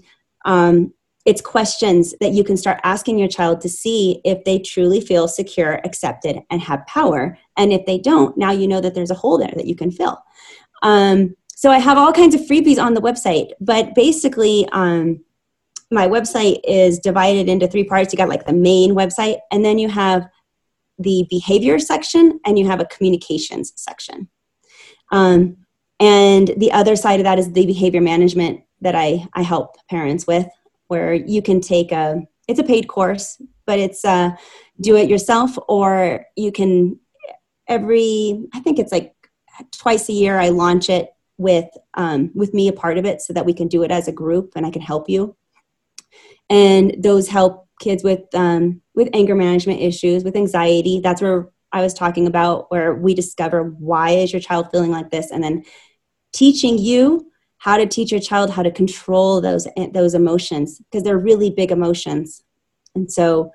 um, 0.45 0.93
it's 1.27 1.41
questions 1.41 2.15
that 2.21 2.33
you 2.33 2.45
can 2.45 2.57
start 2.57 2.81
asking 2.83 3.19
your 3.19 3.29
child 3.29 3.61
to 3.61 3.69
see 3.69 4.21
if 4.25 4.43
they 4.45 4.59
truly 4.59 5.01
feel 5.01 5.29
secure, 5.29 5.81
accepted, 5.85 6.41
and 6.51 6.61
have 6.63 6.87
power. 6.87 7.37
And 7.57 7.73
if 7.73 7.85
they 7.85 7.99
don't, 7.99 8.37
now 8.39 8.53
you 8.53 8.67
know 8.67 8.81
that 8.81 8.95
there's 8.95 9.11
a 9.11 9.15
hole 9.15 9.39
there 9.39 9.53
that 9.55 9.67
you 9.67 9.77
can 9.77 9.91
fill. 9.91 10.19
Um, 10.83 11.35
so 11.61 11.71
I 11.71 11.79
have 11.79 11.99
all 11.99 12.11
kinds 12.11 12.35
of 12.35 12.41
freebies 12.41 12.83
on 12.83 12.95
the 12.95 13.03
website, 13.03 13.51
but 13.61 13.95
basically, 13.95 14.67
um, 14.73 15.23
my 15.91 16.07
website 16.07 16.59
is 16.65 16.99
divided 16.99 17.51
into 17.51 17.69
three 17.69 17.85
parts. 17.85 18.15
You 18.15 18.17
got 18.17 18.31
like 18.31 18.47
the 18.47 18.55
main 18.55 18.95
website, 18.95 19.41
and 19.53 19.63
then 19.63 19.79
you 19.79 19.91
have 19.91 20.27
the 20.99 21.27
behavior 21.29 21.79
section, 21.79 22.41
and 22.47 22.59
you 22.59 22.67
have 22.67 22.81
a 22.81 22.87
communications 22.87 23.75
section. 23.77 24.31
Um, 25.13 25.59
and 26.01 26.51
the 26.57 26.73
other 26.73 26.97
side 26.97 27.21
of 27.21 27.25
that 27.25 27.39
is 27.39 27.53
the 27.53 27.67
behavior 27.67 28.01
management 28.01 28.63
that 28.81 28.95
I, 28.95 29.29
I 29.35 29.43
help 29.43 29.77
parents 29.91 30.27
with, 30.27 30.47
where 30.87 31.13
you 31.13 31.43
can 31.43 31.61
take 31.61 31.93
a 31.93 32.23
it's 32.49 32.59
a 32.59 32.65
paid 32.65 32.89
course, 32.89 33.39
but 33.67 33.79
it's 33.79 34.03
uh, 34.03 34.31
do 34.81 34.97
it 34.97 35.11
yourself, 35.11 35.59
or 35.69 36.25
you 36.37 36.53
can 36.53 36.99
every 37.69 38.47
I 38.55 38.61
think 38.61 38.79
it's 38.79 38.93
like 38.93 39.13
twice 39.73 40.09
a 40.09 40.15
year 40.15 40.39
I 40.39 40.49
launch 40.49 40.89
it 40.89 41.11
with 41.41 41.69
um, 41.95 42.31
with 42.35 42.53
me 42.53 42.69
a 42.69 42.73
part 42.73 42.99
of 42.99 43.07
it 43.07 43.23
so 43.23 43.33
that 43.33 43.47
we 43.47 43.55
can 43.55 43.67
do 43.67 43.83
it 43.83 43.91
as 43.91 44.07
a 44.07 44.13
group 44.13 44.53
and 44.55 44.67
i 44.67 44.71
can 44.71 44.83
help 44.83 45.09
you. 45.09 45.35
And 46.51 46.95
those 47.03 47.29
help 47.29 47.67
kids 47.81 48.05
with 48.05 48.23
um, 48.35 48.83
with 48.95 49.09
anger 49.15 49.35
management 49.35 49.81
issues 49.81 50.23
with 50.23 50.37
anxiety. 50.37 51.01
That's 51.03 51.23
where 51.23 51.49
i 51.73 51.81
was 51.81 51.95
talking 51.95 52.27
about 52.27 52.71
where 52.71 52.95
we 52.95 53.15
discover 53.15 53.63
why 53.63 54.11
is 54.11 54.33
your 54.33 54.41
child 54.41 54.67
feeling 54.71 54.91
like 54.91 55.11
this 55.11 55.31
and 55.31 55.43
then 55.43 55.65
teaching 56.33 56.77
you 56.79 57.31
how 57.59 57.77
to 57.77 57.87
teach 57.87 58.11
your 58.11 58.21
child 58.21 58.51
how 58.51 58.63
to 58.63 58.73
control 58.73 59.41
those 59.41 59.67
those 59.93 60.15
emotions 60.15 60.79
because 60.79 61.03
they're 61.03 61.27
really 61.31 61.51
big 61.51 61.71
emotions. 61.73 62.43
And 62.95 63.11
so 63.11 63.53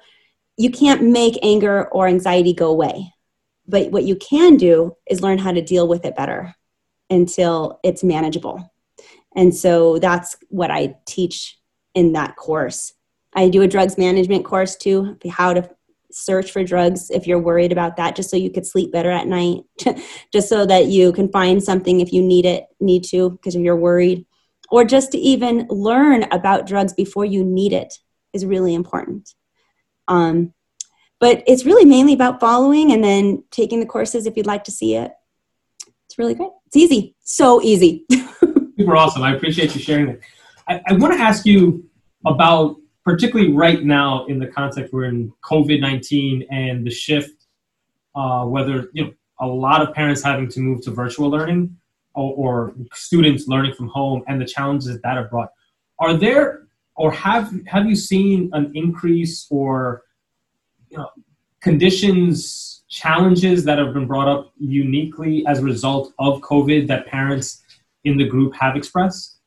you 0.57 0.71
can't 0.71 1.03
make 1.03 1.38
anger 1.43 1.89
or 1.89 2.07
anxiety 2.07 2.53
go 2.53 2.69
away 2.69 3.11
but 3.67 3.91
what 3.91 4.03
you 4.03 4.15
can 4.15 4.57
do 4.57 4.95
is 5.09 5.21
learn 5.21 5.38
how 5.38 5.51
to 5.51 5.61
deal 5.61 5.88
with 5.88 6.05
it 6.05 6.15
better 6.15 6.55
until 7.09 7.79
it's 7.83 8.03
manageable. 8.03 8.73
And 9.35 9.53
so 9.53 9.99
that's 9.99 10.35
what 10.49 10.71
I 10.71 10.95
teach 11.05 11.57
in 11.93 12.13
that 12.13 12.35
course. 12.35 12.93
I 13.33 13.49
do 13.49 13.61
a 13.61 13.67
drugs 13.67 13.97
management 13.97 14.45
course 14.45 14.75
too, 14.75 15.17
how 15.29 15.53
to 15.53 15.69
search 16.11 16.51
for 16.51 16.63
drugs 16.63 17.11
if 17.11 17.27
you're 17.27 17.39
worried 17.39 17.73
about 17.73 17.97
that, 17.97 18.15
just 18.15 18.29
so 18.29 18.37
you 18.37 18.49
could 18.49 18.65
sleep 18.65 18.91
better 18.91 19.11
at 19.11 19.27
night, 19.27 19.63
just 20.33 20.47
so 20.47 20.65
that 20.65 20.85
you 20.85 21.11
can 21.11 21.29
find 21.29 21.61
something 21.61 21.99
if 21.99 22.13
you 22.13 22.21
need 22.21 22.45
it, 22.45 22.65
need 22.79 23.03
to, 23.03 23.31
because 23.31 23.53
you're 23.55 23.75
worried, 23.75 24.25
or 24.69 24.85
just 24.85 25.11
to 25.11 25.17
even 25.17 25.67
learn 25.69 26.23
about 26.31 26.65
drugs 26.65 26.93
before 26.93 27.25
you 27.25 27.43
need 27.43 27.73
it 27.73 27.95
is 28.33 28.45
really 28.45 28.73
important. 28.73 29.33
Um, 30.07 30.53
but 31.19 31.43
it's 31.47 31.65
really 31.65 31.85
mainly 31.85 32.13
about 32.13 32.39
following 32.39 32.91
and 32.91 33.03
then 33.03 33.43
taking 33.51 33.79
the 33.79 33.85
courses 33.85 34.25
if 34.25 34.37
you'd 34.37 34.45
like 34.45 34.63
to 34.65 34.71
see 34.71 34.95
it. 34.95 35.11
Really 36.18 36.36
great. 36.36 36.49
It's 36.68 36.78
easy. 36.78 37.16
So 37.22 37.61
easy. 37.61 38.05
Super 38.78 38.95
awesome. 38.95 39.24
I 39.24 39.36
appreciate 39.36 39.76
you 39.76 39.82
sharing 39.82 40.07
that. 40.07 40.20
I, 40.68 40.82
I 40.88 40.93
want 40.93 41.13
to 41.13 41.20
ask 41.20 41.45
you 41.45 41.86
about, 42.26 42.78
particularly 43.03 43.53
right 43.53 43.84
now 43.84 44.26
in 44.26 44.39
the 44.39 44.47
context 44.47 44.93
we're 44.93 45.05
in 45.05 45.32
COVID 45.43 45.80
19 45.80 46.47
and 46.49 46.86
the 46.86 46.91
shift, 46.91 47.45
uh, 48.16 48.45
whether, 48.45 48.89
you 48.93 49.05
know, 49.05 49.13
a 49.39 49.47
lot 49.47 49.82
of 49.82 49.93
parents 49.93 50.24
having 50.24 50.49
to 50.49 50.59
move 50.59 50.82
to 50.84 50.91
virtual 50.91 51.30
learning 51.30 51.76
or, 52.13 52.34
or 52.36 52.76
students 52.93 53.47
learning 53.47 53.74
from 53.74 53.88
home 53.89 54.24
and 54.28 54.39
the 54.39 54.45
challenges 54.45 54.99
that 55.01 55.18
have 55.18 55.30
brought. 55.30 55.49
Are 55.99 56.13
there 56.13 56.68
or 56.95 57.11
have 57.11 57.51
have 57.68 57.86
you 57.86 57.95
seen 57.95 58.49
an 58.53 58.72
increase 58.74 59.47
or 59.49 60.03
you 60.89 60.97
know 60.97 61.09
conditions 61.66 62.84
challenges 62.89 63.66
that 63.66 63.80
have 63.80 63.91
been 63.91 64.05
brought 64.05 64.28
up 64.28 64.53
uniquely 64.59 65.43
as 65.47 65.57
a 65.57 65.63
result 65.63 66.13
of 66.20 66.39
COVID 66.41 66.88
that 66.88 67.07
parents 67.07 67.63
in 68.03 68.18
the 68.18 68.24
group 68.24 68.53
have 68.53 68.76
expressed? 68.76 69.39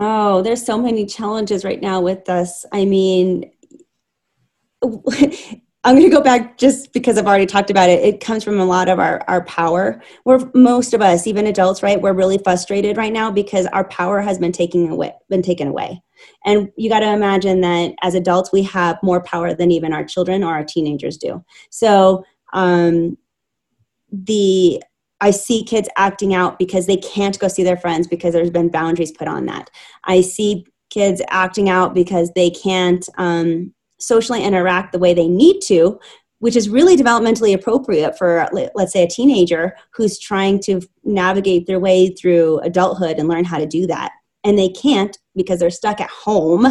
Oh, 0.00 0.42
there's 0.42 0.66
so 0.66 0.76
many 0.76 1.06
challenges 1.06 1.64
right 1.64 1.80
now 1.80 2.00
with 2.00 2.28
us. 2.28 2.66
I 2.72 2.84
mean, 2.84 3.48
I'm 5.86 5.94
going 5.94 6.10
to 6.10 6.16
go 6.16 6.20
back 6.20 6.58
just 6.58 6.92
because 6.92 7.16
I've 7.16 7.28
already 7.28 7.46
talked 7.46 7.70
about 7.70 7.88
it. 7.88 8.02
It 8.02 8.18
comes 8.18 8.42
from 8.42 8.58
a 8.58 8.64
lot 8.64 8.88
of 8.88 8.98
our, 8.98 9.22
our 9.28 9.44
power. 9.44 10.02
We're 10.24 10.40
most 10.52 10.92
of 10.94 11.00
us, 11.00 11.28
even 11.28 11.46
adults, 11.46 11.80
right? 11.80 12.02
We're 12.02 12.12
really 12.12 12.38
frustrated 12.38 12.96
right 12.96 13.12
now 13.12 13.30
because 13.30 13.66
our 13.66 13.84
power 13.84 14.20
has 14.20 14.36
been 14.36 14.50
taken 14.50 14.88
away, 14.88 15.12
been 15.28 15.42
taken 15.42 15.68
away. 15.68 16.02
And 16.44 16.72
you 16.76 16.90
got 16.90 17.00
to 17.00 17.12
imagine 17.12 17.60
that 17.60 17.94
as 18.02 18.16
adults, 18.16 18.52
we 18.52 18.64
have 18.64 18.98
more 19.04 19.22
power 19.22 19.54
than 19.54 19.70
even 19.70 19.92
our 19.92 20.04
children 20.04 20.42
or 20.42 20.52
our 20.54 20.64
teenagers 20.64 21.18
do. 21.18 21.44
So 21.70 22.24
um, 22.52 23.16
the 24.10 24.82
I 25.20 25.30
see 25.30 25.62
kids 25.62 25.88
acting 25.96 26.34
out 26.34 26.58
because 26.58 26.86
they 26.86 26.96
can't 26.96 27.38
go 27.38 27.46
see 27.46 27.62
their 27.62 27.76
friends 27.76 28.08
because 28.08 28.34
there's 28.34 28.50
been 28.50 28.70
boundaries 28.70 29.12
put 29.12 29.28
on 29.28 29.46
that. 29.46 29.70
I 30.02 30.22
see 30.22 30.66
kids 30.90 31.22
acting 31.28 31.68
out 31.68 31.94
because 31.94 32.32
they 32.34 32.50
can't 32.50 33.08
um, 33.18 33.72
socially 33.98 34.42
interact 34.42 34.92
the 34.92 34.98
way 34.98 35.14
they 35.14 35.28
need 35.28 35.60
to, 35.60 35.98
which 36.38 36.56
is 36.56 36.68
really 36.68 36.96
developmentally 36.96 37.54
appropriate 37.54 38.16
for, 38.18 38.48
let's 38.74 38.92
say, 38.92 39.02
a 39.02 39.08
teenager 39.08 39.74
who's 39.92 40.18
trying 40.18 40.60
to 40.60 40.80
navigate 41.04 41.66
their 41.66 41.80
way 41.80 42.08
through 42.10 42.58
adulthood 42.60 43.18
and 43.18 43.28
learn 43.28 43.44
how 43.44 43.58
to 43.58 43.66
do 43.66 43.86
that. 43.86 44.12
And 44.44 44.58
they 44.58 44.68
can't 44.68 45.16
because 45.34 45.60
they're 45.60 45.70
stuck 45.70 46.00
at 46.00 46.10
home 46.10 46.66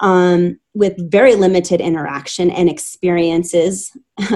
um, 0.00 0.58
with 0.74 1.10
very 1.10 1.34
limited 1.34 1.80
interaction 1.80 2.50
and 2.50 2.68
experiences 2.68 3.96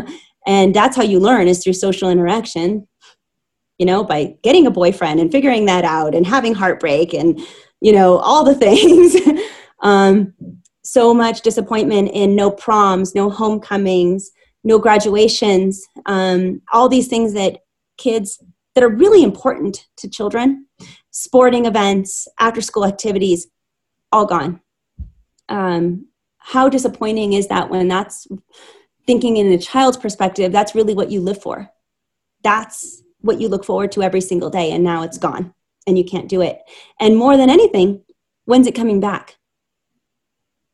and 0.46 0.74
that's 0.74 0.96
how 0.96 1.02
you 1.02 1.20
learn 1.20 1.46
is 1.46 1.62
through 1.62 1.72
social 1.74 2.10
interaction 2.10 2.86
you 3.78 3.86
know 3.86 4.02
by 4.02 4.34
getting 4.42 4.66
a 4.66 4.70
boyfriend 4.70 5.20
and 5.20 5.30
figuring 5.30 5.66
that 5.66 5.84
out 5.84 6.14
and 6.14 6.26
having 6.26 6.54
heartbreak 6.54 7.12
and 7.12 7.40
you 7.80 7.92
know 7.92 8.18
all 8.18 8.44
the 8.44 8.54
things 8.66 9.16
um, 9.80 10.32
so 10.82 11.12
much 11.12 11.42
disappointment 11.42 12.10
in 12.12 12.34
no 12.34 12.50
proms 12.50 13.14
no 13.14 13.28
homecomings 13.30 14.30
no 14.64 14.78
graduations 14.78 15.86
um, 16.06 16.60
all 16.72 16.88
these 16.88 17.08
things 17.08 17.32
that 17.34 17.58
kids 17.96 18.42
that 18.74 18.84
are 18.84 18.88
really 18.88 19.22
important 19.22 19.86
to 19.96 20.08
children 20.08 20.66
sporting 21.10 21.66
events 21.66 22.28
after 22.38 22.60
school 22.60 22.84
activities 22.84 23.48
all 24.12 24.26
gone 24.26 24.60
um, 25.48 26.06
how 26.38 26.68
disappointing 26.68 27.32
is 27.34 27.48
that 27.48 27.68
when 27.68 27.88
that's 27.88 28.26
thinking 29.08 29.38
in 29.38 29.50
a 29.50 29.58
child's 29.58 29.96
perspective, 29.96 30.52
that's 30.52 30.74
really 30.74 30.94
what 30.94 31.10
you 31.10 31.22
live 31.22 31.40
for. 31.40 31.70
That's 32.44 33.02
what 33.20 33.40
you 33.40 33.48
look 33.48 33.64
forward 33.64 33.90
to 33.92 34.02
every 34.02 34.20
single 34.20 34.50
day, 34.50 34.70
and 34.70 34.84
now 34.84 35.02
it's 35.02 35.16
gone 35.16 35.54
and 35.86 35.96
you 35.96 36.04
can't 36.04 36.28
do 36.28 36.42
it. 36.42 36.60
And 37.00 37.16
more 37.16 37.38
than 37.38 37.48
anything, 37.48 38.04
when's 38.44 38.66
it 38.66 38.74
coming 38.74 39.00
back? 39.00 39.37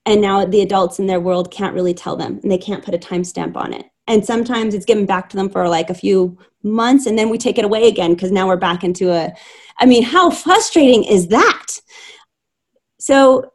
And 0.06 0.20
now 0.20 0.44
the 0.44 0.60
adults 0.60 0.98
in 0.98 1.06
their 1.06 1.20
world 1.20 1.50
can't 1.50 1.74
really 1.74 1.94
tell 1.94 2.16
them 2.16 2.38
and 2.42 2.50
they 2.52 2.58
can't 2.58 2.84
put 2.84 2.94
a 2.94 2.98
timestamp 2.98 3.56
on 3.56 3.72
it. 3.72 3.86
and 4.06 4.24
sometimes 4.24 4.74
it's 4.74 4.84
given 4.84 5.06
back 5.06 5.30
to 5.30 5.36
them 5.36 5.48
for 5.48 5.66
like 5.68 5.88
a 5.88 5.94
few 5.94 6.36
months 6.62 7.06
and 7.06 7.18
then 7.18 7.30
we 7.30 7.38
take 7.38 7.58
it 7.58 7.64
away 7.64 7.88
again 7.88 8.12
because 8.14 8.30
now 8.30 8.46
we're 8.46 8.56
back 8.56 8.84
into 8.84 9.10
a 9.10 9.32
i 9.78 9.86
mean 9.86 10.02
how 10.02 10.30
frustrating 10.30 11.04
is 11.04 11.28
that? 11.28 11.66
So 13.00 13.52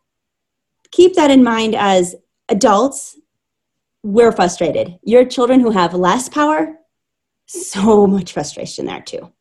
keep 0.91 1.15
that 1.15 1.31
in 1.31 1.43
mind 1.43 1.75
as 1.75 2.15
adults 2.49 3.15
we're 4.03 4.31
frustrated. 4.31 4.97
Your 5.03 5.25
children 5.25 5.59
who 5.59 5.71
have 5.71 5.93
less 5.93 6.29
power 6.29 6.75
so 7.47 8.07
much 8.07 8.33
frustration 8.33 8.85
there 8.85 9.01
too. 9.01 9.31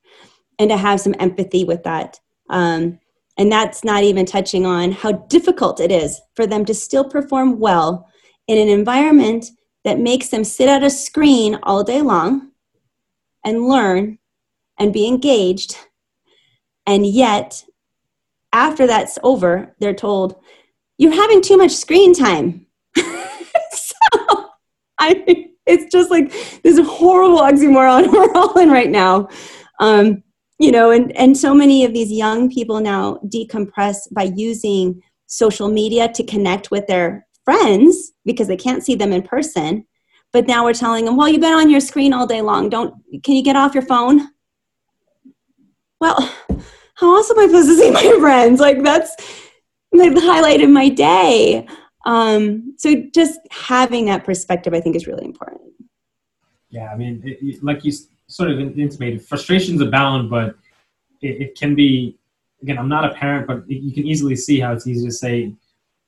And 0.59 0.71
to 0.71 0.77
have 0.77 1.01
some 1.01 1.15
empathy 1.19 1.63
with 1.65 1.85
that 1.85 2.19
um, 2.51 2.99
and 3.39 3.51
that's 3.51 3.85
not 3.85 4.03
even 4.03 4.27
touching 4.27 4.67
on 4.67 4.91
how 4.91 5.13
difficult 5.13 5.81
it 5.81 5.93
is 5.93 6.21
for 6.35 6.47
them 6.47 6.65
to 6.65 6.75
still 6.75 7.05
perform 7.05 7.59
well 7.59 8.09
in 8.49 8.59
an 8.59 8.69
environment 8.69 9.47
that 9.85 10.01
makes 10.01 10.29
them 10.29 10.43
sit 10.45 10.69
at 10.69 10.83
a 10.83 10.91
screen 10.91 11.59
all 11.63 11.85
day 11.85 12.03
long 12.03 12.51
and 13.45 13.69
learn 13.69 14.19
and 14.79 14.93
be 14.93 15.07
engaged. 15.07 15.79
And 16.85 17.07
yet, 17.07 17.65
after 18.53 18.87
that's 18.87 19.19
over, 19.23 19.75
they're 19.79 19.95
told, 19.95 20.37
You're 20.97 21.15
having 21.15 21.41
too 21.41 21.57
much 21.57 21.73
screen 21.73 22.15
time. 22.15 22.67
so, 22.97 24.51
I 24.99 25.49
it's 25.69 25.93
just 25.93 26.11
like 26.11 26.33
this 26.63 26.81
horrible 26.87 27.39
oxymoron 27.39 28.11
we're 28.13 28.33
all 28.35 28.59
in 28.59 28.71
right 28.71 28.91
now. 28.91 29.29
Um, 29.79 30.23
you 30.59 30.73
know, 30.73 30.91
and, 30.91 31.17
and 31.17 31.37
so 31.37 31.55
many 31.55 31.85
of 31.85 31.93
these 31.93 32.11
young 32.11 32.51
people 32.51 32.81
now 32.81 33.19
decompress 33.27 34.13
by 34.13 34.25
using 34.35 35.03
social 35.27 35.69
media 35.69 36.11
to 36.13 36.25
connect 36.25 36.71
with 36.71 36.87
their 36.87 37.27
friends 37.45 38.13
because 38.25 38.49
they 38.49 38.57
can't 38.57 38.85
see 38.85 38.95
them 38.95 39.13
in 39.13 39.23
person. 39.23 39.87
But 40.33 40.47
now 40.47 40.65
we're 40.65 40.75
telling 40.75 41.05
them, 41.05 41.17
well, 41.17 41.29
you've 41.29 41.41
been 41.41 41.55
on 41.55 41.71
your 41.71 41.81
screen 41.81 42.13
all 42.13 42.27
day 42.27 42.43
long. 42.43 42.69
Don't, 42.69 42.95
can 43.23 43.35
you 43.35 43.43
get 43.43 43.57
off 43.57 43.75
your 43.75 43.85
phone? 43.85 44.29
Well, 46.01 46.17
how 46.95 47.17
else 47.17 47.31
am 47.31 47.39
I 47.39 47.47
supposed 47.47 47.69
to 47.69 47.77
see 47.77 47.91
my 47.91 48.17
friends? 48.21 48.61
Like 48.61 48.83
that's 48.83 49.15
like 49.93 50.15
the 50.15 50.21
highlight 50.21 50.61
of 50.61 50.71
my 50.71 50.89
day. 50.89 51.67
Um, 52.05 52.75
so 52.79 52.95
just 53.15 53.41
having 53.51 54.07
that 54.07 54.25
perspective, 54.25 54.75
I 54.75 54.81
think, 54.81 54.97
is 54.97 55.07
really 55.07 55.25
important. 55.25 55.73
Yeah, 56.71 56.91
I 56.93 56.97
mean, 56.97 57.23
it, 57.25 57.63
like 57.63 57.85
you 57.85 57.93
sort 58.29 58.51
of 58.51 58.61
intimated, 58.61 59.23
frustrations 59.25 59.81
abound, 59.81 60.31
but 60.31 60.55
it, 61.21 61.43
it, 61.43 61.59
can 61.59 61.75
be. 61.75 62.17
Again, 62.63 62.79
I'm 62.79 62.89
not 62.89 63.05
a 63.05 63.15
parent, 63.15 63.47
but 63.47 63.69
you 63.69 63.93
can 63.93 64.07
easily 64.07 64.37
see 64.37 64.61
how 64.61 64.73
it's 64.73 64.87
easy 64.87 65.07
to 65.07 65.13
say, 65.13 65.53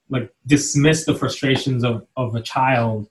like 0.09 0.33
dismiss 0.47 1.05
the 1.05 1.15
frustrations 1.15 1.85
of, 1.85 2.07
of 2.17 2.35
a 2.35 2.43
child 2.43 3.09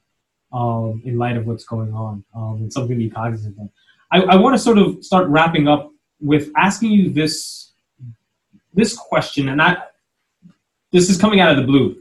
um, 0.52 1.02
in 1.06 1.18
light 1.18 1.38
of 1.38 1.48
what's 1.48 1.64
going 1.64 1.94
on 1.94 2.24
um, 2.36 2.58
and 2.58 2.72
something 2.72 2.98
to 2.98 3.04
be 3.04 3.10
cognizant 3.10 3.58
of. 3.60 3.70
I, 4.12 4.34
I 4.34 4.36
want 4.36 4.56
to 4.56 4.60
sort 4.60 4.78
of 4.78 5.04
start 5.04 5.28
wrapping 5.28 5.68
up 5.68 5.92
with 6.22 6.52
asking 6.58 6.92
you 6.92 7.12
this 7.12 7.72
this 8.74 8.96
question, 8.96 9.50
and 9.50 9.62
I 9.62 9.78
this 10.92 11.10
is 11.10 11.18
coming 11.20 11.40
out 11.40 11.52
of 11.52 11.58
the 11.58 11.64
blue. 11.64 11.96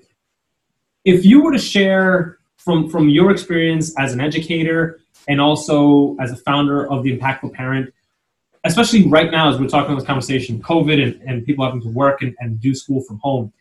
If 1.05 1.25
you 1.25 1.43
were 1.43 1.53
to 1.53 1.59
share 1.59 2.39
from 2.57 2.89
from 2.89 3.09
your 3.09 3.31
experience 3.31 3.95
as 3.99 4.13
an 4.13 4.21
educator 4.21 5.01
and 5.27 5.41
also 5.41 6.17
as 6.21 6.31
a 6.33 6.37
founder 6.37 6.91
of 6.91 7.03
the 7.03 7.17
Impactful 7.17 7.53
Parent, 7.53 7.93
especially 8.65 9.07
right 9.09 9.31
now 9.31 9.51
as 9.51 9.59
we're 9.59 9.69
talking 9.69 9.95
this 9.95 10.05
conversation, 10.05 10.61
COVID 10.63 11.03
and, 11.03 11.23
and 11.23 11.45
people 11.45 11.65
having 11.65 11.81
to 11.83 11.89
work 11.89 12.23
and, 12.23 12.35
and 12.39 12.61
do 12.61 12.75
school 12.75 13.03
from 13.03 13.19
home, 13.19 13.53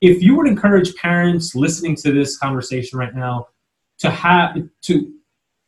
if 0.00 0.22
you 0.22 0.36
would 0.36 0.48
encourage 0.48 0.94
parents 0.96 1.54
listening 1.54 1.94
to 1.96 2.12
this 2.12 2.36
conversation 2.36 2.98
right 2.98 3.14
now 3.14 3.48
to 3.98 4.10
have 4.10 4.56
to 4.82 5.12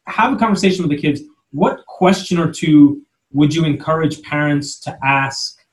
have 0.06 0.32
a 0.32 0.36
conversation 0.36 0.82
with 0.82 0.90
the 0.90 1.00
kids, 1.00 1.22
what 1.52 1.86
question 1.86 2.38
or 2.38 2.52
two 2.52 3.02
would 3.32 3.54
you 3.54 3.64
encourage 3.64 4.22
parents 4.22 4.78
to 4.80 4.98
ask 5.04 5.64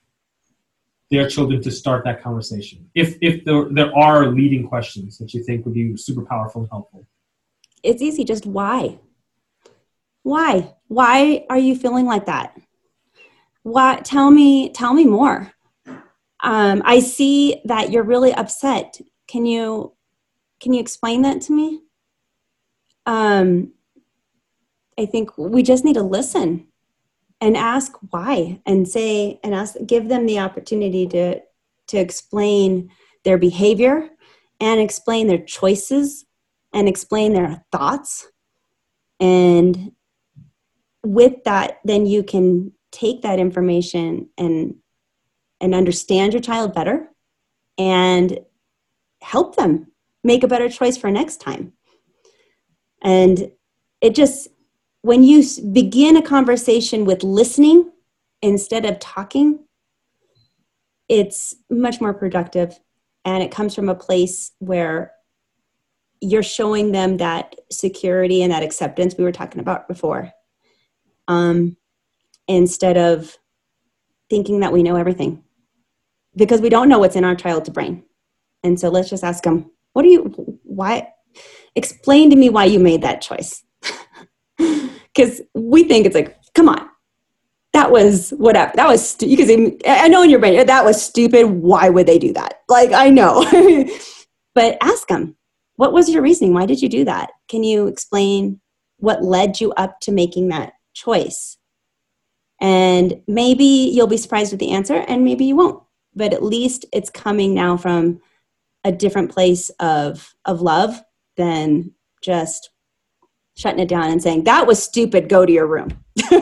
their 1.10 1.28
children 1.28 1.62
to 1.62 1.72
start 1.72 2.06
that 2.06 2.22
conversation? 2.22 2.90
If 2.96 3.18
if 3.22 3.44
there, 3.46 3.68
there 3.70 3.96
are 3.96 4.28
leading 4.28 4.68
questions 4.68 5.18
that 5.18 5.34
you 5.34 5.44
think 5.44 5.66
would 5.66 5.74
be 5.74 5.98
super 5.98 6.24
powerful 6.24 6.62
and 6.62 6.70
helpful. 6.70 7.06
It's 7.84 8.02
easy, 8.02 8.24
just 8.24 8.46
why? 8.46 9.00
Why? 10.24 10.76
Why 10.88 11.46
are 11.50 11.58
you 11.58 11.76
feeling 11.76 12.06
like 12.06 12.26
that? 12.26 12.60
Why 13.64 14.02
tell 14.04 14.32
me 14.32 14.72
tell 14.72 14.94
me 14.94 15.06
more 15.06 15.54
um, 16.42 16.82
i 16.86 17.00
see 17.00 17.62
that 17.66 17.92
you're 17.92 18.04
really 18.04 18.34
upset 18.34 19.00
can 19.28 19.46
you 19.46 19.94
can 20.60 20.74
you 20.74 20.80
explain 20.80 21.22
that 21.22 21.42
to 21.42 21.54
me 21.54 21.82
um, 23.06 23.72
i 24.98 25.06
think 25.06 25.38
we 25.38 25.64
just 25.64 25.86
need 25.86 25.94
to 25.94 26.04
listen 26.04 26.68
and 27.40 27.58
ask 27.58 27.94
why 28.10 28.60
and 28.66 28.88
say 28.88 29.40
and 29.44 29.54
ask 29.54 29.76
give 29.86 30.10
them 30.10 30.26
the 30.26 30.40
opportunity 30.40 31.08
to 31.08 31.40
to 31.88 31.98
explain 31.98 32.90
their 33.24 33.38
behavior 33.38 34.10
and 34.60 34.80
explain 34.80 35.28
their 35.28 35.44
choices 35.44 36.26
and 36.74 36.88
explain 36.88 37.34
their 37.34 37.64
thoughts 37.72 38.28
and 39.20 39.92
with 41.04 41.44
that 41.46 41.80
then 41.84 42.06
you 42.06 42.24
can 42.24 42.72
take 42.92 43.22
that 43.22 43.40
information 43.40 44.30
and 44.38 44.76
and 45.60 45.76
understand 45.76 46.34
your 46.34 46.42
child 46.42 46.74
better 46.74 47.10
and 47.78 48.40
help 49.22 49.56
them 49.56 49.88
make 50.24 50.44
a 50.44 50.48
better 50.48 50.70
choice 50.70 50.98
for 50.98 51.12
next 51.12 51.38
time. 51.38 51.74
And 53.02 53.52
it 54.02 54.16
just, 54.16 54.50
when 55.02 55.24
you 55.24 55.44
begin 55.72 56.18
a 56.18 56.22
conversation 56.22 57.06
with 57.06 57.24
listening 57.24 57.92
instead 58.42 58.86
of 58.86 59.00
talking, 59.00 59.66
it's 61.08 61.56
much 61.70 62.02
more 62.02 62.14
productive. 62.14 62.80
And 63.26 63.44
it 63.44 63.52
comes 63.52 63.76
from 63.76 63.90
a 63.90 63.96
place 63.96 64.52
where 64.60 65.14
you're 66.22 66.44
showing 66.44 66.92
them 66.92 67.18
that 67.18 67.56
security 67.72 68.44
and 68.44 68.52
that 68.52 68.64
acceptance 68.64 69.16
we 69.18 69.24
were 69.24 69.32
talking 69.32 69.62
about 69.62 69.88
before. 69.88 70.32
Um, 71.32 71.78
instead 72.48 72.98
of 72.98 73.38
thinking 74.30 74.60
that 74.60 74.74
we 74.74 74.84
know 74.84 74.98
everything 74.98 75.44
because 76.36 76.60
we 76.60 76.70
don't 76.70 76.90
know 76.90 77.00
what's 77.00 77.16
in 77.16 77.24
our 77.24 77.36
child's 77.36 77.70
brain. 77.70 78.04
And 78.64 78.80
so 78.80 78.90
let's 78.90 79.10
just 79.10 79.24
ask 79.24 79.44
them, 79.44 79.72
what 79.94 80.04
do 80.04 80.10
you, 80.10 80.60
why, 80.64 81.14
explain 81.76 82.30
to 82.30 82.36
me 82.36 82.50
why 82.50 82.66
you 82.66 82.80
made 82.80 83.02
that 83.02 83.22
choice. 83.22 83.64
Because 85.14 85.42
we 85.54 85.84
think 85.84 86.06
it's 86.06 86.16
like, 86.16 86.38
come 86.54 86.70
on, 86.70 86.88
that 87.74 87.92
was 87.92 88.30
whatever. 88.30 88.72
That 88.76 88.88
was, 88.88 89.10
stu- 89.10 89.28
you 89.28 89.36
can 89.36 89.46
say, 89.46 89.78
I 89.86 90.08
know 90.08 90.24
in 90.24 90.30
your 90.30 90.40
brain, 90.40 90.66
that 90.66 90.86
was 90.86 91.04
stupid. 91.04 91.48
Why 91.48 91.90
would 91.90 92.08
they 92.08 92.18
do 92.18 92.32
that? 92.32 92.62
Like, 92.70 92.94
I 92.94 93.10
know. 93.10 93.44
but 94.56 94.78
ask 94.82 95.10
them, 95.10 95.36
what 95.76 95.92
was 95.92 96.08
your 96.08 96.22
reasoning? 96.22 96.54
Why 96.54 96.66
did 96.66 96.82
you 96.82 96.88
do 96.88 97.04
that? 97.04 97.32
Can 97.50 97.62
you 97.62 97.88
explain 97.88 98.62
what 99.00 99.22
led 99.22 99.60
you 99.60 99.74
up 99.74 100.00
to 100.02 100.14
making 100.14 100.48
that 100.48 100.72
choice? 100.94 101.58
And 102.60 103.22
maybe 103.28 103.92
you'll 103.94 104.08
be 104.08 104.18
surprised 104.18 104.52
with 104.52 104.60
the 104.60 104.72
answer, 104.72 105.04
and 105.08 105.24
maybe 105.24 105.46
you 105.46 105.56
won't 105.56 105.82
but 106.16 106.34
at 106.34 106.44
least 106.44 106.86
it's 106.92 107.10
coming 107.10 107.54
now 107.54 107.78
from 107.78 108.20
a 108.84 108.92
different 108.92 109.32
place 109.32 109.70
of 109.80 110.34
of 110.46 110.62
love 110.62 111.02
than 111.38 111.92
just 112.22 112.70
shutting 113.56 113.80
it 113.80 113.90
down 113.90 114.10
and 114.10 114.22
saying 114.22 114.44
that 114.44 114.66
was 114.68 114.82
stupid 114.82 115.30
go 115.30 115.46
to 115.46 115.52
your 115.52 115.68
room. 115.68 115.90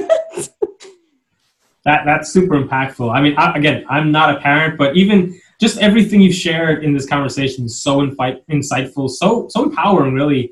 That 1.85 2.03
that's 2.05 2.29
super 2.29 2.61
impactful. 2.61 3.11
I 3.11 3.21
mean 3.21 3.35
I, 3.37 3.53
again 3.57 3.85
i'm 3.89 4.11
not 4.11 4.35
a 4.35 4.41
parent 4.41 4.77
but 4.77 4.97
even 4.97 5.39
just 5.61 5.77
everything 5.79 6.19
you've 6.19 6.35
shared 6.35 6.83
in 6.83 6.93
this 6.93 7.07
conversation 7.07 7.65
is 7.65 7.81
so 7.81 8.01
infi- 8.01 8.43
insightful 8.51 9.09
so 9.09 9.47
so 9.49 9.63
empowering 9.63 10.13
really. 10.13 10.51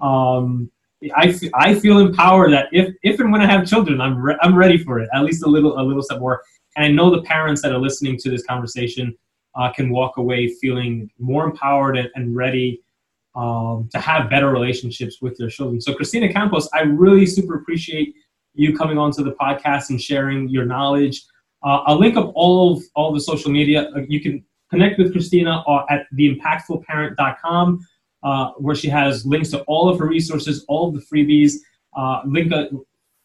Um, 0.00 0.70
I, 1.14 1.26
f- 1.28 1.50
I 1.54 1.74
feel 1.74 1.98
empowered 1.98 2.52
that 2.52 2.68
if, 2.72 2.94
if 3.02 3.20
and 3.20 3.30
when 3.30 3.42
I 3.42 3.46
have 3.46 3.66
children, 3.66 4.00
I'm, 4.00 4.16
re- 4.16 4.38
I'm 4.40 4.54
ready 4.54 4.78
for 4.78 4.98
it. 4.98 5.08
At 5.12 5.24
least 5.24 5.44
a 5.44 5.48
little 5.48 5.78
a 5.78 5.82
little 5.82 6.02
step 6.02 6.20
more. 6.20 6.42
And 6.76 6.84
I 6.84 6.88
know 6.88 7.10
the 7.10 7.22
parents 7.22 7.62
that 7.62 7.72
are 7.72 7.78
listening 7.78 8.16
to 8.18 8.30
this 8.30 8.44
conversation 8.44 9.16
uh, 9.54 9.72
can 9.72 9.90
walk 9.90 10.16
away 10.16 10.48
feeling 10.48 11.10
more 11.18 11.44
empowered 11.44 11.96
and, 11.96 12.08
and 12.14 12.36
ready 12.36 12.82
um, 13.34 13.88
to 13.92 14.00
have 14.00 14.30
better 14.30 14.50
relationships 14.50 15.20
with 15.20 15.36
their 15.36 15.48
children. 15.48 15.80
So, 15.80 15.94
Christina 15.94 16.32
Campos, 16.32 16.68
I 16.72 16.82
really 16.82 17.26
super 17.26 17.56
appreciate 17.56 18.14
you 18.54 18.76
coming 18.76 18.96
onto 18.98 19.22
the 19.22 19.32
podcast 19.32 19.90
and 19.90 20.00
sharing 20.00 20.48
your 20.48 20.64
knowledge. 20.64 21.22
Uh, 21.62 21.82
I'll 21.84 21.98
link 21.98 22.16
up 22.16 22.32
all 22.34 22.76
of 22.76 22.82
all 22.94 23.12
the 23.12 23.20
social 23.20 23.50
media. 23.50 23.90
Uh, 23.94 24.00
you 24.08 24.20
can 24.20 24.44
connect 24.70 24.98
with 24.98 25.12
Christina 25.12 25.62
uh, 25.68 25.84
at 25.90 26.06
theimpactfulparent.com, 26.18 27.86
uh, 28.26 28.50
where 28.58 28.74
she 28.74 28.88
has 28.88 29.24
links 29.24 29.50
to 29.50 29.62
all 29.62 29.88
of 29.88 30.00
her 30.00 30.08
resources, 30.08 30.64
all 30.66 30.88
of 30.88 30.94
the 30.94 31.00
freebies. 31.00 31.52
Uh, 31.96 32.22
link 32.26 32.52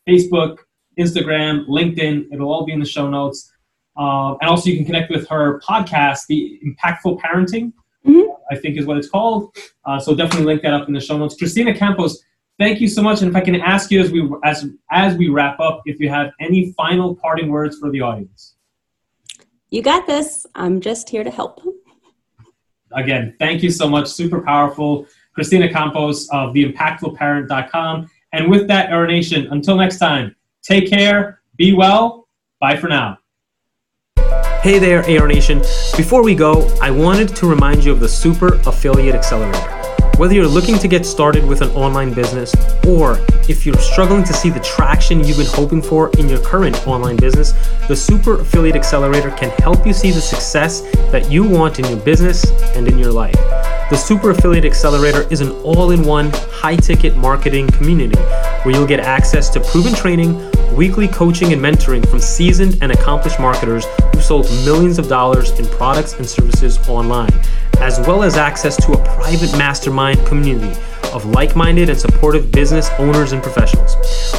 Facebook, 0.08 0.60
Instagram, 0.98 1.68
LinkedIn. 1.68 2.28
It'll 2.32 2.52
all 2.52 2.66
be 2.66 2.72
in 2.72 2.80
the 2.80 2.86
show 2.86 3.10
notes. 3.10 3.52
Uh, 3.98 4.36
and 4.40 4.50
also, 4.50 4.70
you 4.70 4.78
can 4.78 4.86
connect 4.86 5.10
with 5.10 5.28
her 5.28 5.60
podcast, 5.68 6.28
The 6.28 6.60
Impactful 6.66 7.20
Parenting, 7.20 7.74
mm-hmm. 8.06 8.32
I 8.52 8.56
think 8.56 8.78
is 8.78 8.86
what 8.86 8.98
it's 8.98 9.10
called. 9.10 9.56
Uh, 9.86 10.00
so 10.00 10.16
definitely 10.16 10.46
link 10.46 10.62
that 10.62 10.74
up 10.74 10.88
in 10.88 10.94
the 10.94 11.02
show 11.02 11.18
notes. 11.18 11.36
Christina 11.36 11.74
Campos, 11.74 12.24
thank 12.60 12.80
you 12.80 12.88
so 12.88 13.02
much. 13.02 13.22
And 13.22 13.30
if 13.32 13.36
I 13.36 13.42
can 13.42 13.56
ask 13.56 13.90
you 13.92 14.02
as 14.02 14.12
we 14.12 14.30
as 14.44 14.68
as 14.92 15.18
we 15.18 15.30
wrap 15.30 15.60
up, 15.60 15.82
if 15.86 16.00
you 16.00 16.10
have 16.10 16.32
any 16.40 16.74
final 16.74 17.16
parting 17.16 17.50
words 17.50 17.80
for 17.80 17.90
the 17.90 18.02
audience. 18.02 18.56
You 19.72 19.82
got 19.82 20.06
this. 20.06 20.46
I'm 20.54 20.80
just 20.80 21.10
here 21.10 21.24
to 21.24 21.32
help. 21.32 21.62
Again, 22.94 23.36
thank 23.40 23.64
you 23.64 23.72
so 23.72 23.88
much. 23.88 24.08
Super 24.08 24.42
powerful. 24.42 25.08
Christina 25.34 25.72
Campos 25.72 26.30
of 26.30 26.54
theimpactfulparent.com. 26.54 28.10
And 28.34 28.50
with 28.50 28.68
that, 28.68 28.90
Aero 28.90 29.08
Nation, 29.08 29.48
until 29.52 29.76
next 29.76 29.98
time, 29.98 30.36
take 30.62 30.90
care, 30.90 31.42
be 31.56 31.74
well, 31.74 32.28
bye 32.60 32.78
for 32.78 32.88
now. 32.88 33.18
Hey 34.62 34.78
there, 34.78 35.04
Aero 35.06 35.28
Nation. 35.28 35.60
Before 35.98 36.24
we 36.24 36.36
go, 36.36 36.70
I 36.82 36.92
wanted 36.92 37.36
to 37.38 37.48
remind 37.48 37.84
you 37.84 37.92
of 37.92 38.00
the 38.00 38.10
Super 38.10 38.56
Affiliate 38.68 39.16
Accelerator. 39.16 39.81
Whether 40.22 40.36
you're 40.36 40.48
looking 40.48 40.78
to 40.78 40.88
get 40.88 41.04
started 41.04 41.44
with 41.44 41.64
an 41.64 41.70
online 41.70 42.14
business 42.14 42.54
or 42.86 43.18
if 43.50 43.66
you're 43.66 43.80
struggling 43.80 44.24
to 44.26 44.34
see 44.34 44.52
the 44.52 44.60
traction 44.60 45.24
you've 45.24 45.38
been 45.38 45.48
hoping 45.48 45.82
for 45.82 46.12
in 46.20 46.30
your 46.30 46.38
current 46.44 46.88
online 46.88 47.16
business, 47.16 47.54
the 47.88 47.96
Super 47.96 48.40
Affiliate 48.40 48.76
Accelerator 48.76 49.32
can 49.32 49.50
help 49.64 49.84
you 49.84 49.94
see 49.94 50.12
the 50.12 50.22
success 50.22 50.82
that 51.12 51.32
you 51.32 51.44
want 51.44 51.80
in 51.80 51.86
your 51.86 51.98
business 52.02 52.46
and 52.76 52.88
in 52.88 53.00
your 53.00 53.12
life. 53.12 53.34
The 53.90 53.96
Super 53.96 54.30
Affiliate 54.30 54.64
Accelerator 54.64 55.24
is 55.32 55.42
an 55.42 55.50
all 55.64 55.90
in 55.90 56.04
one, 56.04 56.30
high 56.52 56.76
ticket 56.76 57.18
marketing 57.18 57.68
community 57.70 58.20
where 58.62 58.76
you'll 58.76 58.86
get 58.86 59.00
access 59.00 59.50
to 59.50 59.60
proven 59.60 59.92
training, 59.92 60.51
weekly 60.72 61.08
coaching 61.08 61.54
and 61.54 61.62
mentoring 61.62 62.08
from 62.08 62.20
seasoned 62.20 62.78
and 62.82 62.92
accomplished 62.92 63.40
marketers 63.40 63.86
who 64.14 64.22
sold 64.22 64.46
millions 64.66 64.98
of 64.98 65.08
dollars 65.08 65.52
in 65.60 65.66
products 65.68 66.14
and 66.14 66.28
services 66.28 66.78
online 66.88 67.32
as 67.82 68.00
well 68.02 68.22
as 68.22 68.38
access 68.38 68.76
to 68.86 68.92
a 68.94 69.04
private 69.04 69.52
mastermind 69.58 70.24
community 70.28 70.80
of 71.14 71.26
like 71.26 71.56
minded 71.56 71.90
and 71.90 72.00
supportive 72.00 72.52
business 72.52 72.90
owners 73.00 73.32
and 73.32 73.42
professionals. 73.42 73.96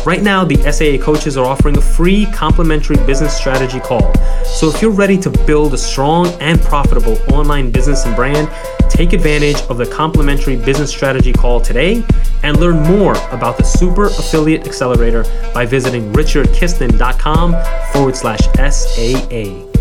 Right 0.07 0.23
now, 0.23 0.45
the 0.45 0.57
SAA 0.71 1.05
coaches 1.05 1.37
are 1.37 1.45
offering 1.45 1.77
a 1.77 1.81
free 1.81 2.27
complimentary 2.27 2.97
business 3.05 3.37
strategy 3.37 3.81
call. 3.81 4.15
So 4.45 4.69
if 4.69 4.81
you're 4.81 4.93
ready 4.93 5.19
to 5.19 5.31
build 5.45 5.75
a 5.75 5.79
strong 5.79 6.29
and 6.41 6.61
profitable 6.61 7.19
online 7.33 7.71
business 7.73 8.07
and 8.07 8.15
brand, 8.15 8.49
take 8.93 9.13
advantage 9.13 9.61
of 9.71 9.79
the 9.79 9.87
complimentary 9.87 10.57
business 10.57 10.91
strategy 10.91 11.33
call 11.33 11.61
today 11.61 12.05
and 12.43 12.61
learn 12.61 12.83
more 12.83 13.15
about 13.31 13.57
the 13.57 13.65
Super 13.65 14.07
Affiliate 14.07 14.67
Accelerator 14.67 15.25
by 15.55 15.65
visiting 15.65 16.13
richardkistner.com 16.13 17.57
forward 17.93 18.17
slash 18.17 18.41
SAA. 18.57 19.72